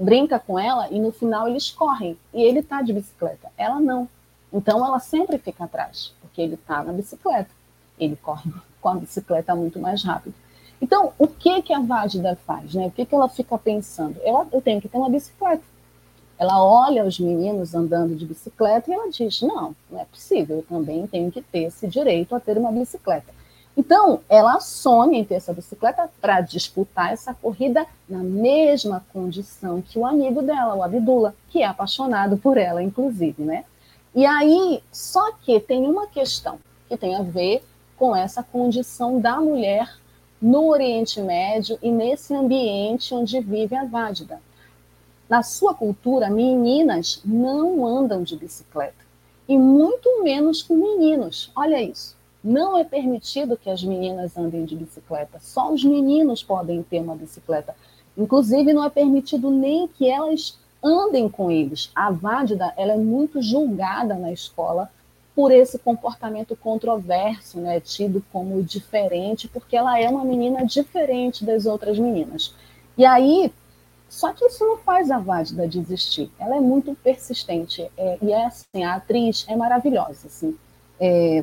brinca 0.00 0.38
com 0.38 0.58
ela 0.58 0.88
e 0.90 0.98
no 0.98 1.12
final 1.12 1.46
eles 1.46 1.70
correm 1.70 2.16
e 2.32 2.42
ele 2.42 2.60
está 2.60 2.80
de 2.80 2.94
bicicleta, 2.94 3.52
ela 3.58 3.78
não. 3.78 4.08
Então 4.52 4.84
ela 4.84 4.98
sempre 4.98 5.38
fica 5.38 5.64
atrás, 5.64 6.12
porque 6.20 6.42
ele 6.42 6.54
está 6.54 6.82
na 6.82 6.92
bicicleta. 6.92 7.50
Ele 7.98 8.16
corre 8.16 8.52
com 8.80 8.88
a 8.88 8.94
bicicleta 8.94 9.54
muito 9.54 9.78
mais 9.78 10.02
rápido. 10.02 10.34
Então, 10.80 11.12
o 11.16 11.28
que 11.28 11.62
que 11.62 11.72
a 11.72 11.78
Vádida 11.78 12.36
faz, 12.44 12.74
né? 12.74 12.88
O 12.88 12.90
que 12.90 13.06
que 13.06 13.14
ela 13.14 13.28
fica 13.28 13.56
pensando? 13.56 14.20
Ela, 14.24 14.46
eu 14.52 14.60
tenho 14.60 14.80
que 14.80 14.88
ter 14.88 14.98
uma 14.98 15.08
bicicleta. 15.08 15.62
Ela 16.36 16.60
olha 16.60 17.04
os 17.04 17.20
meninos 17.20 17.72
andando 17.72 18.16
de 18.16 18.26
bicicleta 18.26 18.90
e 18.90 18.94
ela 18.94 19.08
diz: 19.08 19.42
"Não, 19.42 19.76
não 19.88 20.00
é 20.00 20.04
possível, 20.04 20.56
eu 20.56 20.62
também 20.64 21.06
tenho 21.06 21.30
que 21.30 21.40
ter 21.40 21.64
esse 21.64 21.86
direito 21.86 22.34
a 22.34 22.40
ter 22.40 22.58
uma 22.58 22.72
bicicleta". 22.72 23.32
Então, 23.76 24.20
ela 24.28 24.58
sonha 24.60 25.18
em 25.18 25.24
ter 25.24 25.36
essa 25.36 25.52
bicicleta 25.52 26.10
para 26.20 26.40
disputar 26.40 27.12
essa 27.12 27.32
corrida 27.32 27.86
na 28.08 28.18
mesma 28.18 29.04
condição 29.12 29.80
que 29.80 29.98
o 29.98 30.04
amigo 30.04 30.42
dela, 30.42 30.74
o 30.74 30.82
Abdullah, 30.82 31.32
que 31.48 31.62
é 31.62 31.66
apaixonado 31.66 32.36
por 32.36 32.58
ela, 32.58 32.82
inclusive, 32.82 33.40
né? 33.42 33.64
E 34.14 34.26
aí, 34.26 34.82
só 34.92 35.32
que 35.32 35.58
tem 35.58 35.86
uma 35.86 36.06
questão 36.06 36.58
que 36.88 36.96
tem 36.96 37.16
a 37.16 37.22
ver 37.22 37.64
com 37.96 38.14
essa 38.14 38.42
condição 38.42 39.18
da 39.18 39.40
mulher 39.40 39.88
no 40.40 40.68
Oriente 40.68 41.20
Médio 41.20 41.78
e 41.80 41.90
nesse 41.90 42.34
ambiente 42.34 43.14
onde 43.14 43.40
vive 43.40 43.74
a 43.74 43.84
Vádida. 43.84 44.40
Na 45.28 45.42
sua 45.42 45.72
cultura, 45.72 46.28
meninas 46.28 47.22
não 47.24 47.86
andam 47.86 48.22
de 48.22 48.36
bicicleta, 48.36 49.02
e 49.48 49.56
muito 49.56 50.22
menos 50.22 50.62
com 50.62 50.74
meninos. 50.74 51.50
Olha 51.56 51.80
isso. 51.80 52.16
Não 52.44 52.76
é 52.76 52.82
permitido 52.82 53.56
que 53.56 53.70
as 53.70 53.82
meninas 53.84 54.36
andem 54.36 54.64
de 54.64 54.74
bicicleta, 54.74 55.38
só 55.40 55.72
os 55.72 55.84
meninos 55.84 56.42
podem 56.42 56.82
ter 56.82 57.00
uma 57.00 57.14
bicicleta. 57.14 57.74
Inclusive, 58.18 58.74
não 58.74 58.84
é 58.84 58.90
permitido 58.90 59.48
nem 59.48 59.86
que 59.86 60.10
elas 60.10 60.58
andem 60.82 61.28
com 61.28 61.50
eles. 61.50 61.90
A 61.94 62.10
Vádida 62.10 62.72
ela 62.76 62.92
é 62.92 62.96
muito 62.96 63.40
julgada 63.40 64.14
na 64.14 64.32
escola 64.32 64.90
por 65.34 65.50
esse 65.50 65.78
comportamento 65.78 66.54
controverso, 66.56 67.58
né, 67.58 67.80
tido 67.80 68.22
como 68.32 68.62
diferente, 68.62 69.48
porque 69.48 69.76
ela 69.76 69.98
é 69.98 70.08
uma 70.08 70.24
menina 70.24 70.64
diferente 70.66 71.44
das 71.44 71.64
outras 71.64 71.98
meninas. 71.98 72.54
E 72.98 73.04
aí, 73.04 73.50
só 74.08 74.32
que 74.32 74.44
isso 74.44 74.62
não 74.64 74.76
faz 74.76 75.10
a 75.10 75.18
Vádida 75.18 75.66
desistir. 75.66 76.30
Ela 76.38 76.56
é 76.56 76.60
muito 76.60 76.94
persistente 77.02 77.90
é, 77.96 78.18
e 78.20 78.30
é 78.30 78.44
assim, 78.44 78.84
a 78.84 78.96
atriz 78.96 79.46
é 79.48 79.56
maravilhosa, 79.56 80.26
assim. 80.26 80.54
É, 81.00 81.42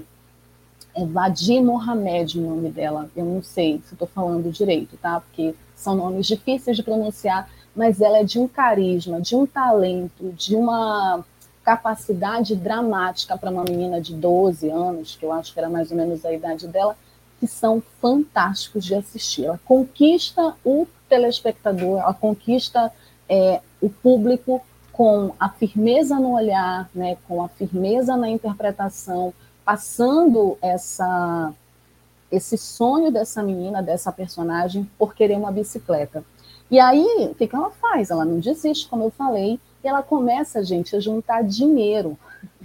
é 0.95 1.05
Vadir 1.05 1.63
Mohamed 1.63 2.39
o 2.39 2.41
nome 2.43 2.69
dela. 2.69 3.09
Eu 3.15 3.25
não 3.25 3.41
sei 3.41 3.81
se 3.85 3.93
estou 3.93 4.07
falando 4.07 4.51
direito, 4.51 4.97
tá? 4.97 5.19
Porque 5.19 5.55
são 5.75 5.95
nomes 5.95 6.27
difíceis 6.27 6.77
de 6.77 6.83
pronunciar, 6.83 7.49
mas 7.79 8.01
ela 8.01 8.17
é 8.17 8.25
de 8.25 8.37
um 8.37 8.45
carisma, 8.45 9.21
de 9.21 9.37
um 9.37 9.45
talento, 9.45 10.33
de 10.33 10.53
uma 10.53 11.23
capacidade 11.63 12.53
dramática 12.53 13.37
para 13.37 13.49
uma 13.49 13.63
menina 13.63 14.01
de 14.01 14.13
12 14.13 14.69
anos, 14.69 15.15
que 15.15 15.23
eu 15.23 15.31
acho 15.31 15.53
que 15.53 15.59
era 15.59 15.69
mais 15.69 15.89
ou 15.89 15.95
menos 15.95 16.25
a 16.25 16.33
idade 16.33 16.67
dela, 16.67 16.97
que 17.39 17.47
são 17.47 17.81
fantásticos 18.01 18.83
de 18.83 18.95
assistir. 18.95 19.45
Ela 19.45 19.57
conquista 19.63 20.57
o 20.65 20.85
telespectador, 21.07 22.01
ela 22.01 22.13
conquista 22.13 22.91
é, 23.29 23.61
o 23.79 23.89
público 23.89 24.61
com 24.91 25.31
a 25.39 25.47
firmeza 25.47 26.19
no 26.19 26.33
olhar, 26.33 26.89
né, 26.93 27.15
com 27.29 27.41
a 27.41 27.47
firmeza 27.47 28.17
na 28.17 28.29
interpretação, 28.29 29.33
passando 29.63 30.57
essa 30.61 31.53
esse 32.29 32.57
sonho 32.57 33.09
dessa 33.09 33.41
menina, 33.41 33.81
dessa 33.81 34.11
personagem, 34.11 34.87
por 34.99 35.15
querer 35.15 35.35
uma 35.37 35.51
bicicleta. 35.51 36.23
E 36.69 36.79
aí, 36.79 37.29
o 37.31 37.35
que, 37.35 37.47
que 37.47 37.55
ela 37.55 37.71
faz? 37.71 38.11
Ela 38.11 38.25
não 38.25 38.39
desiste, 38.39 38.87
como 38.87 39.05
eu 39.05 39.11
falei, 39.11 39.59
e 39.83 39.87
ela 39.87 40.03
começa, 40.03 40.63
gente, 40.63 40.95
a 40.95 40.99
juntar 40.99 41.43
dinheiro. 41.43 42.17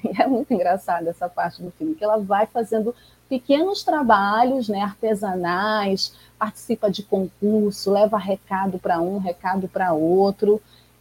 E 0.05 0.11
é 0.21 0.27
muito 0.27 0.53
engraçado 0.53 1.09
essa 1.09 1.29
parte 1.29 1.63
do 1.63 1.71
filme, 1.71 1.95
que 1.95 2.05
ela 2.05 2.19
vai 2.19 2.47
fazendo 2.47 2.95
pequenos 3.29 3.83
trabalhos 3.83 4.69
né, 4.69 4.83
artesanais, 4.83 6.15
participa 6.39 6.91
de 6.91 7.03
concurso, 7.03 7.91
leva 7.91 8.19
recado 8.19 8.79
para 8.79 9.01
um, 9.01 9.19
recado 9.19 9.67
para 9.69 9.93
outro. 9.93 10.61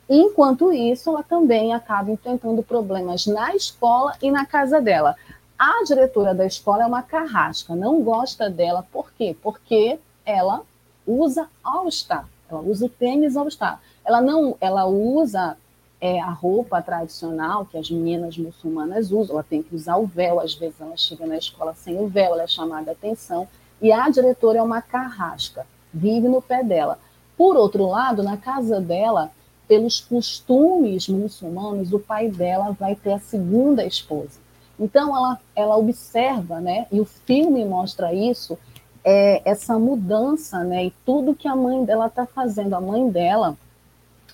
Enquanto 0.10 0.72
isso, 0.72 1.10
ela 1.10 1.24
também 1.24 1.74
acaba 1.74 2.12
enfrentando 2.12 2.64
problemas 2.64 3.26
na 3.26 3.56
escola 3.56 4.16
e 4.22 4.32
na 4.32 4.45
casa 4.45 4.80
dela. 4.80 5.16
A 5.58 5.84
diretora 5.86 6.34
da 6.34 6.45
escola 6.45 6.84
é 6.84 6.88
uma 6.88 7.04
carrasca, 7.04 7.76
não 7.76 8.01
gosta 8.01 8.49
dela. 8.49 8.86
Por 8.91 9.12
quê? 9.14 9.36
Porque 9.41 9.99
ela 10.26 10.62
usa 11.06 11.47
All-Star, 11.64 12.28
ela 12.54 12.64
usa 12.64 12.86
o 12.86 12.89
tênis 12.89 13.36
All-Star. 13.36 13.82
Ela 14.06 14.22
não, 14.22 14.56
ela 14.60 14.86
usa 14.86 15.58
é, 16.04 16.20
a 16.20 16.32
roupa 16.32 16.82
tradicional 16.82 17.66
que 17.66 17.78
as 17.78 17.89
meninas 17.89 18.38
muçulmanas 18.38 19.10
usam, 19.10 19.36
ela 19.36 19.45
tem 19.49 19.64
que 19.64 19.74
usar 19.74 19.95
o 19.95 20.06
véu, 20.06 20.39
às 20.39 20.54
vezes 20.54 20.82
ela 20.82 20.97
chega 20.97 21.26
na 21.26 21.38
escola 21.38 21.74
sem 21.74 21.97
o 21.97 22.08
véu, 22.08 22.34
ela 22.34 22.43
é 22.43 22.47
chamada 22.47 22.91
a 22.91 22.93
atenção, 22.93 23.47
e 23.82 23.89
a 23.89 24.10
diretora 24.10 24.60
é 24.60 24.62
uma 24.62 24.82
carrasca, 24.82 25.66
vive 25.93 26.28
no 26.28 26.41
pé 26.41 26.62
dela. 26.62 26.99
Por 27.38 27.56
outro 27.56 27.88
lado, 27.88 28.22
na 28.22 28.36
casa 28.36 28.82
dela, 28.82 29.32
pelos 29.66 30.01
costumes 30.01 31.08
muçulmanos, 31.08 31.93
o 31.93 31.99
pai 31.99 32.30
dela 32.30 32.76
vai 32.78 32.95
ter 32.95 33.14
a 33.14 33.20
segunda 33.20 33.86
esposa. 33.86 34.43
Então 34.78 35.16
ela, 35.16 35.39
ela 35.56 35.78
observa, 35.78 36.60
né, 36.60 36.86
e 36.91 36.99
o 36.99 37.06
filme 37.06 37.64
mostra 37.64 38.14
isso, 38.14 38.58
é, 39.04 39.41
essa 39.43 39.78
mudança, 39.78 40.64
né, 40.64 40.86
e 40.86 40.93
tudo 41.06 41.36
que 41.36 41.47
a 41.47 41.56
mãe 41.56 41.84
dela 41.84 42.08
está 42.08 42.26
fazendo. 42.26 42.74
A 42.74 42.82
mãe 42.82 43.10
dela, 43.10 43.58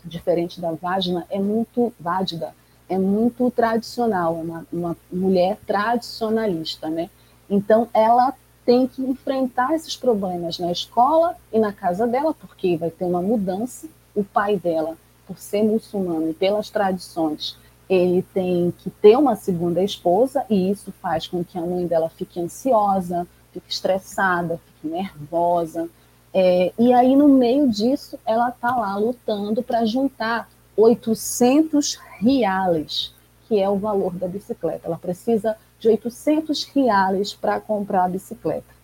diferente 0.05 0.61
da 0.61 0.71
vagina, 0.71 1.25
é 1.29 1.39
muito 1.39 1.91
válida, 1.99 2.53
é 2.87 2.97
muito 2.97 3.49
tradicional, 3.51 4.37
é 4.37 4.41
uma, 4.41 4.67
uma 4.71 4.97
mulher 5.11 5.57
tradicionalista, 5.65 6.89
né? 6.89 7.09
Então, 7.49 7.87
ela 7.93 8.33
tem 8.65 8.87
que 8.87 9.01
enfrentar 9.01 9.73
esses 9.73 9.95
problemas 9.95 10.59
na 10.59 10.71
escola 10.71 11.35
e 11.51 11.57
na 11.57 11.73
casa 11.73 12.05
dela, 12.05 12.33
porque 12.33 12.77
vai 12.77 12.91
ter 12.91 13.05
uma 13.05 13.21
mudança. 13.21 13.87
O 14.13 14.23
pai 14.23 14.57
dela, 14.57 14.95
por 15.25 15.37
ser 15.39 15.63
muçulmano 15.63 16.29
e 16.29 16.33
pelas 16.33 16.69
tradições, 16.69 17.57
ele 17.89 18.21
tem 18.33 18.71
que 18.77 18.89
ter 18.91 19.17
uma 19.17 19.35
segunda 19.35 19.83
esposa, 19.83 20.45
e 20.49 20.69
isso 20.69 20.93
faz 21.01 21.27
com 21.27 21.43
que 21.43 21.57
a 21.57 21.61
mãe 21.61 21.87
dela 21.87 22.09
fique 22.09 22.39
ansiosa, 22.39 23.27
fique 23.51 23.71
estressada, 23.71 24.59
fique 24.65 24.93
nervosa. 24.93 25.89
É, 26.33 26.71
e 26.77 26.93
aí, 26.93 27.15
no 27.15 27.27
meio 27.27 27.69
disso, 27.69 28.17
ela 28.25 28.49
está 28.49 28.75
lá 28.75 28.95
lutando 28.97 29.63
para 29.63 29.85
juntar 29.85 30.49
800 30.77 31.95
reais, 32.19 33.13
que 33.47 33.59
é 33.59 33.69
o 33.69 33.77
valor 33.77 34.13
da 34.13 34.27
bicicleta. 34.27 34.87
Ela 34.87 34.97
precisa 34.97 35.57
de 35.79 35.87
800 35.87 36.65
reais 36.65 37.33
para 37.33 37.59
comprar 37.59 38.05
a 38.05 38.09
bicicleta. 38.09 38.79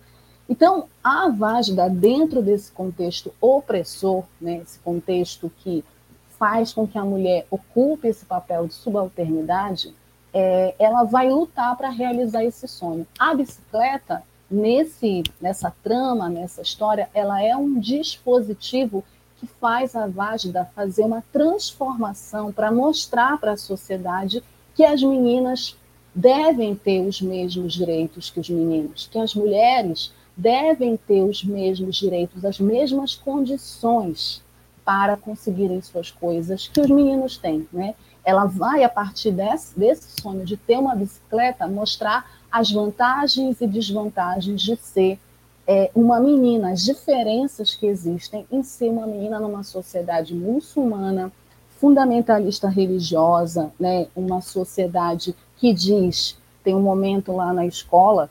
Então, 0.48 0.88
a 1.02 1.28
Vágida, 1.28 1.88
dentro 1.88 2.40
desse 2.40 2.70
contexto 2.70 3.32
opressor, 3.40 4.24
né, 4.40 4.58
esse 4.58 4.78
contexto 4.78 5.50
que 5.58 5.84
faz 6.38 6.72
com 6.72 6.86
que 6.86 6.98
a 6.98 7.04
mulher 7.04 7.46
ocupe 7.50 8.08
esse 8.08 8.24
papel 8.24 8.66
de 8.66 8.74
subalternidade, 8.74 9.94
é, 10.32 10.74
ela 10.78 11.04
vai 11.04 11.30
lutar 11.30 11.76
para 11.76 11.88
realizar 11.88 12.44
esse 12.44 12.68
sonho. 12.68 13.06
A 13.18 13.34
bicicleta, 13.34 14.22
nesse, 14.50 15.22
nessa 15.40 15.72
trama, 15.82 16.28
nessa 16.28 16.62
história, 16.62 17.08
ela 17.12 17.42
é 17.42 17.56
um 17.56 17.78
dispositivo 17.78 19.04
que 19.38 19.46
faz 19.46 19.94
a 19.94 20.06
Vágida 20.06 20.70
fazer 20.74 21.02
uma 21.02 21.22
transformação 21.32 22.52
para 22.52 22.72
mostrar 22.72 23.38
para 23.38 23.52
a 23.52 23.56
sociedade 23.56 24.42
que 24.74 24.84
as 24.84 25.02
meninas 25.02 25.76
devem 26.14 26.74
ter 26.74 27.06
os 27.06 27.20
mesmos 27.20 27.74
direitos 27.74 28.30
que 28.30 28.40
os 28.40 28.48
meninos, 28.48 29.06
que 29.10 29.18
as 29.18 29.34
mulheres 29.34 30.12
devem 30.34 30.96
ter 30.96 31.22
os 31.22 31.44
mesmos 31.44 31.96
direitos, 31.96 32.44
as 32.44 32.58
mesmas 32.58 33.14
condições 33.14 34.42
para 34.84 35.16
conseguirem 35.16 35.82
suas 35.82 36.10
coisas 36.10 36.68
que 36.68 36.80
os 36.80 36.88
meninos 36.88 37.36
têm, 37.36 37.68
né? 37.72 37.94
Ela 38.24 38.46
vai, 38.46 38.82
a 38.82 38.88
partir 38.88 39.30
desse, 39.30 39.78
desse 39.78 40.20
sonho 40.20 40.44
de 40.44 40.56
ter 40.56 40.78
uma 40.78 40.94
bicicleta, 40.94 41.66
mostrar 41.66 42.35
as 42.50 42.70
vantagens 42.70 43.60
e 43.60 43.66
desvantagens 43.66 44.60
de 44.60 44.76
ser 44.76 45.18
é, 45.66 45.90
uma 45.94 46.20
menina, 46.20 46.70
as 46.70 46.84
diferenças 46.84 47.74
que 47.74 47.86
existem 47.86 48.46
em 48.50 48.62
ser 48.62 48.88
uma 48.88 49.06
menina 49.06 49.40
numa 49.40 49.62
sociedade 49.62 50.34
muçulmana, 50.34 51.32
fundamentalista 51.80 52.68
religiosa, 52.68 53.72
né? 53.78 54.06
uma 54.14 54.40
sociedade 54.40 55.34
que 55.56 55.72
diz, 55.74 56.38
tem 56.62 56.74
um 56.74 56.80
momento 56.80 57.32
lá 57.32 57.52
na 57.52 57.66
escola 57.66 58.30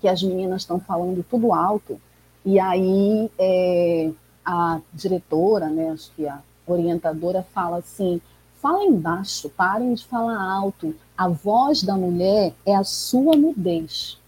que 0.00 0.08
as 0.08 0.22
meninas 0.22 0.62
estão 0.62 0.78
falando 0.78 1.24
tudo 1.28 1.52
alto, 1.52 2.00
e 2.44 2.60
aí 2.60 3.30
é, 3.38 4.10
a 4.44 4.80
diretora, 4.92 5.68
né, 5.68 5.90
acho 5.90 6.12
que 6.14 6.26
a 6.28 6.40
orientadora 6.66 7.42
fala 7.54 7.78
assim, 7.78 8.20
fala 8.64 8.82
embaixo, 8.82 9.50
parem 9.50 9.92
de 9.92 10.06
falar 10.06 10.42
alto, 10.42 10.94
a 11.18 11.28
voz 11.28 11.82
da 11.82 11.94
mulher 11.98 12.54
é 12.64 12.74
a 12.74 12.82
sua 12.82 13.36
mudez. 13.36 14.18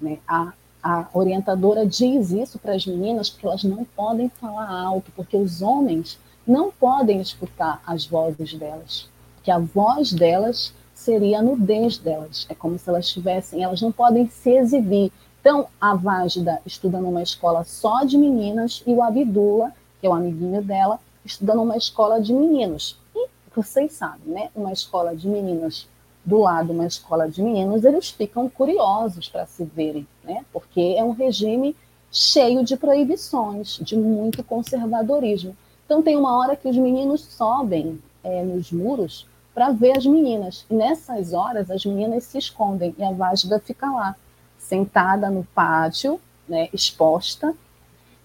Né? 0.00 0.18
A, 0.26 0.52
a 0.82 1.06
orientadora 1.14 1.86
diz 1.86 2.32
isso 2.32 2.58
para 2.58 2.74
as 2.74 2.84
meninas 2.84 3.30
porque 3.30 3.46
elas 3.46 3.62
não 3.62 3.84
podem 3.84 4.28
falar 4.28 4.68
alto, 4.68 5.12
porque 5.14 5.36
os 5.36 5.62
homens 5.62 6.18
não 6.44 6.72
podem 6.72 7.20
escutar 7.20 7.80
as 7.86 8.04
vozes 8.04 8.52
delas, 8.54 9.08
que 9.44 9.50
a 9.52 9.60
voz 9.60 10.12
delas 10.12 10.74
seria 10.92 11.38
a 11.38 11.42
nudez 11.42 11.98
delas. 11.98 12.46
É 12.48 12.54
como 12.54 12.76
se 12.76 12.88
elas 12.88 13.08
tivessem, 13.08 13.62
elas 13.62 13.80
não 13.80 13.92
podem 13.92 14.28
se 14.28 14.50
exibir. 14.50 15.12
Então, 15.40 15.68
a 15.80 15.94
Vágida 15.94 16.60
estuda 16.66 16.98
numa 17.00 17.22
escola 17.22 17.62
só 17.62 18.02
de 18.02 18.18
meninas 18.18 18.82
e 18.84 18.92
o 18.92 19.04
Abdullah, 19.04 19.70
que 20.00 20.06
é 20.08 20.10
o 20.10 20.14
amiguinho 20.14 20.60
dela, 20.62 20.98
estuda 21.24 21.54
numa 21.54 21.76
escola 21.76 22.20
de 22.20 22.32
meninos. 22.32 22.98
Vocês 23.56 23.94
sabem, 23.94 24.20
né? 24.26 24.50
Uma 24.54 24.70
escola 24.70 25.16
de 25.16 25.26
meninas 25.26 25.88
do 26.22 26.40
lado, 26.40 26.72
uma 26.74 26.86
escola 26.86 27.26
de 27.26 27.42
meninos, 27.42 27.84
eles 27.84 28.10
ficam 28.10 28.50
curiosos 28.50 29.30
para 29.30 29.46
se 29.46 29.64
verem, 29.64 30.06
né? 30.22 30.44
Porque 30.52 30.94
é 30.98 31.02
um 31.02 31.12
regime 31.12 31.74
cheio 32.12 32.62
de 32.62 32.76
proibições, 32.76 33.78
de 33.80 33.96
muito 33.96 34.44
conservadorismo. 34.44 35.56
Então, 35.86 36.02
tem 36.02 36.16
uma 36.16 36.36
hora 36.36 36.54
que 36.54 36.68
os 36.68 36.76
meninos 36.76 37.22
sobem 37.22 37.98
é, 38.22 38.42
nos 38.42 38.70
muros 38.70 39.26
para 39.54 39.70
ver 39.70 39.96
as 39.96 40.04
meninas. 40.04 40.66
E 40.68 40.74
nessas 40.74 41.32
horas, 41.32 41.70
as 41.70 41.82
meninas 41.86 42.24
se 42.24 42.36
escondem 42.36 42.94
e 42.98 43.02
a 43.02 43.12
Vágida 43.12 43.58
fica 43.58 43.90
lá, 43.90 44.14
sentada 44.58 45.30
no 45.30 45.44
pátio, 45.54 46.20
né, 46.46 46.68
exposta, 46.74 47.54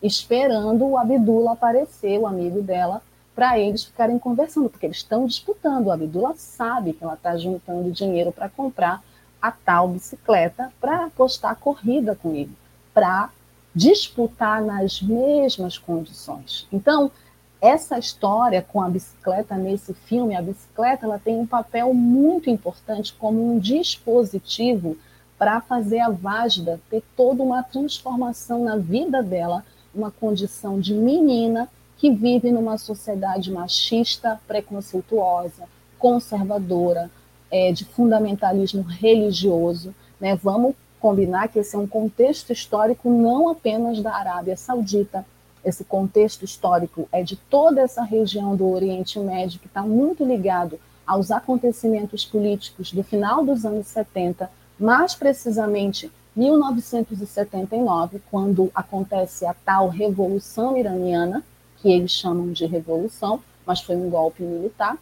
esperando 0.04 0.86
o 0.86 0.98
Abdullah 0.98 1.54
aparecer, 1.54 2.20
o 2.20 2.28
amigo 2.28 2.62
dela, 2.62 3.02
para 3.36 3.58
eles 3.58 3.84
ficarem 3.84 4.20
conversando, 4.20 4.70
porque 4.70 4.86
eles 4.86 4.98
estão 4.98 5.26
disputando. 5.26 5.88
O 5.88 5.92
Abdullah 5.92 6.34
sabe 6.36 6.94
que 6.94 7.04
ela 7.04 7.14
está 7.14 7.38
juntando 7.38 7.92
dinheiro 7.92 8.32
para 8.32 8.50
comprar 8.50 9.02
a 9.42 9.52
tal 9.52 9.88
bicicleta 9.88 10.72
para 10.80 11.06
apostar 11.06 11.56
corrida 11.56 12.16
com 12.16 12.36
ele, 12.36 12.52
para 12.94 13.30
disputar 13.74 14.62
nas 14.62 15.02
mesmas 15.02 15.78
condições. 15.78 16.68
Então, 16.72 17.10
essa 17.62 17.98
história 17.98 18.62
com 18.62 18.82
a 18.82 18.90
bicicleta 18.90 19.56
nesse 19.56 19.94
filme, 19.94 20.36
a 20.36 20.42
bicicleta 20.42 21.06
ela 21.06 21.20
tem 21.20 21.40
um 21.40 21.46
papel 21.48 21.94
muito 21.94 22.50
importante 22.50 23.14
como 23.14 23.54
um 23.54 23.60
dispositivo 23.60 24.98
para 25.38 25.62
fazer 25.62 26.00
a 26.00 26.10
Vágida 26.10 26.80
ter 26.90 27.04
toda 27.16 27.42
uma 27.42 27.64
transformação 27.64 28.64
na 28.64 28.78
vida 28.78 29.24
dela, 29.24 29.64
uma 29.94 30.12
condição 30.12 30.80
de 30.80 30.94
menina 30.94 31.70
que 32.02 32.10
vive 32.10 32.52
numa 32.52 32.80
sociedade 32.80 33.52
machista, 33.52 34.42
preconceituosa, 34.48 35.70
conservadora, 36.00 37.12
é, 37.52 37.72
de 37.72 37.86
fundamentalismo 37.86 38.82
religioso. 38.82 39.94
Né? 40.20 40.36
Vamos 40.36 40.74
combinar 41.00 41.50
que 41.50 41.60
esse 41.60 41.76
é 41.76 41.78
um 41.78 41.86
contexto 41.86 42.52
histórico 42.52 43.08
não 43.08 43.50
apenas 43.50 44.02
da 44.02 44.16
Arábia 44.16 44.58
Saudita, 44.58 45.24
esse 45.64 45.84
contexto 45.84 46.44
histórico 46.44 47.08
é 47.12 47.22
de 47.22 47.36
toda 47.36 47.82
essa 47.82 48.02
região 48.02 48.56
do 48.56 48.68
Oriente 48.68 49.20
Médio, 49.20 49.60
que 49.60 49.68
está 49.68 49.84
muito 49.84 50.26
ligado 50.26 50.80
aos 51.06 51.30
acontecimentos 51.30 52.26
políticos 52.26 52.92
do 52.92 53.04
final 53.04 53.46
dos 53.46 53.64
anos 53.64 53.86
70, 53.86 54.50
mais 54.80 55.14
precisamente 55.14 56.12
1979, 56.36 58.24
quando 58.32 58.72
acontece 58.74 59.46
a 59.46 59.54
tal 59.54 59.88
Revolução 59.88 60.76
Iraniana, 60.76 61.44
que 61.82 61.92
eles 61.92 62.12
chamam 62.12 62.52
de 62.52 62.66
revolução, 62.66 63.40
mas 63.66 63.82
foi 63.82 63.96
um 63.96 64.10
golpe 64.10 64.44
militar. 64.44 64.98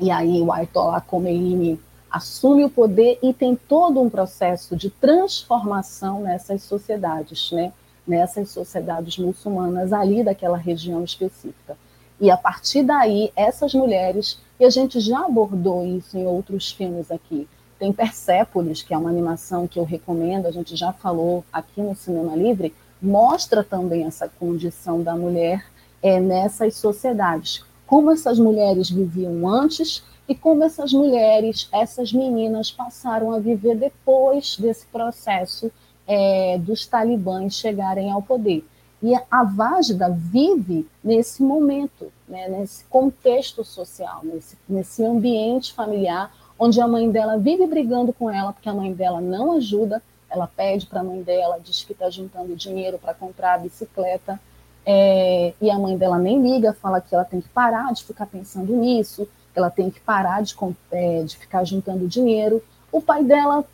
E 0.00 0.10
aí 0.10 0.40
o 0.40 0.52
Ayatollah 0.52 1.00
Khomeini 1.00 1.80
assume 2.10 2.64
o 2.64 2.70
poder 2.70 3.18
e 3.22 3.32
tem 3.32 3.56
todo 3.56 4.00
um 4.00 4.10
processo 4.10 4.76
de 4.76 4.90
transformação 4.90 6.20
nessas 6.20 6.62
sociedades, 6.62 7.50
né? 7.52 7.72
nessas 8.06 8.50
sociedades 8.50 9.18
muçulmanas 9.18 9.92
ali 9.92 10.22
daquela 10.22 10.56
região 10.56 11.02
específica. 11.02 11.76
E 12.20 12.30
a 12.30 12.36
partir 12.36 12.82
daí, 12.82 13.32
essas 13.34 13.74
mulheres, 13.74 14.38
e 14.60 14.64
a 14.64 14.70
gente 14.70 15.00
já 15.00 15.24
abordou 15.24 15.84
isso 15.84 16.16
em 16.16 16.26
outros 16.26 16.70
filmes 16.70 17.10
aqui, 17.10 17.48
tem 17.78 17.92
Persépolis, 17.92 18.82
que 18.82 18.94
é 18.94 18.98
uma 18.98 19.10
animação 19.10 19.66
que 19.66 19.78
eu 19.78 19.84
recomendo, 19.84 20.46
a 20.46 20.50
gente 20.50 20.76
já 20.76 20.92
falou 20.92 21.44
aqui 21.52 21.80
no 21.80 21.94
Cinema 21.96 22.36
Livre, 22.36 22.72
mostra 23.02 23.64
também 23.64 24.04
essa 24.04 24.28
condição 24.28 25.02
da 25.02 25.16
mulher 25.16 25.64
é, 26.04 26.20
nessas 26.20 26.76
sociedades. 26.76 27.64
Como 27.86 28.10
essas 28.10 28.38
mulheres 28.38 28.90
viviam 28.90 29.48
antes 29.48 30.04
e 30.28 30.34
como 30.34 30.62
essas 30.62 30.92
mulheres, 30.92 31.66
essas 31.72 32.12
meninas, 32.12 32.70
passaram 32.70 33.32
a 33.32 33.38
viver 33.38 33.74
depois 33.74 34.58
desse 34.58 34.84
processo 34.86 35.72
é, 36.06 36.58
dos 36.58 36.86
talibãs 36.86 37.54
chegarem 37.54 38.10
ao 38.10 38.20
poder. 38.20 38.62
E 39.02 39.14
a 39.30 39.44
Vágida 39.44 40.10
vive 40.10 40.86
nesse 41.02 41.42
momento, 41.42 42.12
né, 42.28 42.48
nesse 42.48 42.84
contexto 42.84 43.64
social, 43.64 44.20
nesse, 44.22 44.58
nesse 44.68 45.04
ambiente 45.04 45.72
familiar, 45.72 46.30
onde 46.58 46.80
a 46.80 46.88
mãe 46.88 47.10
dela 47.10 47.38
vive 47.38 47.66
brigando 47.66 48.12
com 48.12 48.30
ela, 48.30 48.52
porque 48.52 48.68
a 48.68 48.74
mãe 48.74 48.92
dela 48.92 49.20
não 49.20 49.52
ajuda, 49.52 50.02
ela 50.28 50.46
pede 50.46 50.86
para 50.86 51.00
a 51.00 51.04
mãe 51.04 51.22
dela, 51.22 51.60
diz 51.62 51.82
que 51.82 51.92
está 51.92 52.10
juntando 52.10 52.56
dinheiro 52.56 52.98
para 52.98 53.14
comprar 53.14 53.54
a 53.54 53.58
bicicleta, 53.58 54.40
é, 54.86 55.54
e 55.60 55.70
a 55.70 55.78
mãe 55.78 55.96
dela 55.96 56.18
nem 56.18 56.42
liga, 56.42 56.72
fala 56.72 57.00
que 57.00 57.14
ela 57.14 57.24
tem 57.24 57.40
que 57.40 57.48
parar 57.48 57.92
de 57.92 58.04
ficar 58.04 58.26
pensando 58.26 58.74
nisso, 58.74 59.26
ela 59.54 59.70
tem 59.70 59.90
que 59.90 60.00
parar 60.00 60.42
de, 60.42 60.54
é, 60.90 61.22
de 61.22 61.36
ficar 61.36 61.64
juntando 61.64 62.08
dinheiro. 62.08 62.62
O 62.90 63.00
pai 63.00 63.24
dela 63.24 63.64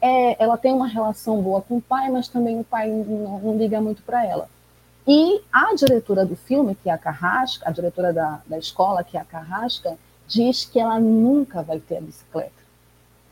é, 0.00 0.42
ela 0.42 0.56
tem 0.56 0.72
uma 0.72 0.86
relação 0.86 1.40
boa 1.40 1.62
com 1.62 1.76
o 1.76 1.82
pai, 1.82 2.10
mas 2.10 2.28
também 2.28 2.58
o 2.58 2.64
pai 2.64 2.90
não, 2.90 3.38
não 3.38 3.56
liga 3.56 3.80
muito 3.80 4.02
para 4.02 4.24
ela. 4.24 4.48
E 5.06 5.42
a 5.52 5.74
diretora 5.74 6.24
do 6.24 6.36
filme, 6.36 6.74
que 6.74 6.88
é 6.88 6.92
a 6.92 6.98
Carrasca, 6.98 7.68
a 7.68 7.72
diretora 7.72 8.12
da, 8.12 8.40
da 8.46 8.58
escola, 8.58 9.02
que 9.02 9.16
é 9.16 9.20
a 9.20 9.24
Carrasca, 9.24 9.96
diz 10.28 10.64
que 10.64 10.78
ela 10.78 11.00
nunca 11.00 11.62
vai 11.62 11.80
ter 11.80 11.96
a 11.96 12.00
bicicleta. 12.00 12.60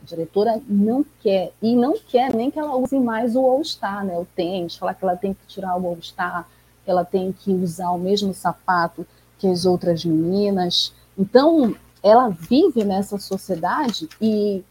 A 0.03 0.07
diretora 0.07 0.61
não 0.66 1.05
quer, 1.20 1.53
e 1.62 1.76
não 1.76 1.97
quer 1.99 2.35
nem 2.35 2.51
que 2.51 2.59
ela 2.59 2.76
use 2.76 2.99
mais 2.99 3.37
o 3.37 3.45
All-Star, 3.45 4.05
né, 4.05 4.18
o 4.18 4.24
tênis, 4.24 4.76
falar 4.76 4.95
que 4.95 5.05
ela 5.05 5.16
tem 5.16 5.35
que 5.35 5.47
tirar 5.47 5.76
o 5.76 5.87
All-Star, 5.87 6.43
que 6.43 6.49
ela 6.91 7.05
tem 7.05 7.32
que 7.32 7.53
usar 7.53 7.91
o 7.91 7.99
mesmo 7.99 8.32
sapato 8.32 9.07
que 9.39 9.47
as 9.47 9.64
outras 9.64 10.05
meninas. 10.05 10.93
Então, 11.16 11.74
ela 12.03 12.28
vive 12.28 12.84
nessa 12.84 13.18
sociedade 13.18 14.09
e 14.20 14.62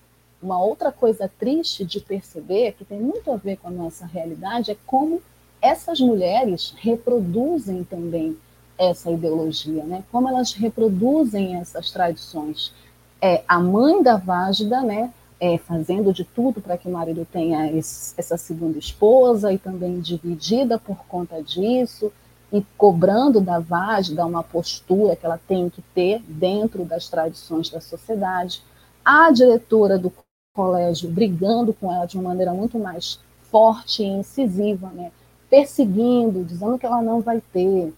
uma 0.41 0.61
outra 0.61 0.91
coisa 0.91 1.29
triste 1.39 1.83
de 1.83 1.99
perceber, 1.99 2.73
que 2.73 2.85
tem 2.85 2.99
muito 2.99 3.31
a 3.31 3.37
ver 3.37 3.57
com 3.57 3.67
a 3.67 3.71
nossa 3.71 4.05
realidade, 4.05 4.71
é 4.71 4.77
como 4.85 5.21
essas 5.61 5.99
mulheres 5.99 6.73
reproduzem 6.77 7.83
também 7.83 8.37
essa 8.77 9.11
ideologia, 9.11 9.83
né? 9.83 10.03
Como 10.11 10.29
elas 10.29 10.53
reproduzem 10.53 11.55
essas 11.55 11.89
tradições. 11.89 12.71
É 13.19 13.43
a 13.47 13.59
mãe 13.59 14.03
da 14.03 14.17
Vágida, 14.17 14.81
né? 14.81 15.11
É, 15.39 15.57
fazendo 15.57 16.11
de 16.11 16.23
tudo 16.23 16.59
para 16.59 16.77
que 16.77 16.87
o 16.87 16.91
marido 16.91 17.25
tenha 17.31 17.71
esse, 17.71 18.13
essa 18.17 18.37
segunda 18.37 18.79
esposa 18.79 19.53
e 19.53 19.59
também 19.59 19.99
dividida 19.99 20.79
por 20.79 21.05
conta 21.05 21.43
disso 21.43 22.11
e 22.51 22.65
cobrando 22.75 23.39
da 23.39 23.59
Vágida 23.59 24.25
uma 24.25 24.41
postura 24.41 25.15
que 25.15 25.25
ela 25.25 25.39
tem 25.47 25.69
que 25.69 25.81
ter 25.93 26.21
dentro 26.27 26.83
das 26.85 27.07
tradições 27.07 27.69
da 27.69 27.79
sociedade. 27.79 28.63
A 29.05 29.31
diretora 29.31 29.99
do 29.99 30.11
colégio 30.53 31.09
brigando 31.09 31.73
com 31.73 31.93
ela 31.93 32.05
de 32.05 32.17
uma 32.17 32.29
maneira 32.29 32.53
muito 32.53 32.79
mais 32.79 33.19
forte 33.51 34.01
e 34.01 34.07
incisiva, 34.07 34.89
né? 34.89 35.11
perseguindo, 35.49 36.43
dizendo 36.43 36.77
que 36.77 36.85
ela 36.85 37.01
não 37.01 37.21
vai 37.21 37.41
ter. 37.53 37.93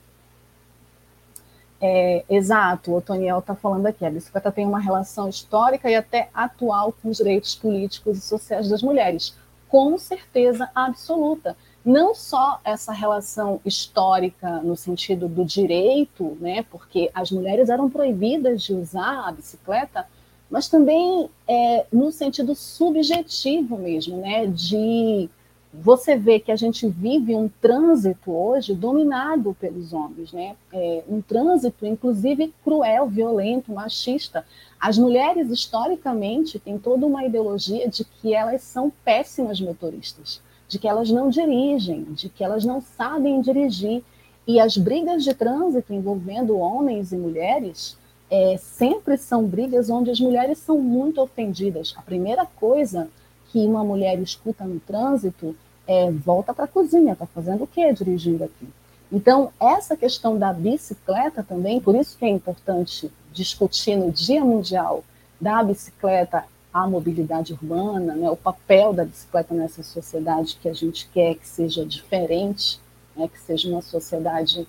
É, 1.82 2.26
exato, 2.30 2.94
o 2.94 3.02
Toniel 3.02 3.40
está 3.40 3.56
falando 3.56 3.86
aqui, 3.86 4.06
a 4.06 4.12
bicicleta 4.12 4.52
tem 4.52 4.66
uma 4.66 4.80
relação 4.80 5.30
histórica 5.30 5.90
e 5.90 5.96
até 5.96 6.30
atual 6.34 6.94
com 7.02 7.10
os 7.10 7.18
direitos 7.18 7.56
políticos 7.56 8.18
e 8.18 8.22
sociais 8.22 8.68
das 8.68 8.84
mulheres, 8.84 9.34
com 9.70 9.98
certeza 9.98 10.70
absoluta. 10.76 11.56
Não 11.86 12.14
só 12.14 12.60
essa 12.66 12.92
relação 12.92 13.62
histórica 13.66 14.60
no 14.60 14.76
sentido 14.76 15.30
do 15.30 15.46
direito, 15.46 16.38
né, 16.42 16.66
porque 16.70 17.10
as 17.14 17.32
mulheres 17.32 17.70
eram 17.70 17.90
proibidas 17.90 18.62
de 18.62 18.74
usar 18.74 19.28
a 19.28 19.32
bicicleta, 19.32 20.06
mas 20.50 20.68
também 20.68 21.30
é, 21.48 21.86
no 21.94 22.12
sentido 22.12 22.54
subjetivo 22.56 23.78
mesmo, 23.78 24.18
né, 24.18 24.46
de 24.48 25.30
você 25.72 26.16
vê 26.16 26.40
que 26.40 26.52
a 26.52 26.56
gente 26.56 26.88
vive 26.88 27.36
um 27.36 27.48
trânsito 27.48 28.32
hoje 28.32 28.74
dominado 28.74 29.56
pelos 29.60 29.94
homens, 29.94 30.34
né? 30.34 30.56
É, 30.74 31.04
um 31.08 31.22
trânsito, 31.22 31.86
inclusive, 31.86 32.52
cruel, 32.64 33.08
violento, 33.08 33.72
machista. 33.72 34.44
As 34.80 34.98
mulheres, 34.98 35.50
historicamente, 35.50 36.58
têm 36.58 36.80
toda 36.80 37.06
uma 37.06 37.24
ideologia 37.24 37.88
de 37.88 38.04
que 38.04 38.34
elas 38.34 38.64
são 38.64 38.92
péssimas 39.06 39.62
motoristas, 39.62 40.42
de 40.68 40.80
que 40.80 40.88
elas 40.88 41.12
não 41.12 41.30
dirigem, 41.30 42.04
de 42.04 42.30
que 42.30 42.44
elas 42.44 42.66
não 42.66 42.82
sabem 42.82 43.40
dirigir. 43.40 44.04
E 44.48 44.60
as 44.60 44.76
brigas 44.76 45.24
de 45.24 45.36
trânsito 45.36 45.94
envolvendo 45.94 46.58
homens 46.58 47.12
e 47.12 47.16
mulheres 47.16 47.96
é, 48.32 48.58
sempre 48.58 49.18
são 49.18 49.46
brigas 49.46 49.88
onde 49.90 50.10
as 50.10 50.20
mulheres 50.20 50.58
são 50.58 50.80
muito 50.80 51.22
ofendidas. 51.22 51.94
A 51.96 52.02
primeira 52.02 52.44
coisa 52.44 53.08
que 53.52 53.60
uma 53.66 53.84
mulher 53.84 54.20
escuta 54.20 54.64
no 54.64 54.80
trânsito 54.80 55.56
é 55.88 56.12
volta 56.12 56.54
para 56.54 56.66
a 56.66 56.68
cozinha, 56.68 57.14
está 57.14 57.26
fazendo 57.26 57.64
o 57.64 57.68
quê 57.68 57.92
dirigindo 57.92 58.44
aqui? 58.44 58.68
Então, 59.12 59.52
essa 59.60 59.98
questão 59.98 60.38
da 60.38 60.54
bicicleta 60.54 61.44
também, 61.44 61.80
por 61.82 61.96
isso 61.96 62.16
que 62.18 62.26
é 62.26 62.30
importante 62.30 63.12
discutir 63.34 63.96
no 63.96 64.12
Dia 64.12 64.46
Mundial 64.46 65.04
da 65.42 65.64
Bicicleta 65.64 66.46
a 66.72 66.88
mobilidade 66.88 67.54
urbana, 67.54 68.14
né, 68.14 68.30
o 68.30 68.36
papel 68.36 68.94
da 68.94 69.04
bicicleta 69.04 69.56
nessa 69.56 69.82
sociedade 69.82 70.58
que 70.62 70.70
a 70.70 70.74
gente 70.74 71.10
quer 71.12 71.34
que 71.36 71.48
seja 71.48 71.84
diferente, 71.84 72.80
né, 73.16 73.28
que 73.28 73.40
seja 73.40 73.68
uma 73.70 73.82
sociedade 73.82 74.68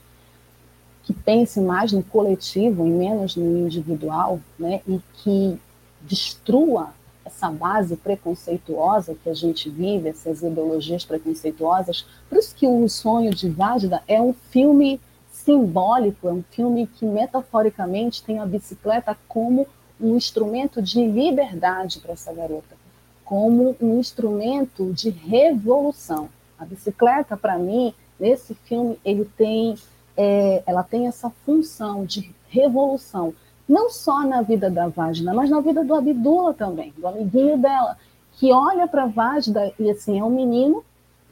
que 1.03 1.13
pense 1.13 1.61
mais 1.61 1.93
no 1.93 2.03
coletivo 2.03 2.87
e 2.87 2.91
menos 2.91 3.37
no 3.37 3.59
individual, 3.59 4.41
né, 4.59 4.81
e 4.89 4.99
que 5.15 5.61
destrua 6.01 6.95
essa 7.31 7.51
base 7.51 7.97
preconceituosa 7.97 9.15
que 9.15 9.31
a 9.31 9.35
gente 9.35 9.71
vive, 9.71 10.09
essas 10.09 10.43
ideologias 10.43 11.05
preconceituosas. 11.05 12.05
Por 12.29 12.39
isso 12.39 12.55
que 12.55 12.67
o 12.67 12.89
Sonho 12.89 13.33
de 13.35 13.49
Vágida 13.49 14.03
é 14.07 14.21
um 14.21 14.33
filme 14.33 15.01
simbólico, 15.31 16.29
é 16.29 16.33
um 16.33 16.43
filme 16.51 16.87
que 16.87 17.07
metaforicamente 17.07 18.23
tem 18.23 18.39
a 18.39 18.47
bicicleta 18.47 19.17
como 19.27 19.67
um 20.01 20.17
instrumento 20.17 20.83
de 20.83 21.05
liberdade 21.07 22.01
para 22.01 22.13
essa 22.13 22.33
garota, 22.33 22.77
como 23.25 23.77
um 23.81 23.99
instrumento 23.99 24.93
de 24.93 25.11
revolução. 25.11 26.29
A 26.59 26.65
bicicleta, 26.65 27.37
para 27.37 27.59
mim, 27.59 27.95
nesse 28.19 28.55
filme, 28.55 28.99
ele 29.05 29.25
tem, 29.37 29.77
é, 30.17 30.63
ela 30.67 30.83
tem 30.83 31.07
essa 31.07 31.31
função 31.45 32.05
de 32.05 32.35
revolução 32.49 33.33
não 33.71 33.89
só 33.89 34.27
na 34.27 34.43
vida 34.43 34.69
da 34.69 34.89
Vágida, 34.89 35.33
mas 35.33 35.49
na 35.49 35.61
vida 35.61 35.85
do 35.85 35.95
Abdullah 35.95 36.53
também, 36.53 36.93
do 36.99 37.07
amiguinho 37.07 37.57
dela, 37.57 37.97
que 38.33 38.53
olha 38.53 38.89
para 38.89 39.05
a 39.05 39.07
Vágida 39.07 39.73
e 39.79 39.89
assim 39.89 40.19
é 40.19 40.25
um 40.25 40.31
menino 40.31 40.83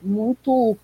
muito 0.00 0.76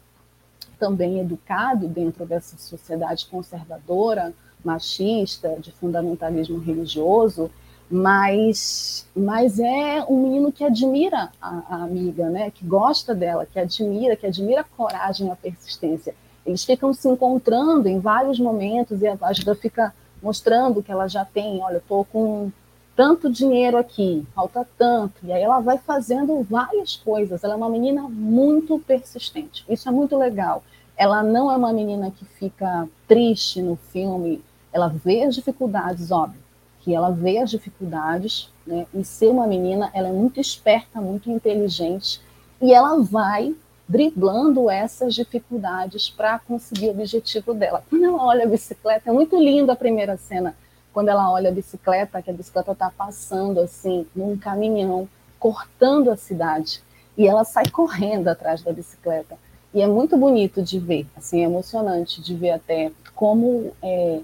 também 0.81 1.21
educado 1.21 1.87
dentro 1.87 2.27
dessa 2.27 2.57
sociedade 2.59 3.27
conservadora, 3.27 4.35
machista, 4.65 5.57
de 5.61 5.71
fundamentalismo 5.71 6.59
religioso, 6.59 7.49
mas, 7.89 9.07
mas 9.15 9.61
é 9.61 10.05
um 10.09 10.21
menino 10.21 10.51
que 10.51 10.65
admira 10.65 11.31
a, 11.41 11.63
a, 11.69 11.85
amiga, 11.85 12.31
né? 12.31 12.51
que 12.51 12.65
gosta 12.65 13.15
dela, 13.15 13.47
que 13.47 13.61
admira, 13.61 14.17
que 14.17 14.27
admira 14.27 14.63
a 14.63 14.65
coragem 14.65 15.31
a 15.31 15.37
persistência. 15.37 16.17
Eles 16.45 16.65
ficam 16.65 16.93
se 16.93 17.09
encontrando 17.09 17.89
em 17.89 18.01
vários 18.01 18.41
momentos 18.41 19.01
e 19.03 19.07
a 19.07 19.15
Vágida 19.15 19.55
fica 19.55 19.95
mostrando 20.25 20.83
que 20.83 20.91
ela 20.91 21.07
já 21.07 21.25
tem, 21.25 21.63
olha, 21.63 21.77
estou 21.77 22.05
com 22.07 22.51
tanto 22.97 23.31
dinheiro 23.31 23.77
aqui, 23.77 24.27
falta 24.35 24.67
tanto, 24.79 25.15
e 25.25 25.33
aí 25.33 25.43
ela 25.43 25.61
vai 25.61 25.77
fazendo 25.77 26.43
várias 26.43 26.97
coisas. 26.97 27.45
Ela 27.45 27.55
é 27.55 27.57
uma 27.57 27.69
menina 27.69 28.03
muito 28.09 28.79
persistente, 28.79 29.65
isso 29.69 29.89
é 29.89 29.93
muito 29.93 30.17
legal. 30.17 30.65
Ela 30.97 31.23
não 31.23 31.53
é 31.53 31.57
uma 31.57 31.73
menina 31.73 32.11
que 32.11 32.25
fica 32.25 32.89
triste 33.07 33.61
no 33.61 33.77
filme, 33.77 34.43
ela 34.73 34.89
vê 34.89 35.25
as 35.25 35.35
dificuldades, 35.35 36.11
óbvio, 36.11 36.41
que 36.81 36.95
ela 36.95 37.11
vê 37.11 37.39
as 37.39 37.51
dificuldades, 37.51 38.51
né? 38.67 38.87
E 38.95 39.05
ser 39.05 39.29
uma 39.29 39.47
menina, 39.47 39.91
ela 39.93 40.09
é 40.09 40.13
muito 40.13 40.41
esperta, 40.41 41.01
muito 41.01 41.31
inteligente, 41.31 42.21
e 42.63 42.73
ela 42.73 43.01
vai 43.03 43.55
driblando 43.89 44.71
essas 44.71 45.15
dificuldades 45.15 46.09
para 46.09 46.39
conseguir 46.39 46.89
o 46.89 46.91
objetivo 46.91 47.53
dela. 47.53 47.85
Quando 47.89 48.05
ela 48.05 48.25
olha 48.25 48.45
a 48.45 48.49
bicicleta, 48.49 49.11
é 49.11 49.13
muito 49.13 49.37
linda 49.37 49.73
a 49.73 49.77
primeira 49.77 50.17
cena, 50.17 50.57
quando 50.93 51.09
ela 51.09 51.31
olha 51.31 51.51
a 51.51 51.53
bicicleta, 51.53 52.23
que 52.23 52.31
a 52.31 52.35
bicicleta 52.35 52.73
está 52.73 52.91
passando 52.91 53.61
assim, 53.61 54.07
num 54.15 54.37
caminhão, 54.39 55.09
cortando 55.39 56.11
a 56.11 56.17
cidade, 56.17 56.83
e 57.17 57.27
ela 57.27 57.45
sai 57.45 57.69
correndo 57.69 58.29
atrás 58.29 58.63
da 58.63 58.73
bicicleta. 58.73 59.37
E 59.73 59.83
é 59.83 59.87
muito 59.87 60.17
bonito 60.17 60.63
de 60.63 60.79
ver, 60.79 61.07
assim, 61.17 61.41
é 61.41 61.45
emocionante 61.45 62.23
de 62.23 62.35
ver 62.35 62.53
até 62.53 62.93
como 63.15 63.73
é, 63.83 64.21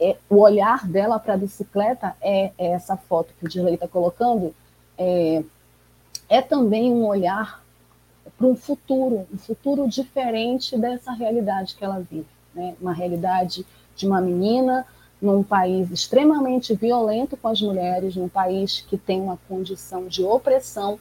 é, 0.00 0.16
o 0.28 0.40
olhar 0.40 0.86
dela 0.88 1.18
para 1.18 1.34
a 1.34 1.36
bicicleta 1.36 2.16
é, 2.20 2.52
é, 2.58 2.68
essa 2.72 2.96
foto 2.96 3.32
que 3.38 3.46
o 3.46 3.48
Dirley 3.48 3.74
está 3.74 3.86
colocando, 3.86 4.54
é, 4.98 5.42
é 6.28 6.42
também 6.42 6.92
um 6.92 7.06
olhar 7.06 7.63
para 8.44 8.48
um 8.48 8.54
futuro, 8.54 9.26
um 9.32 9.38
futuro 9.38 9.88
diferente 9.88 10.76
dessa 10.76 11.12
realidade 11.12 11.74
que 11.74 11.82
ela 11.82 11.98
vive, 11.98 12.26
né? 12.54 12.74
Uma 12.78 12.92
realidade 12.92 13.64
de 13.96 14.06
uma 14.06 14.20
menina 14.20 14.86
num 15.20 15.42
país 15.42 15.90
extremamente 15.90 16.74
violento 16.74 17.36
com 17.38 17.48
as 17.48 17.62
mulheres, 17.62 18.14
num 18.14 18.28
país 18.28 18.84
que 18.86 18.98
tem 18.98 19.22
uma 19.22 19.38
condição 19.48 20.06
de 20.06 20.22
opressão 20.22 20.98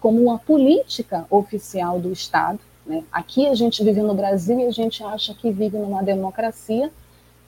como 0.00 0.22
uma 0.22 0.38
política 0.38 1.26
oficial 1.28 2.00
do 2.00 2.10
Estado. 2.10 2.58
Né? 2.86 3.04
Aqui 3.12 3.46
a 3.46 3.54
gente 3.54 3.84
vive 3.84 4.00
no 4.00 4.14
Brasil 4.14 4.58
e 4.60 4.66
a 4.66 4.70
gente 4.70 5.04
acha 5.04 5.34
que 5.34 5.50
vive 5.50 5.76
numa 5.76 6.02
democracia 6.02 6.90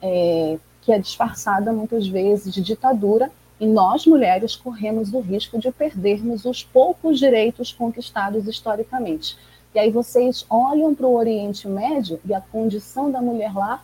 é, 0.02 0.58
que 0.82 0.92
é 0.92 0.98
disfarçada 0.98 1.72
muitas 1.72 2.06
vezes 2.06 2.52
de 2.52 2.60
ditadura, 2.60 3.30
e 3.60 3.66
nós, 3.66 4.06
mulheres, 4.06 4.54
corremos 4.54 5.12
o 5.12 5.20
risco 5.20 5.58
de 5.58 5.72
perdermos 5.72 6.44
os 6.44 6.62
poucos 6.62 7.18
direitos 7.18 7.72
conquistados 7.72 8.46
historicamente. 8.46 9.36
E 9.74 9.78
aí 9.78 9.90
vocês 9.90 10.46
olham 10.48 10.94
para 10.94 11.06
o 11.06 11.14
Oriente 11.14 11.66
Médio 11.66 12.20
e 12.24 12.32
a 12.32 12.40
condição 12.40 13.10
da 13.10 13.20
mulher 13.20 13.54
lá 13.54 13.82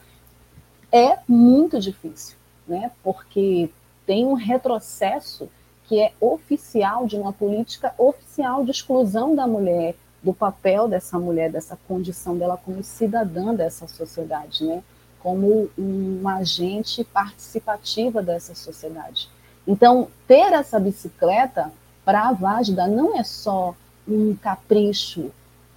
é 0.93 1.19
muito 1.27 1.81
difícil, 1.81 2.37
né? 2.69 2.91
porque 3.03 3.69
tem 4.07 4.25
um 4.25 4.35
retrocesso 4.35 5.49
que 5.87 6.01
é 6.01 6.13
oficial 6.21 7.07
de 7.07 7.17
uma 7.17 7.33
política 7.33 7.93
oficial 7.99 8.65
de 8.65 8.71
exclusão 8.71 9.35
da 9.35 9.47
mulher, 9.47 9.95
do 10.23 10.33
papel 10.33 10.89
dessa 10.89 11.19
mulher, 11.19 11.51
dessa 11.51 11.77
condição 11.87 12.39
dela 12.39 12.57
como 12.57 12.83
cidadã 12.83 13.55
dessa 13.55 13.87
sociedade, 13.87 14.65
né? 14.65 14.83
como 15.21 15.69
uma 15.77 16.37
agente 16.37 17.03
participativa 17.03 18.23
dessa 18.23 18.55
sociedade. 18.55 19.29
Então, 19.67 20.09
ter 20.27 20.53
essa 20.53 20.79
bicicleta 20.79 21.73
para 22.05 22.29
a 22.29 22.33
Vágida 22.33 22.87
não 22.87 23.19
é 23.19 23.23
só 23.23 23.75
um 24.07 24.37
capricho, 24.37 25.31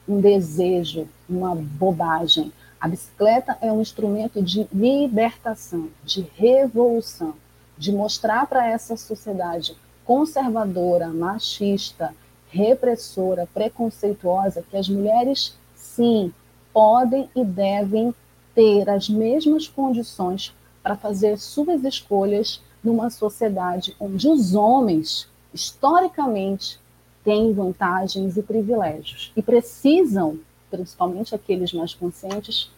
um 0.07 0.19
desejo, 0.19 1.07
uma 1.29 1.55
bobagem. 1.55 2.51
A 2.79 2.87
bicicleta 2.87 3.57
é 3.61 3.71
um 3.71 3.81
instrumento 3.81 4.41
de 4.41 4.67
libertação, 4.73 5.89
de 6.03 6.27
revolução, 6.35 7.33
de 7.77 7.91
mostrar 7.91 8.45
para 8.47 8.67
essa 8.67 8.97
sociedade 8.97 9.75
conservadora, 10.05 11.07
machista, 11.07 12.13
repressora, 12.49 13.47
preconceituosa, 13.53 14.63
que 14.69 14.77
as 14.77 14.87
mulheres, 14.87 15.53
sim, 15.75 16.33
podem 16.73 17.29
e 17.35 17.43
devem 17.43 18.13
ter 18.55 18.89
as 18.89 19.09
mesmas 19.09 19.67
condições 19.67 20.53
para 20.81 20.95
fazer 20.95 21.37
suas 21.37 21.83
escolhas 21.83 22.61
numa 22.87 23.09
sociedade 23.09 23.93
onde 23.99 24.29
os 24.29 24.55
homens, 24.55 25.27
historicamente, 25.53 26.79
têm 27.21 27.53
vantagens 27.53 28.37
e 28.37 28.41
privilégios 28.41 29.33
e 29.35 29.41
precisam, 29.41 30.39
principalmente 30.71 31.35
aqueles 31.35 31.73
mais 31.73 31.93
conscientes, 31.93 32.71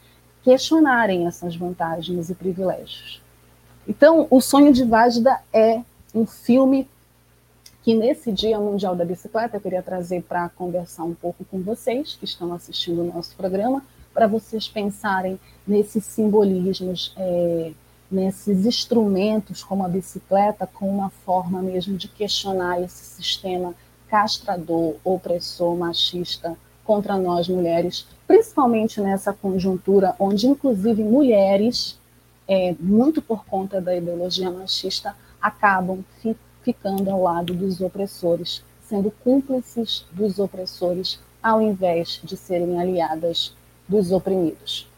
questionarem 0.44 1.28
essas 1.28 1.56
vantagens 1.56 2.32
e 2.32 2.34
privilégios. 2.34 3.22
Então, 3.88 4.26
O 4.32 4.42
Sonho 4.42 4.74
de 4.74 4.84
Vágida 4.84 5.40
é 5.54 5.84
um 6.14 6.26
filme 6.26 6.88
que 7.84 7.94
nesse 7.94 8.32
Dia 8.32 8.60
Mundial 8.60 8.96
da 8.96 9.06
Bicicleta 9.06 9.58
eu 9.58 9.62
queria 9.62 9.84
trazer 9.84 10.24
para 10.24 10.50
conversar 10.50 11.04
um 11.04 11.14
pouco 11.14 11.46
com 11.46 11.62
vocês 11.62 12.16
que 12.16 12.26
estão 12.26 12.52
assistindo 12.52 13.02
o 13.02 13.14
nosso 13.14 13.36
programa, 13.36 13.86
para 14.14 14.26
vocês 14.26 14.68
pensarem 14.68 15.40
nesses 15.68 16.04
simbolismos, 16.04 17.14
é, 17.16 17.72
nesses 18.12 18.66
instrumentos 18.66 19.64
como 19.64 19.86
a 19.86 19.88
bicicleta, 19.88 20.68
com 20.68 20.90
uma 20.90 21.10
forma 21.10 21.62
mesmo 21.62 21.98
de 21.98 22.08
questionar 22.08 22.82
esse 22.82 23.04
sistema 23.16 23.76
castrador, 24.08 24.96
opressor, 25.04 25.76
machista 25.78 26.58
contra 26.84 27.18
nós 27.18 27.48
mulheres, 27.48 28.08
principalmente 28.26 29.00
nessa 29.00 29.32
conjuntura 29.32 30.16
onde, 30.20 30.48
inclusive, 30.48 31.04
mulheres, 31.04 32.00
é, 32.48 32.76
muito 32.80 33.22
por 33.22 33.46
conta 33.46 33.80
da 33.80 33.96
ideologia 33.96 34.50
machista, 34.50 35.16
acabam 35.40 36.04
fi 36.20 36.36
ficando 36.64 37.10
ao 37.10 37.22
lado 37.22 37.54
dos 37.54 37.80
opressores, 37.80 38.62
sendo 38.82 39.10
cúmplices 39.24 40.06
dos 40.12 40.40
opressores, 40.40 41.20
ao 41.42 41.62
invés 41.62 42.20
de 42.24 42.36
serem 42.36 42.80
aliadas 42.80 43.56
dos 43.88 44.12
oprimidos. 44.12 44.89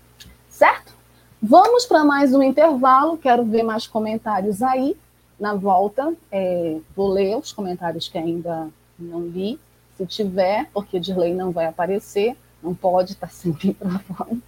Vamos 1.42 1.86
para 1.88 2.04
mais 2.04 2.36
um 2.36 2.44
intervalo. 2.44 3.18
Quero 3.18 3.44
ver 3.44 3.64
mais 3.64 3.88
comentários 3.88 4.62
aí. 4.62 4.96
Na 5.40 5.56
volta, 5.56 6.14
é, 6.32 6.78
vou 6.96 7.10
ler 7.10 7.36
os 7.36 7.52
comentários 7.52 8.08
que 8.08 8.18
ainda 8.18 8.70
não 9.00 9.26
li. 9.26 9.60
Se 9.98 10.06
tiver, 10.06 10.70
porque 10.72 11.00
de 11.00 11.14
lei 11.14 11.34
não 11.34 11.52
vai 11.52 11.66
aparecer, 11.66 12.38
não 12.62 12.76
pode 12.76 13.14
estar 13.14 13.32
sem 13.32 13.58
microfone. 13.64 14.42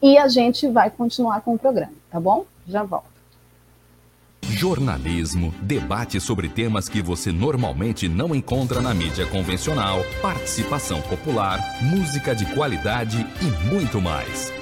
E 0.00 0.16
a 0.16 0.26
gente 0.26 0.66
vai 0.68 0.90
continuar 0.90 1.42
com 1.42 1.54
o 1.54 1.58
programa, 1.58 1.92
tá 2.10 2.18
bom? 2.18 2.46
Já 2.66 2.82
volto. 2.82 3.12
Jornalismo, 4.42 5.52
debate 5.60 6.18
sobre 6.18 6.48
temas 6.48 6.88
que 6.88 7.02
você 7.02 7.30
normalmente 7.30 8.08
não 8.08 8.34
encontra 8.34 8.80
na 8.80 8.94
mídia 8.94 9.26
convencional, 9.26 9.98
participação 10.20 11.00
popular, 11.02 11.58
música 11.82 12.34
de 12.34 12.46
qualidade 12.54 13.24
e 13.40 13.72
muito 13.72 14.00
mais. 14.00 14.61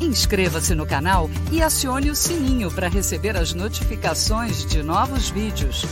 Inscreva-se 0.00 0.74
no 0.74 0.86
canal 0.86 1.26
e 1.50 1.62
acione 1.62 2.10
o 2.10 2.14
sininho 2.14 2.70
para 2.70 2.86
receber 2.86 3.34
as 3.34 3.54
notificações 3.54 4.66
de 4.66 4.82
novos 4.82 5.30
vídeos. 5.30 5.86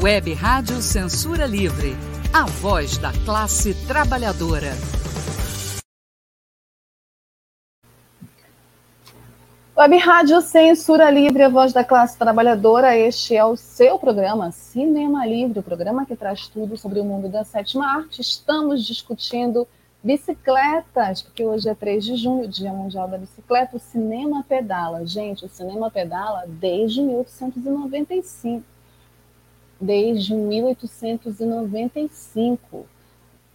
Web 0.00 0.32
Rádio 0.34 0.80
Censura 0.80 1.44
Livre. 1.44 1.96
A 2.32 2.44
voz 2.44 2.98
da 2.98 3.10
classe 3.24 3.74
trabalhadora. 3.88 4.70
Web 9.76 9.96
Rádio 9.96 10.40
Censura 10.40 11.10
Livre, 11.10 11.42
a 11.42 11.48
voz 11.48 11.72
da 11.72 11.82
classe 11.82 12.16
trabalhadora. 12.16 12.96
Este 12.96 13.34
é 13.34 13.44
o 13.44 13.56
seu 13.56 13.98
programa 13.98 14.52
Cinema 14.52 15.26
Livre, 15.26 15.58
o 15.58 15.62
programa 15.62 16.06
que 16.06 16.14
traz 16.14 16.46
tudo 16.46 16.76
sobre 16.76 17.00
o 17.00 17.04
mundo 17.04 17.28
da 17.28 17.42
sétima 17.42 17.84
arte. 17.96 18.20
Estamos 18.20 18.86
discutindo 18.86 19.66
bicicletas, 20.02 21.22
porque 21.22 21.44
hoje 21.44 21.68
é 21.68 21.74
3 21.74 22.04
de 22.04 22.16
junho, 22.16 22.48
Dia 22.48 22.72
Mundial 22.72 23.08
da 23.08 23.18
Bicicleta. 23.18 23.76
O 23.76 23.80
cinema 23.80 24.44
pedala. 24.48 25.06
Gente, 25.06 25.44
o 25.44 25.48
cinema 25.48 25.90
pedala 25.90 26.44
desde 26.46 27.02
1895. 27.02 28.64
Desde 29.80 30.34
1895 30.34 32.86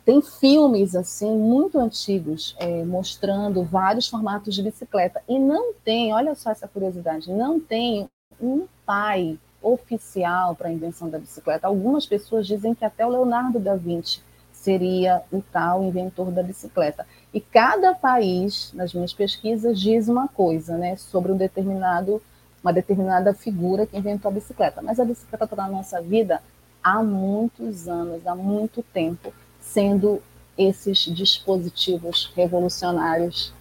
tem 0.07 0.21
filmes 0.21 0.95
assim 0.95 1.35
muito 1.35 1.77
antigos 1.77 2.55
é, 2.59 2.85
mostrando 2.85 3.61
vários 3.63 4.07
formatos 4.07 4.55
de 4.55 4.63
bicicleta 4.63 5.21
e 5.27 5.37
não 5.37 5.73
tem, 5.73 6.13
olha 6.13 6.33
só 6.33 6.49
essa 6.49 6.65
curiosidade, 6.65 7.29
não 7.29 7.59
tem 7.59 8.07
um 8.41 8.65
pai 8.85 9.37
oficial 9.61 10.55
para 10.55 10.69
a 10.69 10.71
invenção 10.71 11.09
da 11.09 11.19
bicicleta. 11.19 11.67
Algumas 11.67 12.05
pessoas 12.05 12.47
dizem 12.47 12.73
que 12.73 12.85
até 12.85 13.05
o 13.05 13.09
Leonardo 13.09 13.59
da 13.59 13.75
Vinci 13.75 14.21
seria 14.67 15.21
o 15.31 15.41
tal 15.41 15.81
inventor 15.81 16.29
da 16.29 16.43
bicicleta. 16.43 17.07
E 17.33 17.39
cada 17.39 17.95
país, 17.95 18.73
nas 18.73 18.93
minhas 18.93 19.13
pesquisas, 19.13 19.79
diz 19.79 20.09
uma 20.09 20.27
coisa, 20.27 20.77
né, 20.77 20.97
sobre 20.97 21.31
um 21.31 21.37
determinado, 21.37 22.21
uma 22.61 22.73
determinada 22.73 23.33
figura 23.33 23.85
que 23.85 23.97
inventou 23.97 24.29
a 24.29 24.33
bicicleta. 24.33 24.81
Mas 24.81 24.99
a 24.99 25.05
bicicleta 25.05 25.45
está 25.45 25.55
na 25.55 25.69
nossa 25.69 26.01
vida 26.01 26.41
há 26.83 27.01
muitos 27.01 27.87
anos, 27.87 28.27
há 28.27 28.35
muito 28.35 28.83
tempo, 28.83 29.33
sendo 29.61 30.21
esses 30.57 30.97
dispositivos 30.99 32.33
revolucionários 32.35 33.53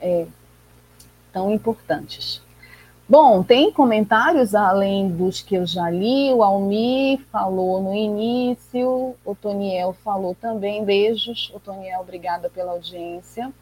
é, 0.00 0.26
tão 1.32 1.50
importantes. 1.50 2.41
Bom, 3.12 3.42
tem 3.42 3.70
comentários 3.70 4.54
além 4.54 5.10
dos 5.10 5.42
que 5.42 5.54
eu 5.54 5.66
já 5.66 5.90
li. 5.90 6.32
O 6.32 6.42
Almi 6.42 7.18
falou 7.30 7.82
no 7.82 7.94
início, 7.94 9.14
o 9.22 9.34
Toniel 9.34 9.94
falou 10.02 10.34
também. 10.34 10.82
Beijos, 10.82 11.52
o 11.54 11.60
Toniel, 11.60 12.00
obrigada 12.00 12.48
pela 12.48 12.72
audiência. 12.72 13.52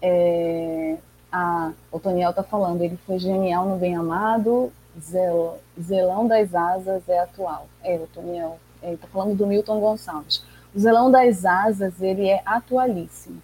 É, 0.00 0.96
a, 1.30 1.72
o 1.92 2.00
Toniel 2.00 2.30
está 2.30 2.42
falando, 2.42 2.80
ele 2.80 2.98
foi 3.06 3.18
genial 3.18 3.66
no 3.66 3.76
Bem 3.76 3.96
Amado, 3.96 4.72
Zel, 4.98 5.58
Zelão 5.78 6.26
das 6.26 6.54
Asas 6.54 7.06
é 7.06 7.18
atual. 7.18 7.68
É, 7.82 7.96
o 7.96 8.06
Toniel, 8.06 8.58
ele 8.82 8.94
está 8.94 9.06
falando 9.08 9.36
do 9.36 9.46
Milton 9.46 9.78
Gonçalves. 9.78 10.42
O 10.74 10.78
Zelão 10.80 11.10
das 11.10 11.44
Asas, 11.44 12.00
ele 12.00 12.30
é 12.30 12.40
atualíssimo. 12.46 13.42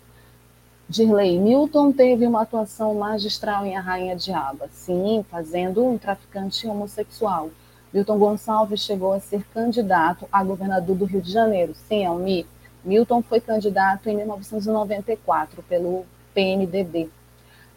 Dirley, 0.90 1.38
Milton 1.38 1.92
teve 1.92 2.26
uma 2.26 2.42
atuação 2.42 2.92
magistral 2.96 3.64
em 3.64 3.76
A 3.76 3.80
Rainha 3.80 4.16
de 4.16 4.32
Aba, 4.32 4.68
sim, 4.72 5.24
fazendo 5.30 5.86
um 5.86 5.96
traficante 5.96 6.66
homossexual. 6.66 7.50
Milton 7.94 8.18
Gonçalves 8.18 8.80
chegou 8.80 9.12
a 9.12 9.20
ser 9.20 9.44
candidato 9.54 10.26
a 10.32 10.42
governador 10.42 10.96
do 10.96 11.04
Rio 11.04 11.22
de 11.22 11.30
Janeiro. 11.30 11.76
Sim, 11.86 12.04
Almi. 12.04 12.44
Milton 12.84 13.22
foi 13.22 13.40
candidato 13.40 14.08
em 14.08 14.16
1994 14.16 15.62
pelo 15.62 16.04
PMDB. 16.34 17.08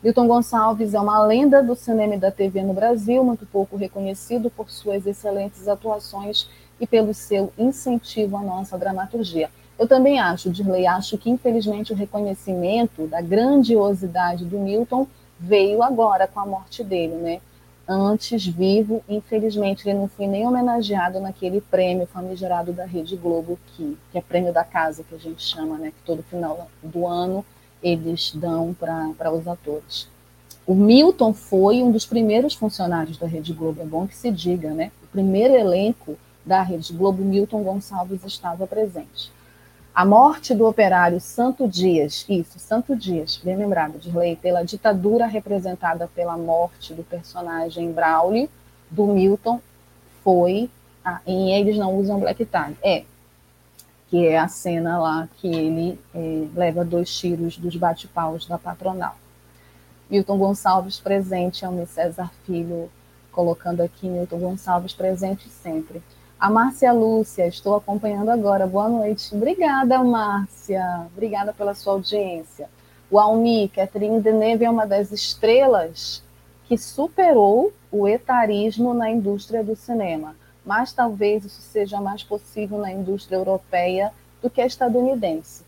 Milton 0.01 0.27
Gonçalves 0.27 0.95
é 0.95 0.99
uma 0.99 1.23
lenda 1.23 1.61
do 1.61 1.75
cinema 1.75 2.15
e 2.15 2.19
da 2.19 2.31
TV 2.31 2.63
no 2.63 2.73
Brasil, 2.73 3.23
muito 3.23 3.45
pouco 3.45 3.77
reconhecido 3.77 4.49
por 4.49 4.71
suas 4.71 5.05
excelentes 5.05 5.67
atuações 5.67 6.49
e 6.79 6.87
pelo 6.87 7.13
seu 7.13 7.53
incentivo 7.59 8.37
à 8.37 8.41
nossa 8.41 8.75
dramaturgia. 8.75 9.51
Eu 9.77 9.87
também 9.87 10.19
acho, 10.19 10.49
Dirley, 10.49 10.85
acho 10.85 11.17
que 11.17 11.29
infelizmente 11.29 11.91
o 11.91 11.95
reconhecimento 11.95 13.07
da 13.07 13.21
grandiosidade 13.21 14.45
do 14.45 14.59
Milton 14.59 15.07
veio 15.39 15.81
agora 15.81 16.27
com 16.27 16.39
a 16.39 16.45
morte 16.45 16.83
dele, 16.83 17.15
né? 17.15 17.41
Antes, 17.85 18.47
vivo, 18.47 19.03
infelizmente 19.09 19.89
ele 19.89 19.99
não 19.99 20.07
foi 20.07 20.25
nem 20.25 20.47
homenageado 20.47 21.19
naquele 21.19 21.59
prêmio 21.59 22.07
famigerado 22.07 22.71
da 22.71 22.85
Rede 22.85 23.17
Globo, 23.17 23.59
que, 23.67 23.97
que 24.09 24.17
é 24.17 24.21
prêmio 24.21 24.53
da 24.53 24.63
casa, 24.63 25.03
que 25.03 25.13
a 25.13 25.17
gente 25.17 25.43
chama, 25.43 25.77
né? 25.77 25.89
Que 25.89 26.05
todo 26.05 26.23
final 26.23 26.69
do 26.81 27.05
ano 27.05 27.43
eles 27.81 28.31
dão 28.33 28.73
para 28.73 29.33
os 29.33 29.45
atores. 29.47 30.07
O 30.65 30.73
Milton 30.73 31.33
foi 31.33 31.83
um 31.83 31.91
dos 31.91 32.05
primeiros 32.05 32.53
funcionários 32.53 33.17
da 33.17 33.27
Rede 33.27 33.51
Globo, 33.51 33.81
é 33.81 33.85
bom 33.85 34.07
que 34.07 34.15
se 34.15 34.31
diga, 34.31 34.69
né? 34.69 34.93
O 35.03 35.07
primeiro 35.07 35.53
elenco 35.53 36.17
da 36.45 36.61
Rede 36.61 36.93
Globo, 36.93 37.21
Milton 37.21 37.63
Gonçalves 37.63 38.23
estava 38.23 38.65
presente. 38.65 39.29
A 39.95 40.03
morte 40.03 40.55
do 40.55 40.65
operário 40.65 41.19
Santo 41.21 41.67
Dias, 41.67 42.25
isso, 42.27 42.57
Santo 42.57 42.95
Dias, 42.95 43.39
bem 43.43 43.55
lembrado, 43.55 43.99
de 43.99 44.09
lei, 44.09 44.35
pela 44.35 44.63
ditadura 44.63 45.27
representada 45.27 46.09
pela 46.15 46.35
morte 46.35 46.95
do 46.95 47.03
personagem 47.03 47.91
Braulio, 47.91 48.49
do 48.89 49.05
Milton, 49.05 49.61
foi. 50.23 50.67
Ah, 51.05 51.21
e 51.27 51.51
eles 51.51 51.77
não 51.77 51.93
usam 51.95 52.19
black 52.19 52.43
tie. 52.43 52.75
É, 52.81 53.03
que 54.09 54.25
é 54.25 54.39
a 54.39 54.47
cena 54.47 54.97
lá 54.97 55.29
que 55.37 55.47
ele 55.47 55.99
é, 56.15 56.47
leva 56.55 56.83
dois 56.83 57.15
tiros 57.15 57.55
dos 57.55 57.75
bate-paus 57.75 58.47
da 58.47 58.57
patronal. 58.57 59.15
Milton 60.09 60.39
Gonçalves 60.39 60.99
presente, 60.99 61.63
Almir 61.63 61.87
César 61.87 62.31
Filho, 62.47 62.89
colocando 63.31 63.81
aqui 63.81 64.07
Milton 64.07 64.39
Gonçalves 64.39 64.93
presente 64.93 65.47
sempre. 65.49 66.01
A 66.43 66.49
Márcia 66.49 66.91
Lúcia, 66.91 67.47
estou 67.47 67.73
acompanhando 67.73 68.27
agora. 68.27 68.67
Boa 68.67 68.89
noite. 68.89 69.33
Obrigada, 69.33 70.03
Márcia. 70.03 71.07
Obrigada 71.15 71.53
pela 71.53 71.73
sua 71.73 71.93
audiência. 71.93 72.67
O 73.09 73.17
Almi, 73.17 73.69
Catherine 73.69 74.19
Deneuve 74.19 74.65
é 74.65 74.69
uma 74.69 74.85
das 74.85 75.13
estrelas 75.13 76.21
que 76.65 76.77
superou 76.77 77.71
o 77.89 78.09
etarismo 78.09 78.93
na 78.93 79.09
indústria 79.09 79.63
do 79.63 79.73
cinema. 79.73 80.35
Mas 80.65 80.91
talvez 80.91 81.45
isso 81.45 81.61
seja 81.61 82.01
mais 82.01 82.23
possível 82.23 82.77
na 82.77 82.91
indústria 82.91 83.37
europeia 83.37 84.11
do 84.41 84.49
que 84.49 84.59
a 84.59 84.65
estadunidense. 84.65 85.62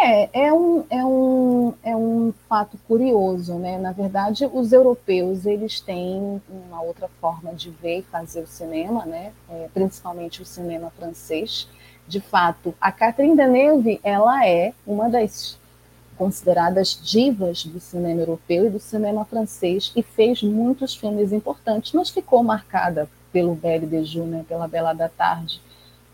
É, 0.00 0.46
é 0.46 0.52
um, 0.52 0.84
é 0.88 1.04
um, 1.04 1.74
é 1.82 1.96
um 1.96 2.32
fato 2.48 2.78
curioso, 2.86 3.54
né? 3.54 3.78
Na 3.78 3.90
verdade, 3.90 4.48
os 4.52 4.72
europeus, 4.72 5.44
eles 5.44 5.80
têm 5.80 6.40
uma 6.48 6.80
outra 6.80 7.08
forma 7.20 7.52
de 7.52 7.70
ver 7.70 7.98
e 7.98 8.02
fazer 8.02 8.42
o 8.42 8.46
cinema, 8.46 9.04
né? 9.04 9.32
É, 9.50 9.68
principalmente 9.74 10.40
o 10.40 10.46
cinema 10.46 10.90
francês. 10.90 11.68
De 12.06 12.20
fato, 12.20 12.74
a 12.80 12.92
Catherine 12.92 13.36
Deneuve, 13.36 14.00
ela 14.04 14.46
é 14.46 14.72
uma 14.86 15.10
das 15.10 15.58
consideradas 16.16 16.98
divas 17.02 17.64
do 17.64 17.78
cinema 17.78 18.20
europeu 18.20 18.66
e 18.66 18.70
do 18.70 18.80
cinema 18.80 19.24
francês 19.24 19.92
e 19.94 20.02
fez 20.02 20.42
muitos 20.42 20.94
filmes 20.94 21.32
importantes, 21.32 21.92
mas 21.92 22.10
ficou 22.10 22.42
marcada 22.42 23.08
pelo 23.32 23.54
Belle 23.54 23.86
de 23.86 24.04
Jour, 24.04 24.26
né? 24.26 24.44
pela 24.48 24.66
Bela 24.66 24.92
da 24.92 25.08
Tarde. 25.08 25.60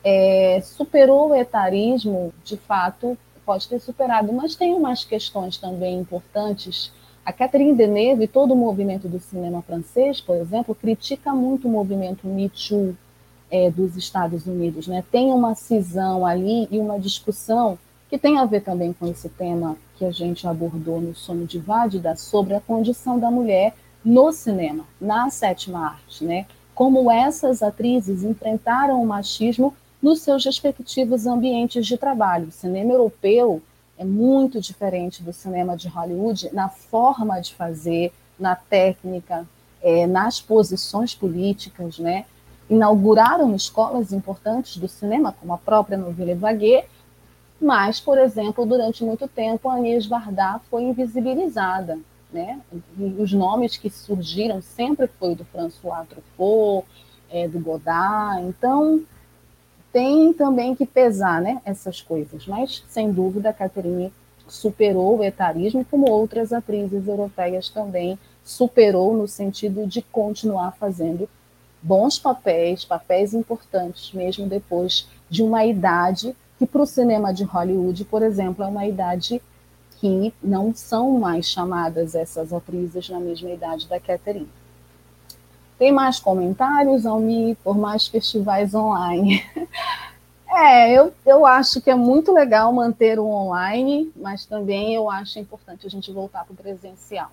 É, 0.03 0.61
superou 0.63 1.31
o 1.31 1.35
etarismo, 1.35 2.33
de 2.45 2.57
fato, 2.59 3.17
pode 3.45 3.69
ter 3.69 3.81
superado, 3.81 4.33
mas 4.33 4.55
tem 4.55 4.75
umas 4.75 5.05
questões 5.05 5.57
também 5.57 6.01
importantes. 6.01 6.93
A 7.25 7.33
Catherine 7.33 7.75
Deneuve 7.75 8.25
e 8.25 8.29
todo 8.29 8.53
o 8.53 8.57
movimento 8.57 9.09
do 9.09 9.19
cinema 9.19 9.63
francês, 9.63 10.21
por 10.21 10.37
exemplo, 10.37 10.75
critica 10.75 11.33
muito 11.33 11.69
o 11.69 11.71
movimento 11.71 12.27
Me 12.27 12.51
Too 12.51 12.97
é, 13.51 13.71
dos 13.71 13.97
Estados 13.97 14.47
Unidos. 14.47 14.87
Né? 14.87 15.05
Tem 15.11 15.31
uma 15.33 15.55
cisão 15.55 16.27
ali 16.27 16.69
e 16.71 16.79
uma 16.79 16.99
discussão 16.99 17.79
que 18.11 18.19
tem 18.19 18.39
a 18.39 18.45
ver 18.45 18.63
também 18.63 18.93
com 18.93 19.07
esse 19.07 19.29
tema 19.29 19.77
que 19.97 20.05
a 20.05 20.11
gente 20.11 20.47
abordou 20.47 21.01
no 21.01 21.15
Sonho 21.15 21.47
de 21.47 21.59
Vádida 21.59 22.15
sobre 22.17 22.55
a 22.55 22.61
condição 22.61 23.19
da 23.19 23.31
mulher 23.31 23.75
no 24.05 24.31
cinema, 24.33 24.85
na 25.01 25.31
sétima 25.31 25.87
arte, 25.87 26.25
né? 26.25 26.47
Como 26.75 27.11
essas 27.11 27.63
atrizes 27.63 28.23
enfrentaram 28.23 29.03
o 29.03 29.07
machismo 29.07 29.75
nos 30.05 30.21
seus 30.21 30.45
respectivos 30.45 31.27
ambientes 31.27 31.87
de 31.87 31.97
trabalho. 31.97 32.49
O 32.49 32.53
cinema 32.53 32.93
europeu 32.93 33.63
é 33.97 34.05
muito 34.05 34.61
diferente 34.61 35.23
do 35.23 35.33
cinema 35.33 35.79
de 35.79 35.89
Hollywood 35.89 36.51
na 36.53 36.69
forma 36.69 37.41
de 37.41 37.55
fazer, 37.55 38.13
na 38.39 38.55
técnica, 38.55 39.49
é, 39.83 40.07
nas 40.07 40.43
posições 40.43 41.15
políticas, 41.15 41.99
né? 41.99 42.27
Inauguraram 42.69 43.57
escolas 43.57 44.13
importantes 44.13 44.77
do 44.77 44.89
cinema, 44.89 45.33
como 45.41 45.55
a 45.55 45.59
própria 45.59 45.97
Nouvelle 45.97 46.35
Vague, 46.35 46.85
mas, 47.59 47.99
por 47.99 48.19
exemplo, 48.19 48.67
durante 48.67 49.03
muito 49.03 49.27
tempo 49.27 49.71
a 49.71 49.77
Agnès 49.77 50.05
Varda 50.05 50.61
foi 50.71 50.83
invisibilizada, 50.83 51.99
né? 52.31 52.61
Os 53.19 53.33
nomes 53.33 53.79
que 53.79 53.89
surgiram 53.89 54.61
sempre 54.61 55.07
foi 55.07 55.35
do 55.35 55.47
François 55.47 56.07
Truffaut, 56.07 56.87
é, 57.31 57.49
do 57.49 57.59
Godard, 57.59 58.47
então 58.47 59.03
tem 59.95 60.33
também 60.33 60.75
que 60.75 60.85
pesar 60.85 61.41
né, 61.41 61.63
essas 61.65 62.03
coisas, 62.03 62.49
mas 62.49 62.83
sem 62.89 63.13
dúvida 63.13 63.51
a 63.51 63.53
Catherine 63.53 64.13
superou 64.49 65.19
o 65.19 65.23
etarismo, 65.23 65.87
como 65.89 66.11
outras 66.11 66.53
atrizes 66.53 67.07
europeias 67.07 67.69
também 67.69 68.19
superou 68.43 69.17
no 69.17 69.29
sentido 69.29 69.87
de 69.87 70.03
continuar 70.03 70.73
fazendo 70.73 71.29
bons 71.81 72.19
papéis, 72.19 72.85
papéis 72.85 73.35
importantes, 73.35 74.13
mesmo 74.13 74.49
depois 74.49 75.09
de 75.31 75.45
uma 75.45 75.65
idade 75.65 76.35
que 76.59 76.67
para 76.67 76.83
o 76.83 76.87
cinema 76.87 77.33
de 77.33 77.45
Hollywood, 77.45 78.05
por 78.07 78.23
exemplo, 78.23 78.65
é 78.65 78.67
uma 78.67 78.87
idade 78.87 79.41
que 80.01 80.35
não 80.43 80.75
são 80.75 81.21
mais 81.21 81.47
chamadas 81.47 82.17
essas 82.17 82.53
atrizes 82.53 83.09
na 83.09 83.21
mesma 83.21 83.51
idade 83.51 83.89
da 83.89 84.01
Catherine. 84.01 84.49
Tem 85.85 85.93
mais 85.93 86.19
comentários, 86.19 87.05
Almi, 87.05 87.59
por 87.63 87.77
mais 87.77 88.09
festivais 88.09 88.75
online? 88.75 89.45
É, 90.57 90.93
eu, 90.93 91.13
eu 91.27 91.45
acho 91.45 91.81
que 91.81 91.91
é 91.91 91.97
muito 91.97 92.31
legal 92.31 92.73
manter 92.73 93.19
o 93.19 93.27
online, 93.27 94.13
mas 94.15 94.47
também 94.47 94.95
eu 94.95 95.11
acho 95.11 95.41
importante 95.41 95.85
a 95.85 95.91
gente 95.91 96.13
voltar 96.13 96.45
para 96.45 96.53
o 96.53 96.57
presencial. 96.57 97.33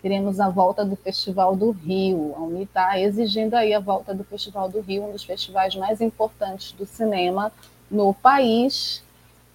Queremos 0.00 0.40
a 0.40 0.48
volta 0.48 0.82
do 0.82 0.96
Festival 0.96 1.54
do 1.54 1.70
Rio. 1.70 2.32
A 2.34 2.40
Uni 2.40 2.62
está 2.62 2.98
exigindo 2.98 3.54
aí 3.54 3.74
a 3.74 3.78
volta 3.78 4.14
do 4.14 4.24
Festival 4.24 4.70
do 4.70 4.80
Rio, 4.80 5.04
um 5.04 5.12
dos 5.12 5.22
festivais 5.22 5.76
mais 5.76 6.00
importantes 6.00 6.72
do 6.72 6.86
cinema 6.86 7.52
no 7.90 8.14
país. 8.14 9.04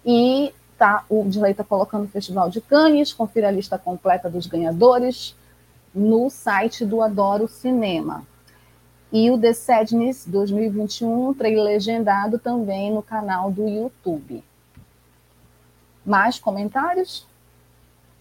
E 0.06 0.54
tá, 0.78 1.04
o 1.08 1.24
Dilei 1.24 1.50
está 1.50 1.64
colocando 1.64 2.04
o 2.04 2.08
Festival 2.08 2.48
de 2.48 2.60
Cannes, 2.60 3.12
confira 3.12 3.48
a 3.48 3.50
lista 3.50 3.76
completa 3.76 4.30
dos 4.30 4.46
ganhadores 4.46 5.34
no 5.94 6.30
site 6.30 6.84
do 6.84 7.02
Adoro 7.02 7.48
Cinema. 7.48 8.24
E 9.10 9.30
o 9.30 9.38
The 9.38 9.54
Sadness 9.54 10.26
2021, 10.26 11.32
trailer 11.34 11.64
legendado 11.64 12.38
também 12.38 12.92
no 12.92 13.02
canal 13.02 13.50
do 13.50 13.66
YouTube. 13.66 14.44
Mais 16.04 16.38
comentários? 16.38 17.26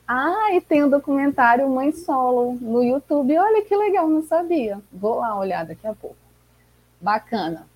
Ah, 0.08 0.54
e 0.54 0.62
tem 0.62 0.84
o 0.84 0.88
um 0.88 0.90
documentário 0.90 1.70
Mãe 1.70 1.92
Solo 1.92 2.54
no 2.62 2.82
YouTube. 2.82 3.38
Olha 3.38 3.66
que 3.66 3.76
legal, 3.76 4.08
não 4.08 4.24
sabia. 4.24 4.80
Vou 4.92 5.20
lá 5.20 5.38
olhar 5.38 5.66
daqui 5.66 5.86
a 5.86 5.94
pouco. 5.94 6.16
Bacana. 7.02 7.68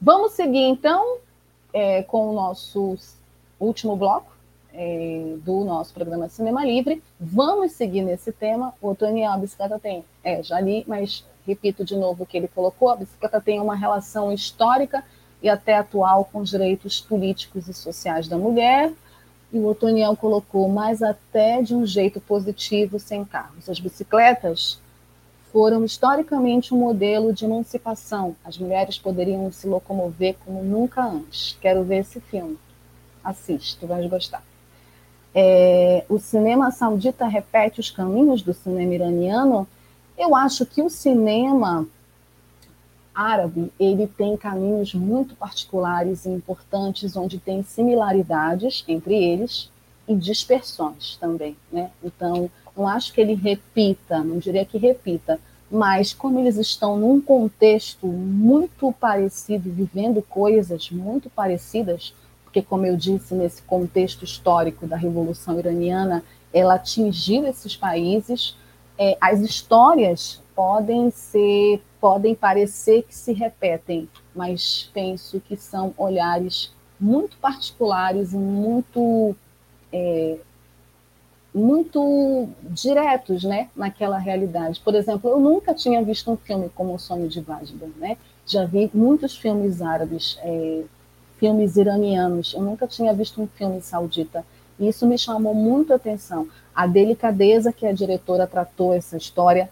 Vamos 0.00 0.32
seguir, 0.32 0.64
então, 0.64 1.18
é, 1.74 2.02
com 2.02 2.30
o 2.30 2.32
nosso 2.32 2.96
último 3.58 3.94
bloco 3.94 4.32
é, 4.72 5.34
do 5.44 5.64
nosso 5.64 5.92
programa 5.92 6.28
Cinema 6.30 6.64
Livre. 6.64 7.02
Vamos 7.20 7.72
seguir 7.72 8.02
nesse 8.02 8.32
tema. 8.32 8.72
O 8.80 8.94
Toniel, 8.94 9.32
a 9.32 9.36
bicicleta 9.36 9.78
tem, 9.78 10.02
é, 10.24 10.42
já 10.42 10.58
li, 10.58 10.84
mas 10.88 11.24
repito 11.46 11.84
de 11.84 11.96
novo 11.96 12.22
o 12.22 12.26
que 12.26 12.36
ele 12.36 12.48
colocou: 12.48 12.88
a 12.88 12.96
bicicleta 12.96 13.40
tem 13.40 13.60
uma 13.60 13.74
relação 13.74 14.32
histórica 14.32 15.04
e 15.42 15.48
até 15.48 15.76
atual 15.76 16.24
com 16.24 16.40
os 16.40 16.50
direitos 16.50 17.00
políticos 17.00 17.68
e 17.68 17.74
sociais 17.74 18.28
da 18.28 18.36
mulher. 18.36 18.92
E 19.52 19.58
o 19.58 19.66
Otoniel 19.66 20.16
colocou, 20.16 20.68
mas 20.68 21.02
até 21.02 21.60
de 21.60 21.74
um 21.74 21.84
jeito 21.84 22.20
positivo, 22.20 23.00
sem 23.00 23.24
carros. 23.24 23.68
As 23.68 23.80
bicicletas 23.80 24.78
foram 25.52 25.84
historicamente 25.84 26.72
um 26.72 26.78
modelo 26.78 27.32
de 27.32 27.44
emancipação. 27.44 28.36
As 28.44 28.56
mulheres 28.56 28.98
poderiam 28.98 29.50
se 29.50 29.66
locomover 29.66 30.36
como 30.44 30.62
nunca 30.62 31.02
antes. 31.02 31.56
Quero 31.60 31.82
ver 31.82 31.98
esse 31.98 32.20
filme. 32.20 32.56
Assiste, 33.24 33.76
tu 33.76 33.86
gostar. 34.08 34.42
É, 35.34 36.04
o 36.08 36.18
cinema 36.18 36.70
saudita 36.70 37.26
repete 37.26 37.80
os 37.80 37.90
caminhos 37.90 38.42
do 38.42 38.54
cinema 38.54 38.94
iraniano. 38.94 39.66
Eu 40.20 40.36
acho 40.36 40.66
que 40.66 40.82
o 40.82 40.90
cinema 40.90 41.88
árabe 43.14 43.72
ele 43.80 44.06
tem 44.06 44.36
caminhos 44.36 44.92
muito 44.92 45.34
particulares 45.34 46.26
e 46.26 46.28
importantes, 46.28 47.16
onde 47.16 47.38
tem 47.38 47.62
similaridades 47.62 48.84
entre 48.86 49.14
eles 49.14 49.70
e 50.06 50.14
dispersões 50.14 51.16
também, 51.16 51.56
né? 51.72 51.90
Então, 52.04 52.50
não 52.76 52.86
acho 52.86 53.14
que 53.14 53.20
ele 53.22 53.32
repita, 53.32 54.22
não 54.22 54.38
diria 54.38 54.62
que 54.66 54.76
repita, 54.76 55.40
mas 55.70 56.12
como 56.12 56.38
eles 56.38 56.58
estão 56.58 56.98
num 56.98 57.18
contexto 57.18 58.06
muito 58.06 58.92
parecido, 58.92 59.70
vivendo 59.70 60.20
coisas 60.20 60.90
muito 60.90 61.30
parecidas, 61.30 62.14
porque 62.44 62.60
como 62.60 62.84
eu 62.84 62.94
disse, 62.94 63.34
nesse 63.34 63.62
contexto 63.62 64.22
histórico 64.22 64.86
da 64.86 64.96
Revolução 64.96 65.58
Iraniana, 65.58 66.22
ela 66.52 66.74
atingiu 66.74 67.46
esses 67.46 67.74
países, 67.74 68.54
é, 69.00 69.16
as 69.18 69.40
histórias 69.40 70.42
podem 70.54 71.10
ser 71.10 71.82
podem 71.98 72.34
parecer 72.34 73.02
que 73.02 73.14
se 73.14 73.32
repetem, 73.32 74.08
mas 74.34 74.90
penso 74.94 75.40
que 75.40 75.54
são 75.56 75.92
olhares 75.98 76.72
muito 76.98 77.36
particulares 77.38 78.32
e 78.32 78.36
muito 78.36 79.34
é, 79.92 80.38
muito 81.52 82.48
diretos, 82.62 83.42
né, 83.42 83.68
naquela 83.74 84.18
realidade. 84.18 84.80
Por 84.80 84.94
exemplo, 84.94 85.30
eu 85.30 85.40
nunca 85.40 85.74
tinha 85.74 86.02
visto 86.02 86.30
um 86.30 86.36
filme 86.36 86.70
como 86.74 86.94
O 86.94 86.98
Sonho 86.98 87.28
de 87.28 87.40
Vajda, 87.40 87.88
né? 87.96 88.16
Já 88.46 88.64
vi 88.64 88.90
muitos 88.94 89.36
filmes 89.36 89.82
árabes, 89.82 90.38
é, 90.42 90.84
filmes 91.38 91.76
iranianos. 91.76 92.54
Eu 92.54 92.62
nunca 92.62 92.86
tinha 92.86 93.12
visto 93.12 93.42
um 93.42 93.46
filme 93.46 93.80
saudita. 93.80 94.44
E 94.78 94.88
isso 94.88 95.06
me 95.06 95.18
chamou 95.18 95.54
muito 95.54 95.92
a 95.92 95.96
atenção. 95.96 96.48
A 96.74 96.86
delicadeza 96.86 97.72
que 97.72 97.86
a 97.86 97.92
diretora 97.92 98.46
tratou 98.46 98.94
essa 98.94 99.16
história, 99.16 99.68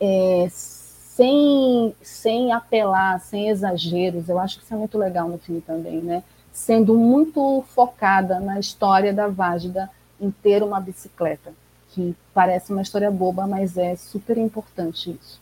é, 0.00 0.46
sem, 0.50 1.94
sem 2.00 2.52
apelar, 2.52 3.20
sem 3.20 3.48
exageros. 3.48 4.28
Eu 4.28 4.38
acho 4.38 4.58
que 4.58 4.64
isso 4.64 4.74
é 4.74 4.76
muito 4.76 4.96
legal 4.96 5.28
no 5.28 5.38
filme 5.38 5.60
também, 5.60 6.00
né? 6.00 6.22
Sendo 6.52 6.94
muito 6.96 7.64
focada 7.74 8.38
na 8.38 8.60
história 8.60 9.12
da 9.12 9.26
Vágida 9.28 9.90
em 10.20 10.30
ter 10.30 10.62
uma 10.62 10.80
bicicleta, 10.80 11.52
que 11.90 12.14
parece 12.34 12.72
uma 12.72 12.82
história 12.82 13.10
boba, 13.10 13.46
mas 13.46 13.76
é 13.76 13.96
super 13.96 14.38
importante 14.38 15.10
isso. 15.10 15.40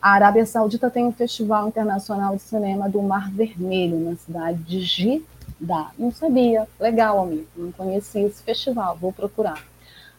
A 0.00 0.10
Arábia 0.10 0.46
Saudita 0.46 0.90
tem 0.90 1.04
um 1.04 1.12
festival 1.12 1.68
internacional 1.68 2.36
de 2.36 2.42
cinema 2.42 2.88
do 2.88 3.02
Mar 3.02 3.30
Vermelho, 3.30 3.98
na 3.98 4.14
cidade 4.16 4.62
de 4.62 4.80
Jeddah. 4.80 5.90
Não 5.98 6.12
sabia. 6.12 6.68
Legal, 6.78 7.22
amigo. 7.22 7.46
Não 7.56 7.72
conhecia 7.72 8.26
esse 8.26 8.42
festival. 8.42 8.96
Vou 9.00 9.12
procurar. 9.12 9.64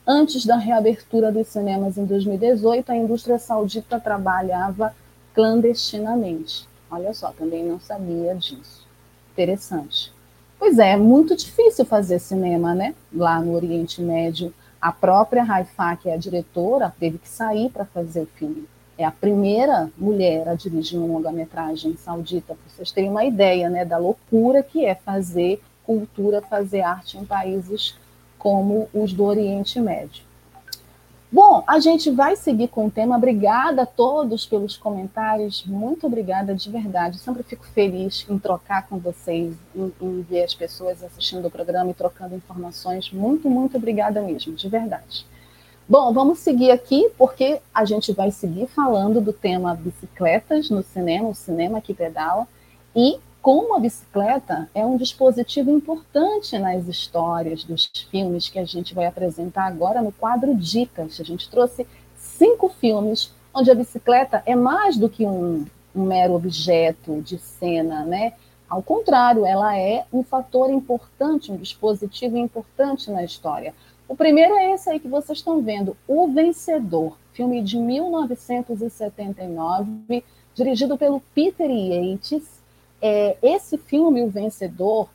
Antes 0.09 0.45
da 0.45 0.55
reabertura 0.55 1.33
dos 1.33 1.49
cinemas 1.49 1.97
em 1.97 2.05
2018, 2.05 2.89
a 2.89 2.95
indústria 2.95 3.37
saudita 3.37 3.99
trabalhava 3.99 4.95
clandestinamente. 5.33 6.65
Olha 6.89 7.13
só, 7.13 7.33
também 7.33 7.65
não 7.65 7.77
sabia 7.77 8.33
disso. 8.33 8.87
Interessante. 9.33 10.13
Pois 10.57 10.79
é, 10.79 10.91
é 10.91 10.95
muito 10.95 11.35
difícil 11.35 11.83
fazer 11.83 12.19
cinema, 12.19 12.73
né? 12.73 12.95
Lá 13.13 13.41
no 13.41 13.53
Oriente 13.53 14.01
Médio. 14.01 14.53
A 14.79 14.93
própria 14.93 15.43
Haifa, 15.43 15.97
que 15.97 16.07
é 16.07 16.13
a 16.13 16.17
diretora, 16.17 16.95
teve 16.97 17.17
que 17.17 17.27
sair 17.27 17.69
para 17.69 17.83
fazer 17.83 18.21
o 18.21 18.27
filme. 18.27 18.65
É 18.97 19.03
a 19.03 19.11
primeira 19.11 19.91
mulher 19.97 20.47
a 20.47 20.55
dirigir 20.55 20.97
uma 20.97 21.15
longa-metragem 21.15 21.97
saudita, 21.97 22.55
para 22.55 22.73
vocês 22.73 22.91
terem 22.91 23.09
uma 23.09 23.25
ideia 23.25 23.69
né, 23.69 23.83
da 23.83 23.97
loucura 23.97 24.63
que 24.63 24.85
é 24.85 24.95
fazer 24.95 25.61
cultura, 25.85 26.41
fazer 26.41 26.79
arte 26.79 27.17
em 27.17 27.25
países 27.25 27.93
como 28.38 28.88
os 28.93 29.13
do 29.13 29.23
Oriente 29.23 29.79
Médio. 29.79 30.27
Bom, 31.29 31.61
a 31.67 31.77
gente 31.79 32.09
vai 32.09 32.38
seguir 32.38 32.69
com 32.69 32.88
o 32.88 32.91
tema. 32.91 33.17
Obrigada 33.17 33.81
a 33.81 33.85
todos 33.85 34.45
pelos 34.45 34.77
comentários. 34.77 35.65
Muito 35.65 36.07
obrigada 36.07 36.55
de 36.55 36.69
verdade. 36.71 37.17
Sempre 37.17 37.43
fico 37.43 37.65
feliz 37.65 38.25
em 38.29 38.39
trocar 38.39 38.88
com 38.88 38.97
vocês, 38.97 39.53
em, 39.75 39.93
em 40.01 40.21
ver 40.21 40.43
as 40.43 40.55
pessoas 40.55 41.03
assistindo 41.03 41.45
o 41.45 41.51
programa 41.51 41.91
e 41.91 41.93
trocando 41.93 42.33
informações. 42.33 43.11
Muito, 43.11 43.49
muito 43.49 43.75
obrigada 43.75 44.21
mesmo, 44.21 44.53
de 44.55 44.69
verdade. 44.69 45.25
Bom, 45.89 46.13
vamos 46.13 46.39
seguir 46.39 46.71
aqui, 46.71 47.09
porque 47.17 47.61
a 47.73 47.83
gente 47.83 48.13
vai 48.13 48.31
seguir 48.31 48.67
falando 48.67 49.19
do 49.19 49.33
tema 49.33 49.75
bicicletas 49.75 50.69
no 50.69 50.81
cinema, 50.81 51.27
o 51.27 51.35
cinema 51.35 51.81
que 51.81 51.93
pedala, 51.93 52.47
e 52.95 53.19
como 53.47 53.77
a 53.77 53.79
bicicleta 53.79 54.69
é 54.75 54.85
um 54.85 54.97
dispositivo 54.97 55.71
importante 55.71 56.59
nas 56.59 56.85
histórias 56.85 57.63
dos 57.63 57.89
filmes 58.11 58.49
que 58.49 58.59
a 58.59 58.65
gente 58.65 58.93
vai 58.93 59.05
apresentar 59.05 59.67
agora 59.67 60.01
no 60.01 60.11
quadro 60.11 60.53
Dicas. 60.53 61.17
A 61.21 61.23
gente 61.23 61.49
trouxe 61.49 61.87
cinco 62.17 62.67
filmes 62.67 63.33
onde 63.53 63.71
a 63.71 63.73
bicicleta 63.73 64.43
é 64.45 64.53
mais 64.53 64.97
do 64.97 65.07
que 65.07 65.25
um, 65.25 65.65
um 65.95 66.03
mero 66.03 66.33
objeto 66.33 67.21
de 67.21 67.37
cena, 67.37 68.03
né? 68.03 68.33
Ao 68.69 68.83
contrário, 68.83 69.45
ela 69.45 69.77
é 69.77 70.03
um 70.11 70.23
fator 70.23 70.69
importante, 70.69 71.49
um 71.49 71.55
dispositivo 71.55 72.37
importante 72.37 73.09
na 73.09 73.23
história. 73.23 73.73
O 74.09 74.15
primeiro 74.17 74.55
é 74.55 74.73
esse 74.73 74.89
aí 74.89 74.99
que 74.99 75.07
vocês 75.07 75.38
estão 75.38 75.61
vendo, 75.61 75.95
O 76.05 76.27
Vencedor, 76.27 77.17
filme 77.31 77.63
de 77.63 77.77
1979, 77.77 80.22
dirigido 80.53 80.97
pelo 80.97 81.22
Peter 81.34 81.72
Yates, 81.72 82.56
é, 83.02 83.38
esse 83.41 83.78
filme, 83.78 84.24
O 84.24 84.30
Vencedor, 84.30 85.10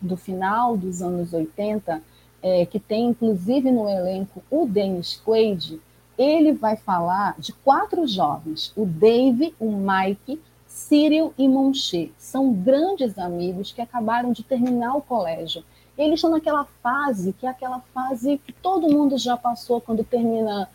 do 0.00 0.16
final 0.16 0.76
dos 0.76 1.02
anos 1.02 1.32
80, 1.32 2.02
é, 2.42 2.64
que 2.64 2.78
tem 2.78 3.08
inclusive 3.08 3.70
no 3.70 3.88
elenco 3.88 4.42
o 4.50 4.66
Dennis 4.66 5.20
Quaid, 5.24 5.80
ele 6.16 6.52
vai 6.52 6.76
falar 6.76 7.34
de 7.38 7.52
quatro 7.52 8.06
jovens, 8.06 8.72
o 8.76 8.84
Dave, 8.84 9.54
o 9.58 9.72
Mike, 9.72 10.40
Cyril 10.66 11.34
e 11.36 11.48
Monche. 11.48 12.12
São 12.18 12.52
grandes 12.52 13.18
amigos 13.18 13.72
que 13.72 13.80
acabaram 13.80 14.32
de 14.32 14.42
terminar 14.42 14.96
o 14.96 15.02
colégio. 15.02 15.64
Eles 15.96 16.14
estão 16.14 16.30
naquela 16.30 16.66
fase, 16.82 17.32
que 17.32 17.46
é 17.46 17.50
aquela 17.50 17.80
fase 17.92 18.38
que 18.38 18.52
todo 18.52 18.90
mundo 18.90 19.18
já 19.18 19.36
passou 19.36 19.80
quando 19.80 20.04
termina, 20.04 20.68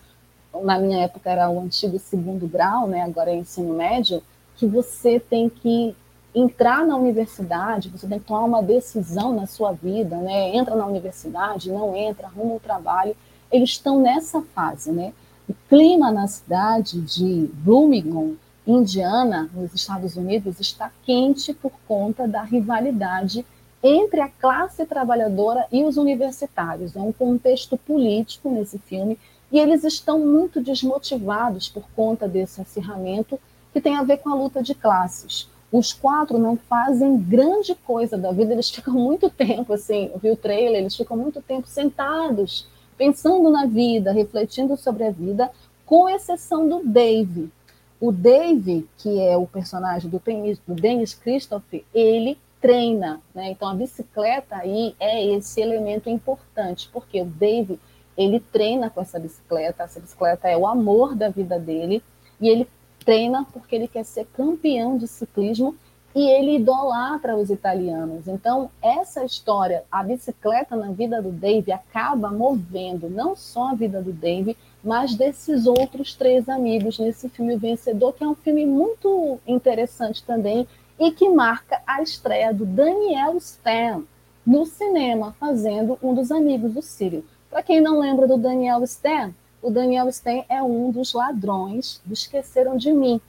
na 0.64 0.78
minha 0.78 1.04
época 1.04 1.30
era 1.30 1.50
o 1.50 1.60
antigo 1.60 1.98
segundo 2.00 2.48
grau, 2.48 2.88
né? 2.88 3.02
agora 3.02 3.32
é 3.32 3.36
ensino 3.36 3.74
médio, 3.74 4.22
que 4.56 4.66
você 4.66 5.20
tem 5.20 5.50
que 5.50 5.96
entrar 6.36 6.86
na 6.86 6.98
universidade, 6.98 7.88
você 7.90 8.06
tem 8.06 8.20
que 8.20 8.26
tomar 8.26 8.44
uma 8.44 8.62
decisão 8.62 9.34
na 9.34 9.48
sua 9.48 9.72
vida, 9.72 10.18
né? 10.18 10.54
Entra 10.54 10.76
na 10.76 10.86
universidade, 10.86 11.72
não 11.72 11.96
entra, 11.96 12.28
arruma 12.28 12.56
um 12.56 12.60
trabalho. 12.60 13.16
Eles 13.50 13.70
estão 13.70 14.02
nessa 14.02 14.42
fase, 14.54 14.92
né? 14.92 15.14
O 15.48 15.54
clima 15.70 16.12
na 16.12 16.28
cidade 16.28 17.00
de 17.00 17.50
Bloomington, 17.54 18.34
Indiana, 18.68 19.50
nos 19.54 19.74
Estados 19.74 20.18
Unidos, 20.18 20.60
está 20.60 20.92
quente 21.06 21.54
por 21.54 21.72
conta 21.88 22.28
da 22.28 22.42
rivalidade 22.42 23.46
entre 23.82 24.20
a 24.20 24.28
classe 24.28 24.86
trabalhadora 24.86 25.66
e 25.72 25.86
os 25.86 25.96
universitários. 25.96 26.96
É 26.98 27.00
um 27.00 27.14
contexto 27.14 27.78
político 27.78 28.50
nesse 28.50 28.78
filme 28.80 29.18
e 29.52 29.60
eles 29.60 29.84
estão 29.86 30.20
muito 30.20 30.60
desmotivados 30.60 31.70
por 31.70 31.84
conta 31.96 32.28
desse 32.28 32.60
acirramento 32.60 33.40
que 33.72 33.80
tem 33.80 33.96
a 33.96 34.04
ver 34.04 34.18
com 34.18 34.30
a 34.30 34.36
luta 34.36 34.62
de 34.62 34.74
classes 34.74 35.48
os 35.78 35.92
quatro 35.94 36.38
não 36.38 36.56
fazem 36.56 37.18
grande 37.18 37.76
coisa 37.76 38.18
da 38.18 38.32
vida, 38.32 38.54
eles 38.54 38.70
ficam 38.70 38.94
muito 38.94 39.30
tempo, 39.30 39.74
assim, 39.74 40.10
eu 40.14 40.20
vi 40.20 40.32
o 40.32 40.38
trailer, 40.38 40.82
eles 40.82 40.96
ficam 40.96 41.18
muito 41.18 41.42
tempo 41.42 41.68
sentados, 41.68 42.68
pensando 42.98 43.50
na 43.50 43.66
vida, 43.66 44.12
refletindo 44.12 44.78
sobre 44.78 45.06
a 45.06 45.12
vida, 45.12 45.52
com 45.86 46.10
exceção 46.10 46.68
do 46.68 46.82
Dave. 46.84 47.52
O 48.00 48.12
Dave, 48.12 48.88
que 48.98 49.20
é 49.22 49.36
o 49.36 49.48
personagem 49.48 50.10
do, 50.10 50.22
do 50.68 50.76
Dennis 50.76 51.14
Christopher, 51.14 51.84
ele 51.94 52.38
treina, 52.62 53.22
né? 53.34 53.52
Então 53.52 53.68
a 53.68 53.74
bicicleta 53.74 54.56
aí 54.56 54.96
é 55.00 55.24
esse 55.36 55.62
elemento 55.62 56.10
importante, 56.10 56.90
porque 56.92 57.22
o 57.22 57.26
Dave, 57.26 57.80
ele 58.18 58.40
treina 58.40 58.90
com 58.90 59.02
essa 59.02 59.20
bicicleta, 59.20 59.84
essa 59.84 60.00
bicicleta 60.00 60.48
é 60.48 60.58
o 60.58 60.66
amor 60.66 61.16
da 61.16 61.30
vida 61.30 61.60
dele, 61.60 62.02
e 62.40 62.50
ele 62.50 62.68
treina 63.06 63.46
porque 63.54 63.76
ele 63.76 63.88
quer 63.88 64.04
ser 64.04 64.26
campeão 64.36 64.98
de 64.98 65.08
ciclismo 65.08 65.76
e 66.16 66.30
ele 66.30 66.56
idolatra 66.56 67.36
os 67.36 67.50
italianos. 67.50 68.26
Então, 68.28 68.72
essa 68.82 69.26
história, 69.26 69.84
a 69.92 70.02
bicicleta 70.02 70.74
na 70.76 70.92
vida 70.92 71.22
do 71.22 71.30
Dave, 71.30 71.74
acaba 71.74 72.32
movendo 72.32 73.10
não 73.10 73.36
só 73.36 73.72
a 73.72 73.76
vida 73.76 74.02
do 74.02 74.14
Dave, 74.14 74.58
mas 74.82 75.14
desses 75.14 75.68
outros 75.68 76.16
três 76.16 76.48
amigos 76.48 76.98
nesse 76.98 77.28
filme 77.28 77.58
Vencedor, 77.58 78.14
que 78.14 78.24
é 78.24 78.28
um 78.28 78.36
filme 78.36 78.66
muito 78.66 79.40
interessante 79.46 80.24
também 80.24 80.66
e 80.98 81.12
que 81.12 81.28
marca 81.28 81.82
a 81.86 82.02
estreia 82.02 82.54
do 82.54 82.66
Daniel 82.66 83.36
Stan 83.38 84.04
no 84.48 84.66
cinema, 84.66 85.36
fazendo 85.38 86.00
um 86.02 86.14
dos 86.14 86.32
amigos 86.32 86.74
do 86.74 86.82
Círio. 86.82 87.26
Para 87.50 87.64
quem 87.64 87.82
não 87.82 88.00
lembra 88.00 88.26
do 88.26 88.38
Daniel 88.38 88.82
Stan, 88.84 89.34
o 89.66 89.72
Daniel 89.72 90.08
Stan 90.10 90.44
é 90.48 90.62
um 90.62 90.92
dos 90.92 91.14
ladrões 91.14 92.00
do 92.06 92.14
Esqueceram 92.14 92.78
de 92.78 92.94
Mim, 92.94 93.20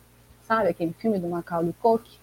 sabe 0.47 0.69
aquele 0.69 0.93
filme 0.93 1.19
do 1.19 1.27
Macaulay 1.29 1.73
Culkin? 1.81 2.19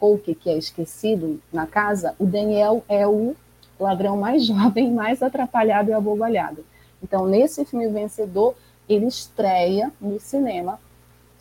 Polk, 0.00 0.34
que 0.36 0.48
é 0.48 0.56
esquecido 0.56 1.38
na 1.52 1.66
casa, 1.66 2.14
o 2.18 2.24
Daniel 2.24 2.82
é 2.88 3.06
o 3.06 3.36
ladrão 3.78 4.16
mais 4.16 4.46
jovem, 4.46 4.90
mais 4.90 5.22
atrapalhado 5.22 5.90
e 5.90 5.92
abobalhado. 5.92 6.64
Então, 7.02 7.26
nesse 7.26 7.62
filme 7.66 7.88
Vencedor, 7.88 8.54
ele 8.88 9.04
estreia 9.04 9.92
no 10.00 10.18
cinema 10.18 10.80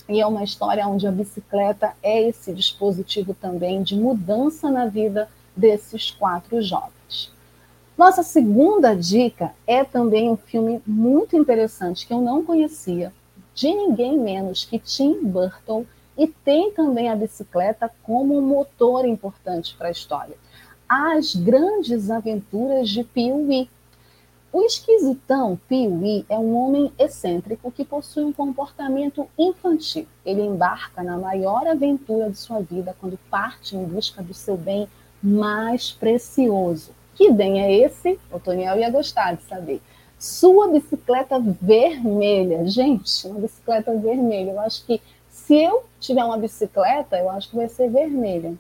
e 0.09 0.19
é 0.19 0.27
uma 0.27 0.43
história 0.43 0.85
onde 0.85 1.07
a 1.07 1.11
bicicleta 1.11 1.93
é 2.03 2.23
esse 2.23 2.53
dispositivo 2.53 3.33
também 3.33 3.81
de 3.81 3.95
mudança 3.95 4.69
na 4.69 4.85
vida 4.85 5.29
desses 5.55 6.11
quatro 6.11 6.61
jovens. 6.61 6.96
Nossa 7.97 8.21
segunda 8.21 8.95
dica 8.95 9.55
é 9.65 9.83
também 9.83 10.29
um 10.29 10.37
filme 10.37 10.79
muito 10.85 11.35
interessante 11.35 12.05
que 12.05 12.13
eu 12.13 12.21
não 12.21 12.45
conhecia, 12.45 13.11
de 13.55 13.73
ninguém 13.73 14.19
menos 14.19 14.63
que 14.63 14.77
Tim 14.77 15.23
Burton, 15.23 15.83
e 16.15 16.27
tem 16.27 16.71
também 16.71 17.09
a 17.09 17.15
bicicleta 17.15 17.91
como 18.03 18.37
um 18.37 18.41
motor 18.41 19.03
importante 19.03 19.75
para 19.75 19.87
a 19.87 19.91
história. 19.91 20.37
As 20.87 21.35
grandes 21.35 22.11
aventuras 22.11 22.87
de 22.87 23.03
Pee-wee. 23.03 23.67
O 24.53 24.61
esquisitão 24.61 25.59
Pee-wee 25.67 26.23
é 26.29 26.37
um 26.37 26.55
homem 26.55 26.93
excêntrico 26.99 27.71
que 27.71 27.83
possui 27.83 28.23
um 28.23 28.31
comportamento 28.31 29.27
infantil. 29.35 30.07
Ele 30.23 30.43
embarca 30.43 31.01
na 31.01 31.17
maior 31.17 31.65
aventura 31.65 32.29
de 32.29 32.37
sua 32.37 32.59
vida 32.59 32.95
quando 32.99 33.17
parte 33.31 33.75
em 33.75 33.83
busca 33.83 34.21
do 34.21 34.35
seu 34.35 34.55
bem 34.55 34.87
mais 35.21 35.91
precioso. 35.91 36.96
Que 37.17 37.31
bem 37.31 37.63
é 37.63 37.73
esse? 37.73 38.19
O 38.31 38.39
Toniel 38.39 38.77
ia 38.77 38.91
gostar 38.91 39.35
de 39.35 39.41
saber. 39.41 39.81
Sua 40.19 40.67
bicicleta 40.67 41.39
vermelha. 41.39 42.67
Gente, 42.67 43.25
uma 43.25 43.39
bicicleta 43.39 43.91
vermelha. 43.97 44.51
Eu 44.51 44.59
acho 44.59 44.85
que 44.85 45.01
se 45.27 45.55
eu 45.55 45.83
tiver 45.99 46.23
uma 46.23 46.37
bicicleta, 46.37 47.17
eu 47.17 47.27
acho 47.31 47.49
que 47.49 47.55
vai 47.55 47.67
ser 47.67 47.89
vermelha. 47.89 48.53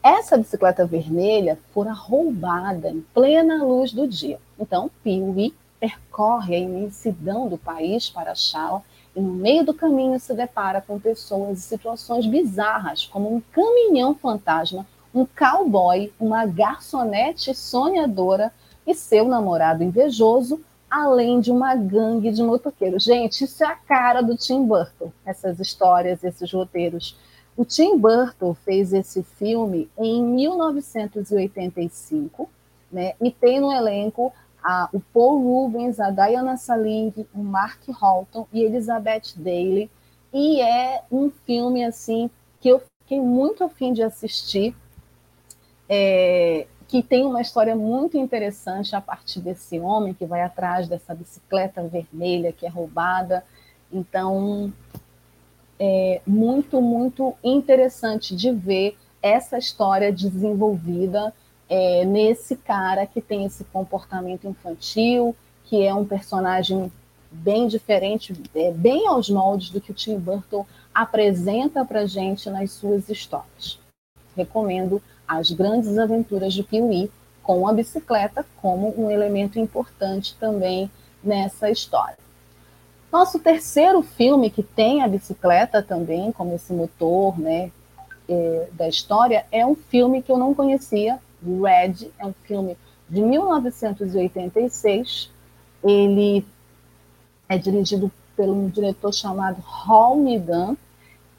Essa 0.00 0.38
bicicleta 0.38 0.86
vermelha 0.86 1.58
fora 1.74 1.90
roubada 1.90 2.90
em 2.90 3.00
plena 3.12 3.64
luz 3.64 3.92
do 3.92 4.06
dia. 4.06 4.38
Então, 4.56 4.88
Piuí 5.02 5.52
percorre 5.80 6.54
a 6.54 6.58
imensidão 6.60 7.48
do 7.48 7.58
país 7.58 8.08
para 8.08 8.30
achá-la 8.30 8.82
e 9.16 9.20
no 9.20 9.32
meio 9.32 9.64
do 9.64 9.74
caminho 9.74 10.20
se 10.20 10.32
depara 10.32 10.80
com 10.80 11.00
pessoas 11.00 11.58
e 11.58 11.62
situações 11.62 12.24
bizarras, 12.24 13.04
como 13.04 13.34
um 13.34 13.40
caminhão 13.52 14.14
fantasma, 14.14 14.86
um 15.14 15.26
cowboy, 15.26 16.12
uma 16.18 16.46
garçonete 16.46 17.54
sonhadora 17.54 18.50
e 18.86 18.94
seu 18.94 19.26
namorado 19.26 19.82
invejoso, 19.82 20.60
além 20.90 21.40
de 21.40 21.50
uma 21.50 21.74
gangue 21.76 22.32
de 22.32 22.42
motoqueiros. 22.42 23.04
Gente, 23.04 23.44
isso 23.44 23.62
é 23.62 23.68
a 23.68 23.76
cara 23.76 24.22
do 24.22 24.34
Tim 24.36 24.66
Burton, 24.66 25.12
essas 25.24 25.60
histórias, 25.60 26.24
esses 26.24 26.52
roteiros. 26.52 27.16
O 27.56 27.64
Tim 27.64 27.96
Burton 27.98 28.54
fez 28.54 28.92
esse 28.92 29.22
filme 29.22 29.88
em 29.98 30.22
1985, 30.22 32.50
né? 32.90 33.14
E 33.20 33.30
tem 33.30 33.60
no 33.60 33.72
elenco 33.72 34.32
a, 34.62 34.88
o 34.92 35.00
Paul 35.00 35.42
Rubens, 35.42 35.98
a 36.00 36.10
Diana 36.10 36.56
Saling, 36.56 37.12
o 37.34 37.42
Mark 37.42 37.80
Holton 37.88 38.46
e 38.52 38.62
Elizabeth 38.62 39.34
Daly. 39.36 39.90
E 40.32 40.60
é 40.60 41.02
um 41.10 41.30
filme 41.30 41.84
assim 41.84 42.30
que 42.60 42.68
eu 42.68 42.80
fiquei 43.02 43.20
muito 43.20 43.64
afim 43.64 43.92
de 43.92 44.02
assistir. 44.02 44.74
É, 45.92 46.68
que 46.86 47.02
tem 47.02 47.24
uma 47.24 47.40
história 47.40 47.74
muito 47.74 48.16
interessante 48.16 48.94
a 48.94 49.00
partir 49.00 49.40
desse 49.40 49.78
homem 49.80 50.14
que 50.14 50.24
vai 50.24 50.42
atrás 50.42 50.88
dessa 50.88 51.14
bicicleta 51.14 51.82
vermelha 51.82 52.52
que 52.52 52.64
é 52.64 52.68
roubada. 52.68 53.44
Então, 53.92 54.72
é 55.78 56.20
muito, 56.26 56.80
muito 56.80 57.34
interessante 57.42 58.36
de 58.36 58.52
ver 58.52 58.96
essa 59.22 59.58
história 59.58 60.12
desenvolvida 60.12 61.32
é, 61.68 62.04
nesse 62.04 62.56
cara 62.56 63.06
que 63.06 63.20
tem 63.20 63.44
esse 63.44 63.64
comportamento 63.64 64.46
infantil, 64.46 65.34
que 65.64 65.86
é 65.86 65.94
um 65.94 66.04
personagem 66.04 66.90
bem 67.30 67.68
diferente, 67.68 68.34
é, 68.54 68.72
bem 68.72 69.06
aos 69.06 69.30
moldes 69.30 69.70
do 69.70 69.80
que 69.80 69.92
o 69.92 69.94
Tim 69.94 70.18
Burton 70.18 70.66
apresenta 70.92 71.84
para 71.84 72.04
gente 72.04 72.50
nas 72.50 72.72
suas 72.72 73.08
histórias. 73.08 73.78
Recomendo 74.36 75.00
as 75.30 75.52
grandes 75.52 75.96
aventuras 75.96 76.52
de 76.52 76.64
Piuí 76.64 77.08
com 77.40 77.68
a 77.68 77.72
bicicleta 77.72 78.44
como 78.60 78.92
um 79.00 79.08
elemento 79.10 79.60
importante 79.60 80.34
também 80.40 80.90
nessa 81.22 81.70
história. 81.70 82.18
Nosso 83.12 83.38
terceiro 83.38 84.02
filme 84.02 84.50
que 84.50 84.62
tem 84.62 85.02
a 85.02 85.08
bicicleta 85.08 85.82
também 85.82 86.32
como 86.32 86.54
esse 86.54 86.72
motor, 86.72 87.38
né, 87.38 87.70
é, 88.28 88.68
da 88.72 88.88
história 88.88 89.46
é 89.52 89.64
um 89.64 89.76
filme 89.76 90.20
que 90.20 90.32
eu 90.32 90.36
não 90.36 90.52
conhecia, 90.52 91.20
Red, 91.42 92.10
é 92.18 92.26
um 92.26 92.34
filme 92.44 92.76
de 93.08 93.22
1986. 93.22 95.30
Ele 95.82 96.44
é 97.48 97.56
dirigido 97.56 98.12
por 98.36 98.48
um 98.48 98.68
diretor 98.68 99.12
chamado 99.12 99.62
Hal 99.62 100.16
Midan, 100.16 100.76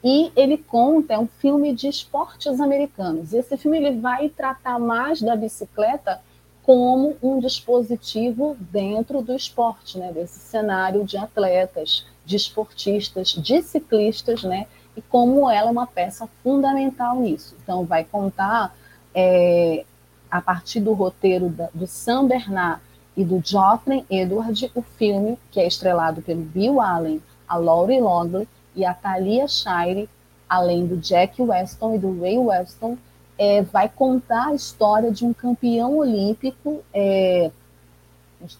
e 0.04 0.32
ele 0.34 0.58
conta, 0.58 1.14
é 1.14 1.18
um 1.18 1.28
filme 1.28 1.72
de 1.72 1.86
esportes 1.86 2.60
americanos. 2.60 3.32
E 3.32 3.38
esse 3.38 3.56
filme 3.56 3.78
ele 3.78 4.00
vai 4.00 4.28
tratar 4.28 4.78
mais 4.78 5.22
da 5.22 5.36
bicicleta 5.36 6.20
como 6.62 7.16
um 7.22 7.38
dispositivo 7.38 8.56
dentro 8.58 9.22
do 9.22 9.34
esporte, 9.34 9.98
né? 9.98 10.12
desse 10.12 10.38
cenário 10.38 11.04
de 11.04 11.16
atletas, 11.16 12.06
de 12.24 12.36
esportistas, 12.36 13.28
de 13.28 13.62
ciclistas, 13.62 14.42
né? 14.42 14.66
e 14.96 15.02
como 15.02 15.48
ela 15.48 15.68
é 15.68 15.72
uma 15.72 15.86
peça 15.86 16.28
fundamental 16.42 17.20
nisso. 17.20 17.56
Então, 17.62 17.84
vai 17.84 18.04
contar, 18.04 18.74
é, 19.14 19.84
a 20.30 20.40
partir 20.40 20.80
do 20.80 20.92
roteiro 20.92 21.48
da, 21.48 21.68
do 21.72 21.86
Sam 21.86 22.26
Bernard 22.26 22.80
e 23.16 23.24
do 23.24 23.40
Jocelyn 23.44 24.04
Edward, 24.10 24.70
o 24.74 24.82
filme, 24.82 25.38
que 25.50 25.60
é 25.60 25.66
estrelado 25.66 26.22
pelo 26.22 26.42
Bill 26.42 26.80
Allen, 26.80 27.22
a 27.48 27.56
Laurie 27.56 28.00
Logley, 28.00 28.48
e 28.74 28.84
a 28.84 28.94
Thalia 28.94 29.46
Shire, 29.48 30.08
além 30.48 30.86
do 30.86 30.96
Jack 30.96 31.40
Weston 31.40 31.94
e 31.94 31.98
do 31.98 32.20
Ray 32.20 32.38
Weston, 32.38 32.96
é, 33.38 33.62
vai 33.62 33.88
contar 33.88 34.48
a 34.48 34.54
história 34.54 35.10
de 35.10 35.24
um 35.24 35.32
campeão 35.32 35.96
olímpico. 35.96 36.82
É, 36.92 37.50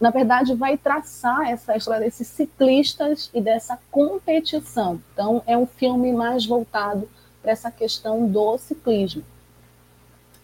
na 0.01 0.10
verdade, 0.10 0.55
vai 0.55 0.76
traçar 0.76 1.51
essa 1.51 1.76
história 1.76 2.01
desses 2.01 2.28
ciclistas 2.28 3.30
e 3.34 3.40
dessa 3.40 3.78
competição. 3.90 5.01
Então, 5.12 5.43
é 5.47 5.56
um 5.56 5.66
filme 5.66 6.12
mais 6.12 6.47
voltado 6.47 7.09
para 7.40 7.52
essa 7.52 7.70
questão 7.70 8.26
do 8.26 8.56
ciclismo. 8.59 9.24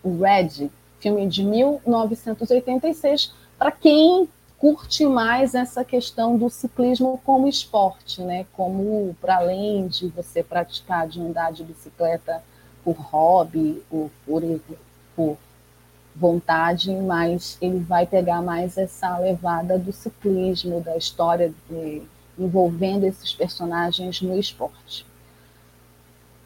O 0.02 0.20
Red, 0.20 0.70
filme 1.00 1.26
de 1.28 1.44
1986, 1.44 3.32
para 3.56 3.70
quem 3.70 4.28
curte 4.58 5.06
mais 5.06 5.54
essa 5.54 5.84
questão 5.84 6.36
do 6.36 6.50
ciclismo 6.50 7.20
como 7.24 7.48
esporte, 7.48 8.20
né? 8.22 8.44
Como 8.52 9.16
para 9.20 9.36
além 9.36 9.86
de 9.86 10.08
você 10.08 10.42
praticar 10.42 11.08
de 11.08 11.20
andar 11.20 11.52
de 11.52 11.62
bicicleta 11.62 12.42
por 12.84 12.96
hobby 12.96 13.82
ou 13.90 14.10
por, 14.26 14.42
por 15.14 15.38
vontade, 16.14 16.90
mas 16.92 17.56
ele 17.60 17.78
vai 17.78 18.06
pegar 18.06 18.42
mais 18.42 18.76
essa 18.76 19.16
levada 19.18 19.78
do 19.78 19.92
ciclismo, 19.92 20.80
da 20.80 20.96
história 20.96 21.54
de, 21.70 22.02
envolvendo 22.36 23.04
esses 23.04 23.32
personagens 23.32 24.20
no 24.20 24.36
esporte. 24.38 25.06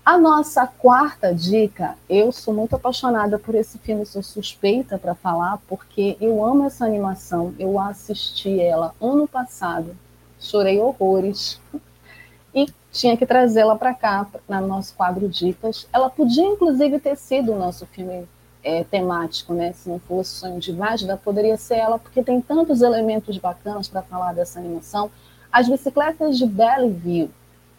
A 0.05 0.19
nossa 0.19 0.67
quarta 0.67 1.33
dica, 1.33 1.97
eu 2.11 2.33
sou 2.33 2.53
muito 2.53 2.75
apaixonada 2.75 3.39
por 3.39 3.55
esse 3.55 3.79
filme, 3.79 4.05
sou 4.05 4.21
suspeita 4.21 4.99
para 4.99 5.15
falar, 5.15 5.61
porque 5.69 6.17
eu 6.21 6.45
amo 6.45 6.67
essa 6.67 6.85
animação. 6.85 7.55
Eu 7.57 7.79
assisti 7.79 8.61
ela 8.61 8.93
ano 9.01 9.29
passado, 9.29 9.97
chorei 10.41 10.81
horrores 10.81 11.61
e 12.53 12.67
tinha 12.91 13.17
que 13.17 13.25
trazê-la 13.25 13.77
para 13.77 13.95
cá, 13.95 14.27
no 14.49 14.67
nosso 14.67 14.93
quadro 14.97 15.29
Dicas. 15.29 15.87
Ela 15.93 16.11
podia, 16.11 16.47
inclusive, 16.47 16.99
ter 16.99 17.17
sido 17.17 17.53
o 17.53 17.59
nosso 17.59 17.87
filme 17.87 18.27
é, 18.65 18.83
temático, 18.83 19.55
né? 19.55 19.73
Se 19.73 19.89
não 19.89 20.01
fosse 20.01 20.31
Sonho 20.31 20.59
de 20.59 20.73
Vágida, 20.73 21.17
poderia 21.17 21.57
ser 21.57 21.77
ela, 21.77 21.97
porque 21.97 22.25
tem 22.25 22.41
tantos 22.41 22.83
elementos 22.83 23.39
bacanas 23.39 23.87
para 23.87 24.03
falar 24.03 24.33
dessa 24.35 24.59
animação. 24.59 25.13
As 25.53 25.69
bicicletas 25.69 26.37
de 26.37 26.45
Belleville 26.45 27.31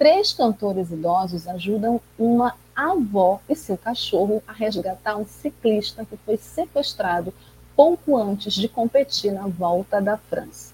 três 0.04 0.34
cantores 0.34 0.92
idosos 0.92 1.48
ajudam 1.48 2.02
uma 2.20 2.56
avó 2.76 3.40
e 3.48 3.56
seu 3.56 3.78
cachorro 3.78 4.44
a 4.46 4.52
resgatar 4.52 5.16
um 5.16 5.26
ciclista 5.26 6.04
que 6.04 6.18
foi 6.18 6.36
sequestrado 6.36 7.34
pouco 7.74 8.18
antes 8.18 8.54
de 8.54 8.68
competir 8.68 9.32
na 9.32 9.48
Volta 9.48 10.02
da 10.02 10.18
França. 10.18 10.74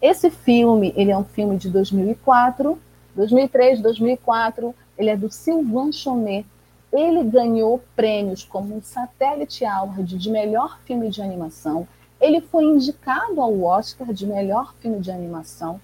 Esse 0.00 0.30
filme, 0.30 0.94
ele 0.96 1.10
é 1.10 1.18
um 1.18 1.24
filme 1.24 1.58
de 1.58 1.68
2004, 1.68 2.80
2003, 3.14 3.82
2004, 3.82 4.74
ele 4.96 5.10
é 5.10 5.16
do 5.16 5.30
Sylvain 5.30 5.92
Chomet. 5.92 6.46
Ele 6.90 7.22
ganhou 7.22 7.84
prêmios 7.94 8.44
como 8.44 8.74
um 8.74 8.80
Satélite 8.80 9.62
Award 9.62 10.16
de 10.16 10.30
melhor 10.30 10.80
filme 10.86 11.10
de 11.10 11.20
animação. 11.20 11.86
Ele 12.18 12.40
foi 12.40 12.64
indicado 12.64 13.42
ao 13.42 13.62
Oscar 13.62 14.10
de 14.10 14.26
melhor 14.26 14.72
filme 14.80 15.00
de 15.00 15.10
animação. 15.10 15.78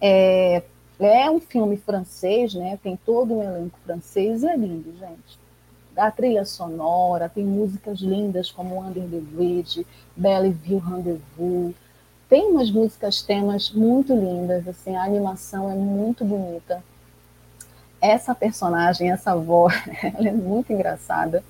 É, 0.00 0.64
é 1.06 1.30
um 1.30 1.40
filme 1.40 1.76
francês, 1.76 2.54
né? 2.54 2.78
Tem 2.82 2.98
todo 3.04 3.34
um 3.34 3.42
elenco 3.42 3.78
francês 3.84 4.42
e 4.42 4.48
é 4.48 4.56
lindo, 4.56 4.92
gente. 4.98 5.38
A 5.96 6.10
trilha 6.10 6.44
sonora, 6.44 7.28
tem 7.28 7.44
músicas 7.44 7.98
lindas 7.98 8.50
como 8.50 8.80
Under 8.80 9.02
the 9.02 9.20
Bridge, 9.20 9.86
Belleville 10.16 10.78
Rendezvous. 10.78 11.74
Tem 12.28 12.46
umas 12.50 12.70
músicas 12.70 13.22
temas 13.22 13.70
muito 13.70 14.14
lindas, 14.14 14.66
assim, 14.68 14.94
a 14.94 15.02
animação 15.02 15.70
é 15.70 15.74
muito 15.74 16.24
bonita. 16.24 16.82
Essa 18.00 18.34
personagem, 18.34 19.10
essa 19.10 19.32
avó, 19.32 19.68
ela 20.02 20.28
é 20.28 20.32
muito 20.32 20.72
engraçada. 20.72 21.42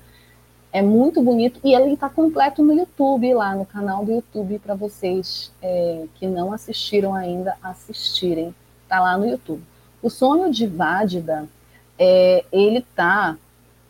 É 0.73 0.81
muito 0.81 1.21
bonito 1.21 1.59
e 1.63 1.75
ele 1.75 1.93
está 1.93 2.09
completo 2.09 2.63
no 2.63 2.73
YouTube, 2.73 3.33
lá 3.33 3.53
no 3.53 3.65
canal 3.65 4.05
do 4.05 4.13
YouTube, 4.13 4.57
para 4.59 4.73
vocês 4.73 5.51
é, 5.61 6.05
que 6.15 6.25
não 6.27 6.53
assistiram 6.53 7.13
ainda 7.13 7.57
assistirem. 7.61 8.55
Está 8.91 8.99
lá 8.99 9.17
no 9.17 9.25
YouTube. 9.25 9.63
O 10.03 10.09
sonho 10.09 10.51
de 10.51 10.67
Vádida, 10.67 11.47
é, 11.97 12.43
ele 12.51 12.79
está, 12.79 13.37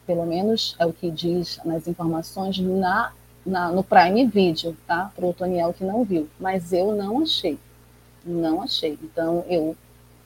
pelo 0.06 0.28
menos 0.28 0.76
é 0.78 0.86
o 0.86 0.94
que 0.94 1.10
diz 1.10 1.60
nas 1.66 1.88
informações, 1.88 2.60
na, 2.60 3.12
na 3.44 3.72
no 3.72 3.84
Prime 3.84 4.28
Video, 4.28 4.78
tá? 4.86 5.12
Para 5.16 5.26
o 5.26 5.34
Toniel 5.34 5.74
que 5.74 5.84
não 5.84 6.04
viu. 6.04 6.30
Mas 6.40 6.72
eu 6.72 6.96
não 6.96 7.20
achei. 7.24 7.58
Não 8.24 8.62
achei. 8.62 8.96
Então, 9.02 9.44
eu 9.50 9.76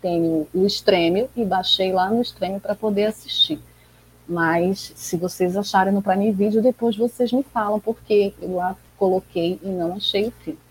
tenho 0.02 0.46
o 0.54 0.66
Stremio 0.66 1.30
e 1.38 1.46
baixei 1.46 1.94
lá 1.94 2.10
no 2.10 2.22
Stremio 2.22 2.60
para 2.60 2.76
poder 2.76 3.06
assistir. 3.06 3.62
Mas 4.28 4.92
se 4.94 5.16
vocês 5.16 5.56
acharem 5.56 5.94
no 5.94 6.02
Prime 6.02 6.34
Video, 6.34 6.62
depois 6.62 6.98
vocês 6.98 7.32
me 7.32 7.44
falam, 7.44 7.80
porque 7.80 8.34
eu 8.42 8.56
lá 8.56 8.76
coloquei 8.98 9.58
e 9.64 9.70
não 9.70 9.94
achei 9.94 10.28
o 10.28 10.32
filme. 10.32 10.65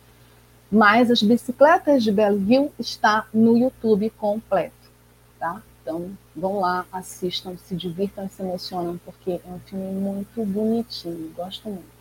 Mas 0.75 1.09
as 1.09 1.23
bicicletas 1.23 2.03
de 2.03 2.11
Belleville 2.11 2.69
está 2.81 3.29
no 3.33 3.57
YouTube 3.57 4.11
completo, 4.11 4.75
tá? 5.39 5.63
Então 5.81 6.11
vão 6.35 6.59
lá, 6.59 6.85
assistam, 6.91 7.57
se 7.57 7.77
divirtam, 7.77 8.29
se 8.29 8.43
emocionam, 8.43 8.99
porque 9.05 9.35
é 9.35 9.49
um 9.49 9.61
filme 9.61 9.93
muito 9.93 10.45
bonitinho, 10.45 11.33
gosto 11.37 11.69
muito. 11.69 11.95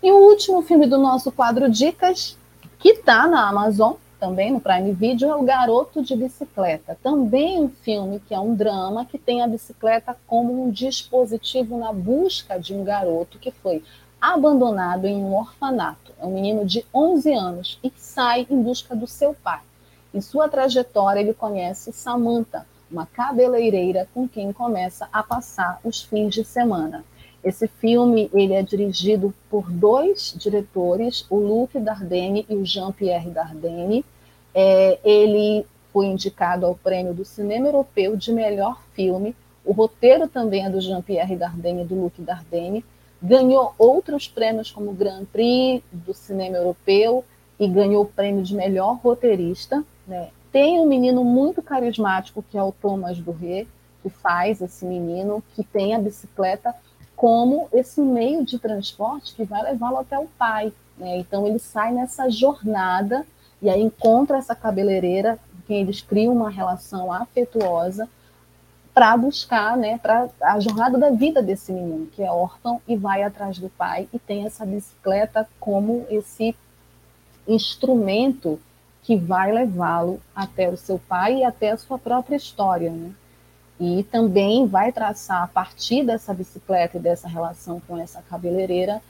E 0.00 0.12
o 0.12 0.18
último 0.18 0.62
filme 0.62 0.86
do 0.86 0.98
nosso 0.98 1.32
quadro 1.32 1.68
Dicas, 1.68 2.38
que 2.78 2.90
está 2.90 3.26
na 3.26 3.48
Amazon, 3.48 3.94
também 4.20 4.52
no 4.52 4.60
Prime 4.60 4.92
Video, 4.92 5.28
é 5.28 5.34
O 5.34 5.42
Garoto 5.42 6.00
de 6.00 6.14
Bicicleta. 6.14 6.96
Também 7.02 7.58
um 7.60 7.68
filme 7.68 8.20
que 8.20 8.32
é 8.32 8.38
um 8.38 8.54
drama 8.54 9.04
que 9.04 9.18
tem 9.18 9.42
a 9.42 9.48
bicicleta 9.48 10.16
como 10.28 10.62
um 10.62 10.70
dispositivo 10.70 11.76
na 11.76 11.92
busca 11.92 12.56
de 12.56 12.72
um 12.72 12.84
garoto 12.84 13.36
que 13.36 13.50
foi 13.50 13.82
abandonado 14.20 15.06
em 15.06 15.16
um 15.16 15.34
orfanato. 15.34 16.05
É 16.20 16.24
um 16.24 16.32
menino 16.32 16.64
de 16.64 16.84
11 16.94 17.32
anos 17.32 17.78
e 17.82 17.92
sai 17.96 18.46
em 18.50 18.62
busca 18.62 18.94
do 18.94 19.06
seu 19.06 19.34
pai. 19.34 19.60
Em 20.14 20.20
sua 20.20 20.48
trajetória, 20.48 21.20
ele 21.20 21.34
conhece 21.34 21.92
Samantha, 21.92 22.66
uma 22.90 23.04
cabeleireira 23.06 24.08
com 24.14 24.28
quem 24.28 24.52
começa 24.52 25.08
a 25.12 25.22
passar 25.22 25.80
os 25.84 26.02
fins 26.02 26.34
de 26.34 26.44
semana. 26.44 27.04
Esse 27.44 27.68
filme 27.68 28.30
ele 28.32 28.54
é 28.54 28.62
dirigido 28.62 29.34
por 29.50 29.70
dois 29.70 30.34
diretores, 30.36 31.24
o 31.30 31.36
Luc 31.36 31.78
Dardenne 31.78 32.46
e 32.48 32.56
o 32.56 32.64
Jean-Pierre 32.64 33.30
Dardenne. 33.30 34.04
É, 34.54 34.98
ele 35.04 35.66
foi 35.92 36.06
indicado 36.06 36.66
ao 36.66 36.74
prêmio 36.74 37.14
do 37.14 37.24
cinema 37.24 37.68
europeu 37.68 38.16
de 38.16 38.32
melhor 38.32 38.82
filme. 38.94 39.34
O 39.64 39.72
roteiro 39.72 40.26
também 40.26 40.64
é 40.64 40.70
do 40.70 40.80
Jean-Pierre 40.80 41.36
Dardenne 41.36 41.82
e 41.82 41.86
do 41.86 41.94
Luc 41.94 42.20
Dardenne. 42.20 42.84
Ganhou 43.22 43.74
outros 43.78 44.28
prêmios 44.28 44.70
como 44.70 44.92
Grand 44.92 45.24
Prix 45.24 45.82
do 45.90 46.12
cinema 46.12 46.56
europeu 46.56 47.24
e 47.58 47.66
ganhou 47.66 48.04
o 48.04 48.08
prêmio 48.08 48.42
de 48.42 48.54
melhor 48.54 48.98
roteirista. 49.02 49.82
Né? 50.06 50.28
Tem 50.52 50.78
um 50.78 50.86
menino 50.86 51.24
muito 51.24 51.62
carismático 51.62 52.44
que 52.50 52.58
é 52.58 52.62
o 52.62 52.72
Thomas 52.72 53.18
Burret, 53.18 53.66
que 54.02 54.10
faz 54.10 54.60
esse 54.60 54.84
menino, 54.84 55.42
que 55.54 55.64
tem 55.64 55.94
a 55.94 55.98
bicicleta 55.98 56.74
como 57.14 57.68
esse 57.72 58.00
meio 58.00 58.44
de 58.44 58.58
transporte 58.58 59.34
que 59.34 59.44
vai 59.44 59.62
levá-lo 59.62 59.98
até 59.98 60.18
o 60.18 60.28
pai. 60.38 60.72
Né? 60.98 61.18
Então 61.18 61.46
ele 61.46 61.58
sai 61.58 61.92
nessa 61.92 62.30
jornada 62.30 63.26
e 63.60 63.70
aí 63.70 63.82
encontra 63.82 64.36
essa 64.36 64.54
cabeleireira, 64.54 65.38
com 65.50 65.62
quem 65.66 65.80
eles 65.80 66.02
criam 66.02 66.34
uma 66.34 66.50
relação 66.50 67.10
afetuosa 67.10 68.08
para 68.96 69.14
buscar, 69.14 69.76
né, 69.76 69.98
para 69.98 70.26
a 70.40 70.58
jornada 70.58 70.96
da 70.96 71.10
vida 71.10 71.42
desse 71.42 71.70
menino 71.70 72.06
que 72.06 72.22
é 72.22 72.32
órfão 72.32 72.80
e 72.88 72.96
vai 72.96 73.22
atrás 73.22 73.58
do 73.58 73.68
pai 73.68 74.08
e 74.10 74.18
tem 74.18 74.46
essa 74.46 74.64
bicicleta 74.64 75.46
como 75.60 76.06
esse 76.08 76.56
instrumento 77.46 78.58
que 79.02 79.14
vai 79.14 79.52
levá-lo 79.52 80.18
até 80.34 80.70
o 80.70 80.78
seu 80.78 80.98
pai 80.98 81.40
e 81.40 81.44
até 81.44 81.72
a 81.72 81.76
sua 81.76 81.98
própria 81.98 82.36
história, 82.36 82.90
né? 82.90 83.12
e 83.78 84.02
também 84.04 84.66
vai 84.66 84.90
traçar, 84.90 85.42
a 85.42 85.46
partir 85.46 86.02
dessa 86.02 86.32
bicicleta 86.32 86.96
e 86.96 87.00
dessa 87.00 87.28
relação 87.28 87.78
com 87.86 87.98
essa 87.98 88.22
cabeleireira, 88.22 89.02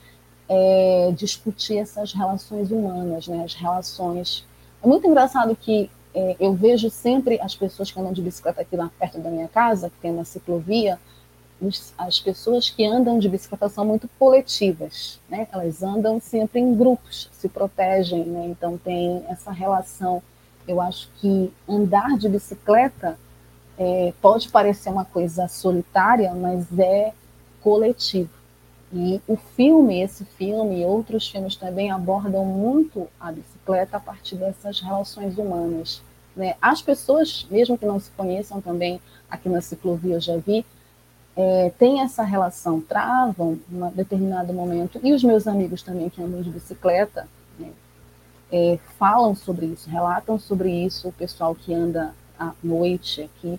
é, 0.49 1.13
discutir 1.17 1.79
essas 1.79 2.13
relações 2.13 2.73
humanas, 2.73 3.29
né, 3.29 3.45
as 3.45 3.55
relações. 3.55 4.45
É 4.83 4.87
muito 4.89 5.07
engraçado 5.07 5.55
que 5.55 5.89
é, 6.17 6.35
eu 6.41 6.55
vejo 6.55 6.89
sempre 6.89 7.39
as 7.43 7.55
pessoas 7.55 7.91
que 7.91 8.01
andam 8.01 8.11
de 8.11 8.23
bicicleta 8.23 8.63
aqui 8.63 8.75
lá 8.75 8.91
perto 8.99 9.19
da 9.19 9.29
minha 9.29 9.49
casa, 9.49 9.91
que 9.91 9.97
tem 10.01 10.11
uma 10.11 10.25
ciclovia, 10.25 10.99
as 11.99 12.19
pessoas 12.19 12.71
que 12.71 12.87
andam 12.87 13.19
de 13.19 13.29
bicicleta 13.29 13.69
são 13.69 13.85
muito 13.85 14.09
coletivas, 14.19 15.21
né? 15.29 15.47
Elas 15.53 15.83
andam 15.83 16.19
sempre 16.19 16.59
em 16.59 16.75
grupos, 16.75 17.29
se 17.33 17.51
protegem, 17.51 18.25
né? 18.25 18.47
Então 18.47 18.79
tem 18.79 19.25
essa 19.29 19.51
relação. 19.51 20.23
Eu 20.67 20.81
acho 20.81 21.11
que 21.17 21.53
andar 21.69 22.17
de 22.17 22.31
bicicleta 22.31 23.19
é, 23.79 24.15
pode 24.23 24.49
parecer 24.49 24.89
uma 24.89 25.05
coisa 25.05 25.47
solitária, 25.49 26.35
mas 26.35 26.67
é 26.79 27.13
coletivo. 27.61 28.31
E 28.91 29.21
o 29.29 29.37
filme, 29.37 30.01
esse 30.01 30.25
filme 30.25 30.81
e 30.81 30.85
outros 30.85 31.29
filmes 31.29 31.57
também 31.57 31.91
abordam 31.91 32.45
muito 32.47 33.07
a 33.21 33.31
bicicleta 33.31 33.56
a 33.73 34.01
partir 34.01 34.37
dessas 34.37 34.81
relações 34.81 35.37
humanas. 35.37 36.03
Né? 36.35 36.55
As 36.61 36.83
pessoas, 36.83 37.47
mesmo 37.51 37.79
que 37.79 37.87
não 37.87 37.99
se 37.99 38.11
conheçam 38.11 38.61
também, 38.61 39.01
aqui 39.31 39.49
na 39.49 39.61
ciclovia 39.61 40.15
eu 40.15 40.21
já 40.21 40.37
vi, 40.37 40.65
é, 41.37 41.71
tem 41.79 42.01
essa 42.01 42.23
relação, 42.23 42.81
travam 42.81 43.59
em 43.71 43.91
determinado 43.95 44.53
momento, 44.53 44.99
e 45.03 45.13
os 45.13 45.23
meus 45.23 45.47
amigos 45.47 45.83
também 45.83 46.09
que 46.09 46.23
andam 46.23 46.41
de 46.41 46.51
bicicleta 46.51 47.29
né, 47.59 47.71
é, 48.51 48.79
falam 48.99 49.35
sobre 49.35 49.67
isso, 49.67 49.91
relatam 49.91 50.39
sobre 50.39 50.71
isso, 50.71 51.09
o 51.09 51.13
pessoal 51.13 51.55
que 51.55 51.75
anda 51.75 52.15
à 52.39 52.53
noite 52.63 53.23
aqui 53.23 53.59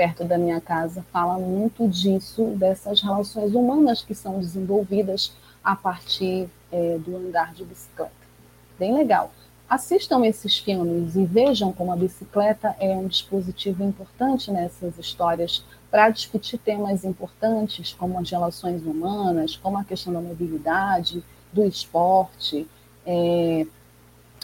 perto 0.00 0.24
da 0.24 0.38
minha 0.38 0.62
casa 0.62 1.04
fala 1.12 1.38
muito 1.38 1.86
disso, 1.86 2.54
dessas 2.56 3.02
relações 3.02 3.54
humanas 3.54 4.00
que 4.00 4.14
são 4.14 4.38
desenvolvidas 4.38 5.30
a 5.62 5.76
partir 5.76 6.48
é, 6.72 6.96
do 6.96 7.18
andar 7.18 7.52
de 7.52 7.62
bicicleta. 7.66 8.10
Bem 8.78 8.94
legal. 8.94 9.30
Assistam 9.70 10.26
esses 10.26 10.58
filmes 10.58 11.14
e 11.14 11.24
vejam 11.24 11.72
como 11.72 11.92
a 11.92 11.96
bicicleta 11.96 12.74
é 12.80 12.88
um 12.88 13.06
dispositivo 13.06 13.84
importante 13.84 14.50
nessas 14.50 14.98
histórias 14.98 15.64
para 15.88 16.10
discutir 16.10 16.58
temas 16.58 17.04
importantes 17.04 17.92
como 17.92 18.18
as 18.18 18.28
relações 18.28 18.84
humanas, 18.84 19.54
como 19.54 19.78
a 19.78 19.84
questão 19.84 20.12
da 20.12 20.20
mobilidade, 20.20 21.22
do 21.52 21.64
esporte, 21.64 22.66
é, 23.06 23.64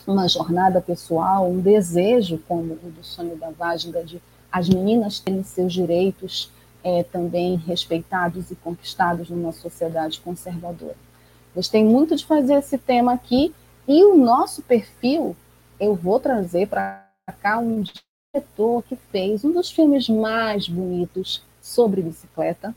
uma 0.06 0.28
jornada 0.28 0.80
pessoal, 0.80 1.50
um 1.50 1.60
desejo 1.60 2.40
como 2.46 2.74
o 2.74 2.92
do 2.92 3.02
sonho 3.02 3.34
da 3.36 3.50
Vágida 3.50 4.04
de 4.04 4.22
as 4.52 4.68
meninas 4.68 5.18
terem 5.18 5.42
seus 5.42 5.72
direitos 5.72 6.52
é, 6.84 7.02
também 7.02 7.56
respeitados 7.56 8.52
e 8.52 8.54
conquistados 8.54 9.28
numa 9.28 9.50
sociedade 9.50 10.20
conservadora. 10.20 10.94
Gostei 11.52 11.84
muito 11.84 12.14
de 12.14 12.24
fazer 12.24 12.54
esse 12.54 12.78
tema 12.78 13.12
aqui 13.12 13.52
e 13.86 14.04
o 14.04 14.16
nosso 14.16 14.62
perfil 14.62 15.36
eu 15.78 15.94
vou 15.94 16.18
trazer 16.18 16.68
para 16.68 17.06
cá 17.40 17.58
um 17.58 17.82
diretor 17.82 18.82
que 18.84 18.96
fez 18.96 19.44
um 19.44 19.52
dos 19.52 19.70
filmes 19.70 20.08
mais 20.08 20.68
bonitos 20.68 21.42
sobre 21.60 22.02
bicicleta. 22.02 22.74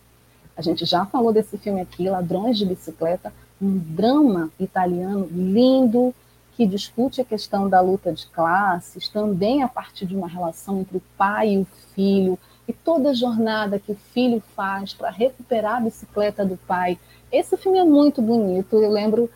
A 0.55 0.61
gente 0.61 0.85
já 0.85 1.05
falou 1.05 1.31
desse 1.31 1.57
filme 1.57 1.81
aqui, 1.81 2.09
Ladrões 2.09 2.57
de 2.57 2.65
Bicicleta, 2.65 3.33
um 3.61 3.77
drama 3.77 4.51
italiano 4.59 5.27
lindo, 5.31 6.13
que 6.55 6.65
discute 6.65 7.21
a 7.21 7.25
questão 7.25 7.69
da 7.69 7.79
luta 7.79 8.11
de 8.11 8.25
classes, 8.27 9.07
também 9.07 9.63
a 9.63 9.67
partir 9.69 10.05
de 10.05 10.15
uma 10.15 10.27
relação 10.27 10.81
entre 10.81 10.97
o 10.97 11.03
pai 11.17 11.53
e 11.53 11.57
o 11.59 11.67
filho. 11.95 12.37
e 12.67 12.73
toda 12.73 13.09
a 13.09 13.13
jornada 13.15 13.79
que 13.79 13.91
o 13.91 13.97
filho 14.13 14.43
faz 14.55 14.93
para 14.93 15.09
recuperar 15.09 15.77
a 15.77 15.79
bicicleta 15.79 16.45
do 16.45 16.55
pai. 16.55 16.99
Esse 17.31 17.57
filme 17.57 17.79
é 17.79 17.83
muito 17.83 18.21
bonito. 18.21 18.75
Eu 18.75 18.91
lembro 18.91 19.27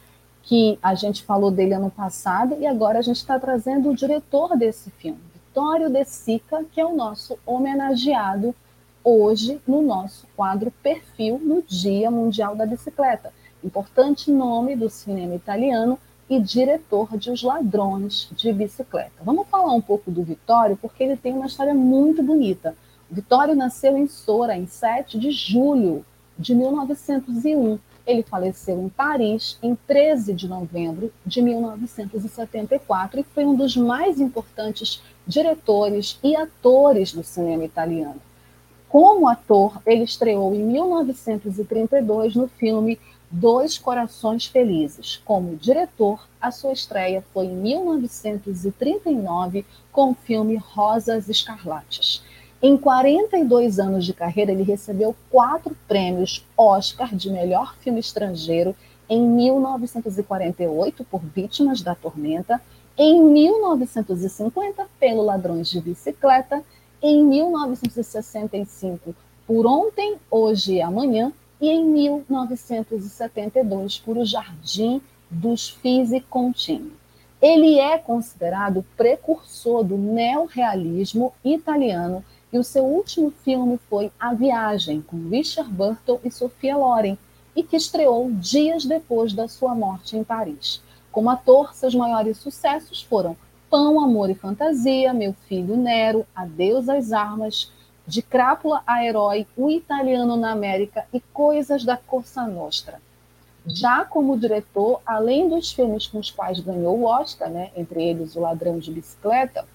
que 0.44 0.78
a 0.82 0.94
gente 0.94 1.24
falou 1.24 1.50
dele 1.50 1.74
ano 1.74 1.90
passado 1.90 2.56
e 2.60 2.68
agora 2.68 3.00
a 3.00 3.02
gente 3.02 3.18
está 3.18 3.40
trazendo 3.40 3.90
o 3.90 3.96
diretor 3.96 4.58
desse 4.58 4.92
filme, 4.92 5.20
Vitório 5.34 5.90
De 5.90 6.04
Sica, 6.04 6.66
que 6.72 6.82
é 6.82 6.86
o 6.86 6.96
nosso 6.96 7.38
homenageado 7.46 8.54
hoje 9.04 9.62
no 9.68 9.82
nosso 9.82 10.28
quadro 10.36 10.72
Perfil 10.84 11.40
no 11.40 11.62
Dia 11.62 12.10
Mundial 12.12 12.56
da 12.56 12.66
Bicicleta. 12.66 13.34
Importante 13.64 14.32
nome 14.32 14.76
do 14.76 14.90
cinema 14.90 15.36
italiano 15.36 15.98
e 16.30 16.40
diretor 16.40 17.18
de 17.18 17.32
Os 17.32 17.44
Ladrões 17.44 18.30
de 18.32 18.52
Bicicleta. 18.52 19.12
Vamos 19.24 19.48
falar 19.48 19.74
um 19.74 19.82
pouco 19.82 20.10
do 20.10 20.24
Vitório, 20.24 20.78
porque 20.78 21.04
ele 21.04 21.18
tem 21.18 21.34
uma 21.34 21.46
história 21.46 21.74
muito 21.74 22.24
bonita. 22.24 22.76
O 23.12 23.16
Vitório 23.16 23.56
nasceu 23.56 23.98
em 23.98 24.08
Sora, 24.08 24.58
em 24.58 24.66
7 24.66 25.20
de 25.20 25.32
julho 25.32 26.06
de 26.38 26.56
1901. 26.56 27.80
Ele 28.06 28.22
faleceu 28.24 28.82
em 28.82 28.90
Paris 28.90 29.58
em 29.62 29.76
13 29.76 30.34
de 30.34 30.46
novembro 30.48 31.14
de 31.26 31.42
1974 31.42 33.20
e 33.20 33.24
foi 33.24 33.46
um 33.46 33.56
dos 33.56 33.78
mais 33.78 34.20
importantes 34.20 35.02
diretores 35.26 36.20
e 36.22 36.36
atores 36.36 37.14
do 37.14 37.24
cinema 37.24 37.64
italiano. 37.64 38.22
Como 38.90 39.26
ator, 39.28 39.82
ele 39.86 40.04
estreou 40.04 40.54
em 40.54 40.60
1932 40.60 42.36
no 42.36 42.48
filme 42.48 43.00
Dois 43.32 43.80
Corações 43.80 44.46
Felizes. 44.46 45.20
Como 45.26 45.56
diretor, 45.56 46.28
a 46.40 46.52
sua 46.52 46.74
estreia 46.74 47.24
foi 47.34 47.46
em 47.46 47.56
1939 47.56 49.66
com 49.92 50.12
o 50.12 50.14
filme 50.14 50.58
Rosas 50.58 51.28
Escarlates. 51.28 52.24
Em 52.66 52.78
42 52.78 53.78
anos 53.78 54.06
de 54.06 54.14
carreira, 54.14 54.54
ele 54.54 54.64
recebeu 54.64 55.14
quatro 55.30 55.76
prêmios 55.86 56.46
Oscar 56.56 57.14
de 57.14 57.30
melhor 57.30 57.76
filme 57.82 58.00
estrangeiro 58.00 58.74
em 59.10 59.22
1948 59.22 61.04
por 61.04 61.20
Vítimas 61.20 61.82
da 61.82 61.94
Tormenta, 61.94 62.62
em 62.98 63.22
1950 63.22 64.88
pelo 64.98 65.24
Ladrões 65.24 65.70
de 65.70 65.82
Bicicleta 65.82 66.64
em 67.02 67.22
1965 67.26 69.14
por 69.46 69.66
Ontem, 69.66 70.16
Hoje 70.32 70.76
e 70.76 70.82
Amanhã, 70.82 71.34
e 71.60 71.70
em 71.70 71.84
1972 71.84 74.00
por 74.00 74.18
O 74.18 74.24
Jardim 74.24 75.02
dos 75.30 75.68
Fisi 75.68 76.22
Contini. 76.22 76.94
Ele 77.42 77.78
é 77.78 77.98
considerado 77.98 78.86
precursor 78.96 79.84
do 79.84 79.98
neorrealismo 79.98 81.34
italiano 81.44 82.24
e 82.54 82.60
o 82.60 82.64
seu 82.64 82.86
último 82.86 83.32
filme 83.44 83.80
foi 83.90 84.12
A 84.20 84.32
Viagem, 84.32 85.02
com 85.02 85.28
Richard 85.28 85.72
Burton 85.72 86.20
e 86.24 86.30
Sofia 86.30 86.78
Loren, 86.78 87.18
e 87.56 87.64
que 87.64 87.76
estreou 87.76 88.32
dias 88.32 88.86
depois 88.86 89.34
da 89.34 89.48
sua 89.48 89.74
morte 89.74 90.16
em 90.16 90.24
Paris. 90.24 90.80
Como 91.12 91.32
ator, 91.32 91.74
seus 91.74 91.96
maiores 91.96 92.38
sucessos 92.38 93.02
foram 93.02 93.36
Pão, 93.72 94.00
Amor 94.00 94.30
e 94.30 94.36
Fantasia, 94.36 95.14
Meu 95.14 95.34
Filho 95.48 95.76
Nero, 95.76 96.28
Adeus 96.36 96.88
às 96.88 97.12
Armas, 97.12 97.72
De 98.06 98.22
Crápula 98.22 98.84
a 98.86 99.04
Herói, 99.04 99.48
O 99.58 99.68
Italiano 99.68 100.38
na 100.38 100.52
América 100.52 101.08
e 101.12 101.20
Coisas 101.20 101.84
da 101.84 101.98
Corsa 101.98 102.46
Nostra. 102.46 103.02
Já 103.66 104.06
como 104.06 104.38
diretor, 104.38 105.02
além 105.04 105.50
dos 105.50 105.72
filmes 105.72 106.06
com 106.06 106.20
os 106.20 106.30
quais 106.30 106.60
ganhou 106.60 107.00
o 107.00 107.06
Oscar, 107.06 107.50
né, 107.50 107.72
entre 107.76 108.04
eles 108.04 108.36
O 108.36 108.42
Ladrão 108.42 108.78
de 108.78 108.92
Bicicleta, 108.92 109.66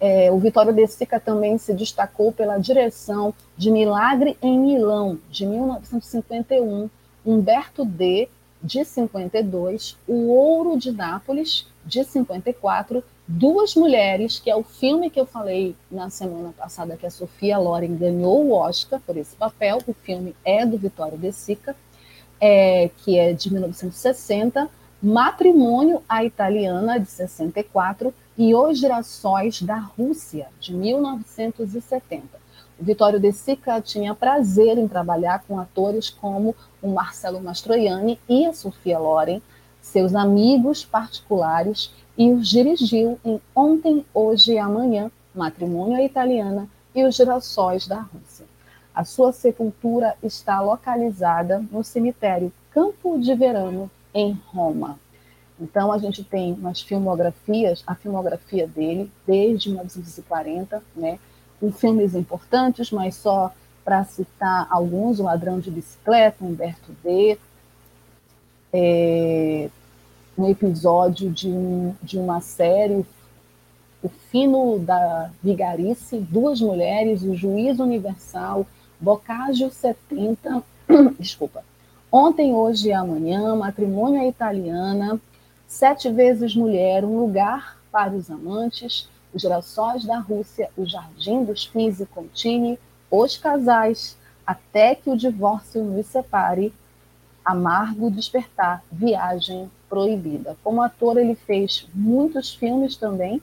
é, 0.00 0.30
o 0.30 0.38
Vitório 0.38 0.72
De 0.72 0.86
Sica 0.86 1.18
também 1.18 1.58
se 1.58 1.74
destacou 1.74 2.32
pela 2.32 2.58
direção 2.58 3.34
de 3.56 3.70
Milagre 3.70 4.36
em 4.40 4.58
Milão, 4.58 5.18
de 5.30 5.44
1951, 5.44 6.88
Humberto 7.24 7.84
D., 7.84 8.28
de 8.62 8.84
52, 8.84 9.96
O 10.06 10.28
Ouro 10.30 10.76
de 10.76 10.90
Nápoles, 10.90 11.66
de 11.84 12.04
54, 12.04 13.04
Duas 13.26 13.74
Mulheres, 13.74 14.40
que 14.40 14.50
é 14.50 14.56
o 14.56 14.62
filme 14.62 15.10
que 15.10 15.20
eu 15.20 15.26
falei 15.26 15.76
na 15.90 16.10
semana 16.10 16.52
passada 16.56 16.96
que 16.96 17.06
a 17.06 17.10
Sofia 17.10 17.58
Loren 17.58 17.94
ganhou 17.94 18.44
o 18.44 18.52
Oscar 18.52 19.00
por 19.00 19.16
esse 19.16 19.36
papel. 19.36 19.78
O 19.86 19.92
filme 19.92 20.34
é 20.44 20.66
do 20.66 20.76
Vitório 20.76 21.16
De 21.16 21.30
Sica, 21.32 21.76
é, 22.40 22.90
que 22.98 23.18
é 23.18 23.32
de 23.32 23.52
1960, 23.52 24.68
Matrimônio 25.00 26.02
à 26.08 26.24
Italiana, 26.24 26.98
de 26.98 27.08
64, 27.08 28.12
e 28.36 28.52
Os 28.52 28.80
Girassóis 28.80 29.62
da 29.62 29.78
Rússia, 29.78 30.48
de 30.58 30.74
1970. 30.74 32.24
O 32.80 32.84
Vitório 32.84 33.20
De 33.20 33.30
Sica 33.30 33.80
tinha 33.80 34.12
prazer 34.12 34.76
em 34.76 34.88
trabalhar 34.88 35.44
com 35.46 35.60
atores 35.60 36.10
como 36.10 36.52
o 36.82 36.88
Marcelo 36.88 37.40
Mastroianni 37.40 38.18
e 38.28 38.44
a 38.44 38.52
Sofia 38.52 38.98
Loren, 38.98 39.40
seus 39.80 40.16
amigos 40.16 40.84
particulares, 40.84 41.92
e 42.16 42.32
os 42.32 42.48
dirigiu 42.48 43.20
em 43.24 43.40
Ontem, 43.54 44.04
Hoje 44.12 44.54
e 44.54 44.58
Amanhã, 44.58 45.12
Matrimônio 45.32 46.04
Italiana 46.04 46.68
e 46.92 47.04
Os 47.04 47.14
Girassóis 47.14 47.86
da 47.86 48.00
Rússia. 48.00 48.46
A 48.92 49.04
sua 49.04 49.32
sepultura 49.32 50.16
está 50.24 50.60
localizada 50.60 51.64
no 51.70 51.84
cemitério 51.84 52.52
Campo 52.72 53.16
de 53.16 53.32
Verano, 53.36 53.88
em 54.18 54.40
Roma. 54.46 54.98
Então, 55.60 55.90
a 55.92 55.98
gente 55.98 56.22
tem 56.22 56.52
umas 56.52 56.80
filmografias, 56.80 57.82
a 57.86 57.94
filmografia 57.94 58.66
dele, 58.66 59.10
desde 59.26 59.70
1940, 59.70 60.82
né, 60.94 61.18
com 61.58 61.72
filmes 61.72 62.14
importantes, 62.14 62.90
mas 62.90 63.16
só 63.16 63.52
para 63.84 64.04
citar 64.04 64.68
alguns, 64.70 65.18
O 65.18 65.24
Ladrão 65.24 65.58
de 65.58 65.70
Bicicleta, 65.70 66.44
Humberto 66.44 66.92
D., 67.02 67.38
é, 68.72 69.70
um 70.36 70.48
episódio 70.48 71.30
de, 71.30 71.48
um, 71.48 71.94
de 72.02 72.18
uma 72.18 72.40
série, 72.40 73.04
O 74.02 74.08
Fino 74.30 74.78
da 74.78 75.30
Vigarice, 75.42 76.18
Duas 76.18 76.60
Mulheres, 76.60 77.22
O 77.22 77.34
Juiz 77.34 77.80
Universal, 77.80 78.66
Boccaccio 79.00 79.70
70, 79.70 80.62
desculpa, 81.18 81.64
Ontem, 82.10 82.54
Hoje 82.54 82.88
e 82.88 82.92
Amanhã, 82.92 83.54
Matrimônio 83.54 84.26
Italiana, 84.26 85.20
Sete 85.66 86.10
Vezes 86.10 86.56
Mulher, 86.56 87.04
Um 87.04 87.18
Lugar 87.18 87.78
para 87.92 88.14
os 88.14 88.30
Amantes, 88.30 89.10
Os 89.32 89.42
Girassóis 89.42 90.06
da 90.06 90.18
Rússia, 90.18 90.70
O 90.74 90.86
Jardim 90.86 91.44
dos 91.44 91.66
Fins 91.66 92.00
e 92.00 92.06
Contini, 92.06 92.78
Os 93.10 93.36
Casais, 93.36 94.16
Até 94.46 94.94
que 94.94 95.10
o 95.10 95.16
Divórcio 95.18 95.84
nos 95.84 96.06
separe, 96.06 96.72
Amargo 97.44 98.10
Despertar, 98.10 98.82
Viagem 98.90 99.70
Proibida. 99.86 100.56
Como 100.64 100.80
ator, 100.80 101.18
ele 101.18 101.34
fez 101.34 101.86
muitos 101.94 102.54
filmes 102.54 102.96
também. 102.96 103.42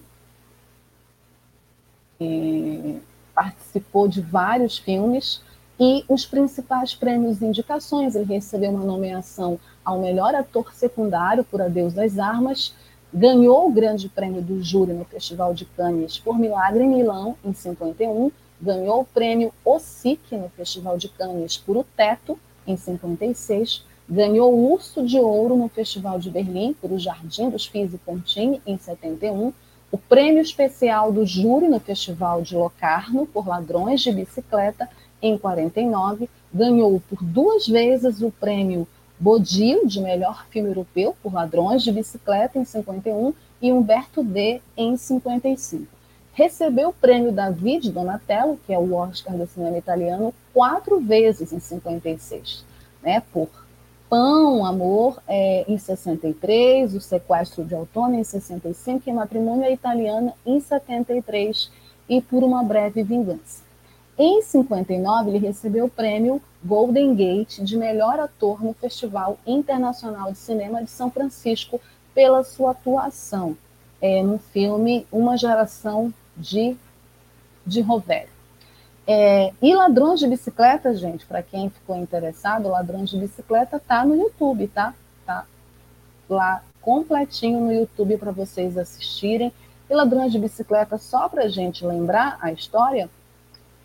Participou 3.36 4.08
de 4.08 4.22
vários 4.22 4.80
filmes 4.80 5.42
e 5.80 6.04
os 6.08 6.26
principais 6.26 6.94
prêmios 6.94 7.42
e 7.42 7.46
indicações. 7.46 8.16
Ele 8.16 8.26
recebeu 8.26 8.72
uma 8.72 8.84
nomeação 8.84 9.60
ao 9.84 10.00
melhor 10.00 10.34
ator 10.34 10.74
secundário 10.74 11.44
por 11.44 11.62
Adeus 11.62 11.94
das 11.94 12.18
Armas, 12.18 12.74
ganhou 13.14 13.68
o 13.68 13.72
grande 13.72 14.10
prêmio 14.10 14.42
do 14.42 14.62
júri 14.64 14.94
no 14.94 15.06
Festival 15.06 15.54
de 15.54 15.66
Cannes 15.66 16.18
por 16.18 16.38
Milagre 16.38 16.84
em 16.84 16.90
Milão, 16.90 17.36
em 17.44 17.54
51, 17.54 18.32
ganhou 18.62 19.02
o 19.02 19.06
prêmio 19.06 19.54
OSIC 19.64 20.36
no 20.36 20.50
Festival 20.50 20.98
de 20.98 21.10
Cannes 21.10 21.58
por 21.58 21.78
O 21.78 21.86
Teto, 21.96 22.40
em 22.66 22.76
56, 22.76 23.84
Ganhou 24.08 24.54
o 24.54 24.72
Urso 24.72 25.04
de 25.04 25.18
Ouro 25.18 25.56
no 25.56 25.68
Festival 25.68 26.20
de 26.20 26.30
Berlim 26.30 26.74
por 26.74 26.92
O 26.92 27.00
Jardim 27.00 27.50
dos 27.50 27.66
Fios 27.66 27.92
e 27.92 27.98
Contini, 27.98 28.62
em 28.66 28.78
71. 28.78 29.52
O 29.92 29.98
Prêmio 29.98 30.42
Especial 30.42 31.12
do 31.12 31.26
Júri 31.26 31.68
no 31.68 31.80
Festival 31.80 32.44
de 32.44 32.56
Locarno 32.56 33.26
por 33.26 33.48
Ladrões 33.48 34.02
de 34.02 34.12
Bicicleta, 34.12 34.88
em 35.28 35.38
49. 35.38 36.30
Ganhou 36.54 37.02
por 37.10 37.24
duas 37.24 37.68
vezes 37.68 38.22
o 38.22 38.32
Prêmio 38.32 38.88
Bodil 39.20 39.86
de 39.86 40.02
Melhor 40.02 40.46
Filme 40.50 40.70
Europeu 40.70 41.16
por 41.22 41.34
Ladrões 41.34 41.84
de 41.84 41.92
Bicicleta, 41.92 42.60
em 42.60 42.66
51. 42.66 43.34
E 43.62 43.72
Humberto 43.72 44.24
D, 44.24 44.62
em 44.78 44.98
55 44.98 45.96
recebeu 46.36 46.90
o 46.90 46.94
prêmio 46.94 47.32
David 47.32 47.92
Donatello, 47.92 48.60
que 48.68 48.74
é 48.74 48.78
o 48.78 48.94
Oscar 48.94 49.36
do 49.36 49.48
cinema 49.48 49.78
italiano, 49.78 50.34
quatro 50.54 51.00
vezes 51.00 51.54
em 51.54 51.60
56, 51.60 52.64
né, 53.02 53.24
por 53.32 53.48
Pão, 54.10 54.66
Amor, 54.66 55.20
é, 55.28 55.66
em 55.68 55.78
63, 55.78 56.94
O 56.94 57.02
Sequestro 57.02 57.64
de 57.64 57.74
Outono, 57.74 58.16
em 58.16 58.24
65, 58.24 59.10
e 59.10 59.14
Matrimônio 59.14 59.72
Italiana, 59.72 60.34
em 60.46 60.60
73, 60.60 61.72
e 62.08 62.22
Por 62.22 62.44
uma 62.44 62.64
Breve 62.64 63.02
Vingança. 63.02 63.65
Em 64.18 64.42
59, 64.42 65.30
ele 65.30 65.40
recebeu 65.40 65.86
o 65.86 65.90
prêmio 65.90 66.42
Golden 66.64 67.14
Gate 67.14 67.60
de 67.60 67.78
melhor 67.78 68.20
ator 68.20 68.64
no 68.64 68.74
Festival 68.74 69.38
Internacional 69.46 70.32
de 70.32 70.38
Cinema 70.38 70.84
de 70.84 70.90
São 70.90 71.12
Francisco 71.12 71.82
pela 72.14 72.44
sua 72.44 72.72
atuação 72.72 73.58
é, 74.02 74.24
no 74.24 74.40
filme 74.40 75.06
Uma 75.12 75.38
Geração 75.38 76.14
de, 76.38 76.78
de 77.66 77.82
Rovério. 77.82 78.30
É, 79.08 79.54
e 79.62 79.76
Ladrões 79.76 80.20
de 80.20 80.28
Bicicleta, 80.28 80.96
gente, 80.96 81.26
para 81.26 81.44
quem 81.44 81.70
ficou 81.70 81.96
interessado, 81.96 82.70
Ladrões 82.70 83.10
de 83.10 83.18
Bicicleta 83.18 83.80
tá 83.80 84.04
no 84.06 84.16
YouTube, 84.16 84.68
tá? 84.70 84.96
Tá 85.26 85.46
lá 86.30 86.64
completinho 86.82 87.60
no 87.60 87.74
YouTube 87.74 88.18
para 88.18 88.32
vocês 88.32 88.78
assistirem. 88.78 89.52
E 89.90 89.94
Ladrões 89.94 90.32
de 90.32 90.40
Bicicleta, 90.40 90.98
só 90.98 91.30
para 91.30 91.48
gente 91.48 91.86
lembrar 91.86 92.38
a 92.42 92.52
história, 92.52 93.10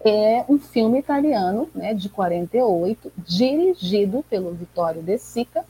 é 0.04 0.44
um 0.48 0.58
filme 0.58 0.98
italiano, 0.98 1.68
né, 1.74 1.92
de 1.92 2.08
48, 2.08 3.12
dirigido 3.18 4.24
pelo 4.28 4.52
Vittorio 4.52 5.02
De 5.02 5.18
Sica, 5.18 5.64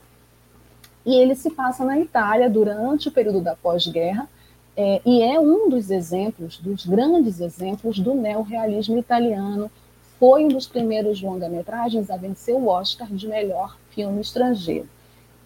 e 1.05 1.15
ele 1.15 1.35
se 1.35 1.49
passa 1.49 1.83
na 1.83 1.99
Itália 1.99 2.49
durante 2.49 3.07
o 3.07 3.11
período 3.11 3.41
da 3.41 3.55
pós-guerra, 3.55 4.29
é, 4.75 5.01
e 5.05 5.21
é 5.21 5.39
um 5.39 5.69
dos 5.69 5.91
exemplos, 5.91 6.57
dos 6.57 6.85
grandes 6.85 7.39
exemplos 7.39 7.99
do 7.99 8.13
neorrealismo 8.13 8.97
italiano. 8.97 9.69
Foi 10.17 10.45
um 10.45 10.47
dos 10.47 10.67
primeiros 10.67 11.21
longa-metragens 11.21 12.09
a 12.09 12.15
vencer 12.15 12.55
o 12.55 12.67
Oscar 12.67 13.07
de 13.07 13.27
melhor 13.27 13.77
filme 13.89 14.21
estrangeiro. 14.21 14.87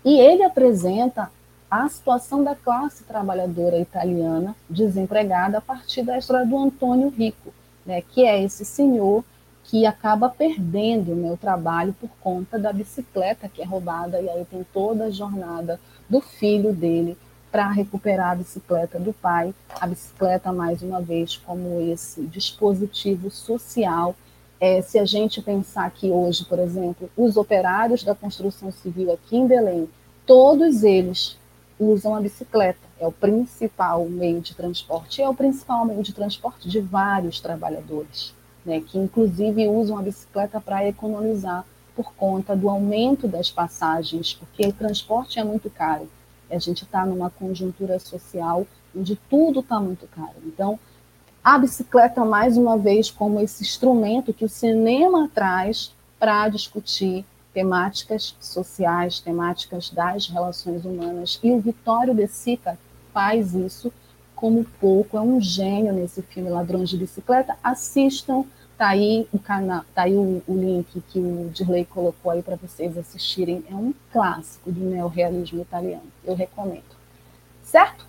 E 0.04 0.20
ele 0.20 0.44
apresenta 0.44 1.32
a 1.72 1.90
situação 1.90 2.44
da 2.44 2.54
classe 2.56 3.04
trabalhadora 3.04 3.80
italiana 3.80 4.56
desempregada 4.70 5.58
a 5.58 5.62
partir 5.62 6.04
da 6.04 6.18
história 6.18 6.46
do 6.46 6.58
Antônio 6.58 7.10
Rico, 7.10 7.52
né, 7.86 8.02
que 8.02 8.26
é 8.26 8.44
esse 8.44 8.66
senhor 8.66 9.24
que 9.64 9.86
acaba 9.86 10.30
perdendo 10.30 11.16
né, 11.16 11.32
o 11.32 11.38
trabalho 11.38 11.94
por 12.00 12.10
conta 12.22 12.58
da 12.58 12.72
bicicleta 12.72 13.50
que 13.50 13.62
é 13.62 13.66
roubada, 13.66 14.22
e 14.22 14.30
aí 14.30 14.46
tem 14.46 14.66
toda 14.74 15.06
a 15.06 15.10
jornada 15.10 15.80
do 16.10 16.22
filho 16.22 16.74
dele 16.74 17.18
para 17.52 17.72
recuperar 17.72 18.32
a 18.32 18.36
bicicleta 18.36 19.00
do 19.00 19.14
pai, 19.14 19.54
a 19.80 19.88
bicicleta, 19.88 20.52
mais 20.52 20.82
uma 20.82 21.02
vez, 21.02 21.38
como 21.38 21.80
esse 21.90 22.22
dispositivo 22.24 23.32
social. 23.32 24.14
É, 24.60 24.82
se 24.82 25.00
a 25.00 25.06
gente 25.06 25.42
pensar 25.42 25.90
que 25.92 26.12
hoje, 26.12 26.44
por 26.46 26.60
exemplo, 26.60 27.10
os 27.16 27.38
operários 27.38 28.04
da 28.04 28.14
construção 28.14 28.72
civil 28.72 29.14
aqui 29.14 29.38
em 29.38 29.48
Belém, 29.48 29.90
todos 30.26 30.84
eles 30.84 31.38
usam 31.80 32.16
a 32.16 32.22
bicicleta, 32.22 32.80
é 33.00 33.08
o 33.08 33.12
principal 33.12 34.06
meio 34.06 34.42
de 34.42 34.56
transporte, 34.56 35.22
é 35.22 35.28
o 35.28 35.36
principal 35.36 35.86
meio 35.86 36.02
de 36.02 36.14
transporte 36.14 36.70
de 36.70 36.80
vários 36.80 37.40
trabalhadores, 37.40 38.34
né, 38.66 38.80
que 38.80 38.98
inclusive 38.98 39.68
usam 39.68 39.98
a 39.98 40.02
bicicleta 40.02 40.62
para 40.62 40.88
economizar 40.88 41.66
por 41.96 42.14
conta 42.14 42.56
do 42.56 42.70
aumento 42.70 43.28
das 43.28 43.50
passagens, 43.50 44.34
porque 44.34 44.68
o 44.68 44.74
transporte 44.74 45.40
é 45.40 45.44
muito 45.44 45.70
caro. 45.70 46.10
A 46.50 46.60
gente 46.60 46.84
está 46.84 47.06
numa 47.06 47.30
conjuntura 47.30 47.98
social 48.00 48.68
onde 48.96 49.16
tudo 49.30 49.62
está 49.62 49.80
muito 49.80 50.08
caro. 50.08 50.36
Então, 50.46 50.80
a 51.44 51.58
bicicleta, 51.58 52.26
mais 52.26 52.58
uma 52.58 52.78
vez, 52.78 53.10
como 53.12 53.40
esse 53.40 53.64
instrumento 53.64 54.34
que 54.34 54.46
o 54.46 54.50
cinema 54.50 55.30
traz 55.34 55.94
para 56.20 56.50
discutir 56.50 57.26
temáticas 57.56 58.36
sociais, 58.40 59.22
temáticas 59.22 59.90
das 59.90 60.28
relações 60.28 60.84
humanas. 60.84 61.40
E 61.42 61.52
o 61.52 61.60
Vitório 61.62 62.14
De 62.14 62.28
Sica 62.28 62.78
faz 63.14 63.56
isso 63.56 63.92
como 64.36 64.66
pouco, 64.82 65.18
é 65.18 65.22
um 65.22 65.40
gênio 65.40 65.94
nesse 65.94 66.22
filme 66.22 66.50
Ladrões 66.50 66.90
de 66.90 66.98
Bicicleta. 66.98 67.58
Assistam, 67.64 68.44
Tá 68.78 68.90
aí 68.90 69.26
o 69.32 69.40
canal, 69.40 69.86
tá 69.96 70.02
aí 70.02 70.14
o, 70.14 70.44
o 70.46 70.54
link 70.54 71.02
que 71.08 71.18
o 71.18 71.50
Dirley 71.50 71.86
colocou 71.86 72.30
aí 72.30 72.44
para 72.44 72.58
vocês 72.58 72.98
assistirem. 72.98 73.64
É 73.72 73.74
um 73.74 73.94
clássico 74.12 74.70
do 74.70 74.82
neorrealismo 74.82 75.62
italiano. 75.62 76.04
Eu 76.26 76.36
recomendo. 76.36 76.84
Certo? 77.64 78.06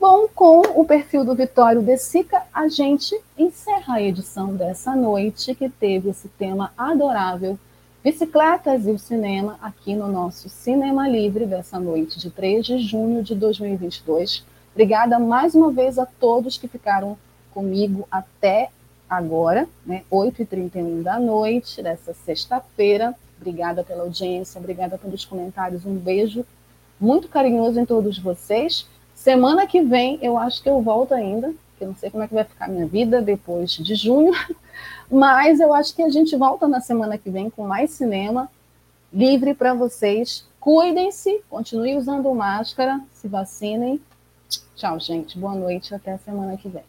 Bom, 0.00 0.26
com 0.34 0.60
o 0.74 0.84
perfil 0.84 1.24
do 1.24 1.36
Vitório 1.36 1.80
De 1.80 1.96
Sica, 1.96 2.42
a 2.52 2.66
gente 2.66 3.16
encerra 3.38 3.94
a 3.94 4.02
edição 4.02 4.56
dessa 4.56 4.96
noite, 4.96 5.54
que 5.54 5.70
teve 5.70 6.10
esse 6.10 6.26
tema 6.30 6.72
adorável, 6.76 7.56
bicicletas 8.02 8.84
e 8.86 8.90
o 8.90 8.98
cinema, 8.98 9.58
aqui 9.62 9.94
no 9.94 10.08
nosso 10.08 10.48
Cinema 10.48 11.08
Livre 11.08 11.46
dessa 11.46 11.78
noite 11.78 12.18
de 12.18 12.30
3 12.30 12.66
de 12.66 12.78
junho 12.78 13.22
de 13.22 13.32
2022. 13.34 14.44
Obrigada 14.72 15.20
mais 15.20 15.54
uma 15.54 15.70
vez 15.70 16.00
a 16.00 16.06
todos 16.06 16.58
que 16.58 16.66
ficaram 16.66 17.16
comigo 17.54 18.08
até 18.10 18.70
agora, 19.08 19.68
né, 19.86 20.02
8h31 20.10 21.02
da 21.02 21.20
noite, 21.20 21.80
dessa 21.80 22.12
sexta-feira. 22.12 23.14
Obrigada 23.40 23.84
pela 23.84 24.02
audiência, 24.02 24.58
obrigada 24.58 24.98
pelos 24.98 25.24
comentários. 25.24 25.86
Um 25.86 25.94
beijo 25.94 26.44
muito 26.98 27.28
carinhoso 27.28 27.78
em 27.78 27.86
todos 27.86 28.18
vocês. 28.18 28.88
Semana 29.14 29.64
que 29.64 29.80
vem 29.80 30.18
eu 30.20 30.36
acho 30.36 30.60
que 30.60 30.68
eu 30.68 30.82
volto 30.82 31.14
ainda, 31.14 31.54
que 31.78 31.84
eu 31.84 31.88
não 31.88 31.94
sei 31.94 32.10
como 32.10 32.24
é 32.24 32.26
que 32.26 32.34
vai 32.34 32.44
ficar 32.44 32.64
a 32.64 32.68
minha 32.68 32.86
vida 32.86 33.22
depois 33.22 33.72
de 33.76 33.94
junho, 33.94 34.32
mas 35.12 35.60
eu 35.60 35.74
acho 35.74 35.94
que 35.94 36.02
a 36.02 36.08
gente 36.08 36.34
volta 36.34 36.66
na 36.66 36.80
semana 36.80 37.18
que 37.18 37.28
vem 37.28 37.50
com 37.50 37.66
mais 37.66 37.90
cinema 37.90 38.48
livre 39.12 39.52
para 39.52 39.74
vocês. 39.74 40.46
Cuidem-se, 40.58 41.42
continuem 41.50 41.98
usando 41.98 42.34
máscara, 42.34 42.98
se 43.12 43.28
vacinem. 43.28 44.00
Tchau, 44.74 44.98
gente. 44.98 45.38
Boa 45.38 45.54
noite, 45.54 45.94
até 45.94 46.12
a 46.12 46.18
semana 46.18 46.56
que 46.56 46.68
vem. 46.68 46.84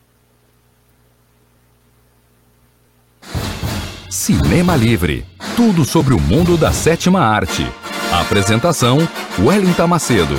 Cinema 4.10 4.76
Livre. 4.76 5.26
Tudo 5.56 5.84
sobre 5.84 6.14
o 6.14 6.20
mundo 6.20 6.56
da 6.56 6.72
sétima 6.72 7.20
arte. 7.20 7.64
Apresentação: 8.12 9.00
Wellington 9.40 9.88
Macedo. 9.88 10.36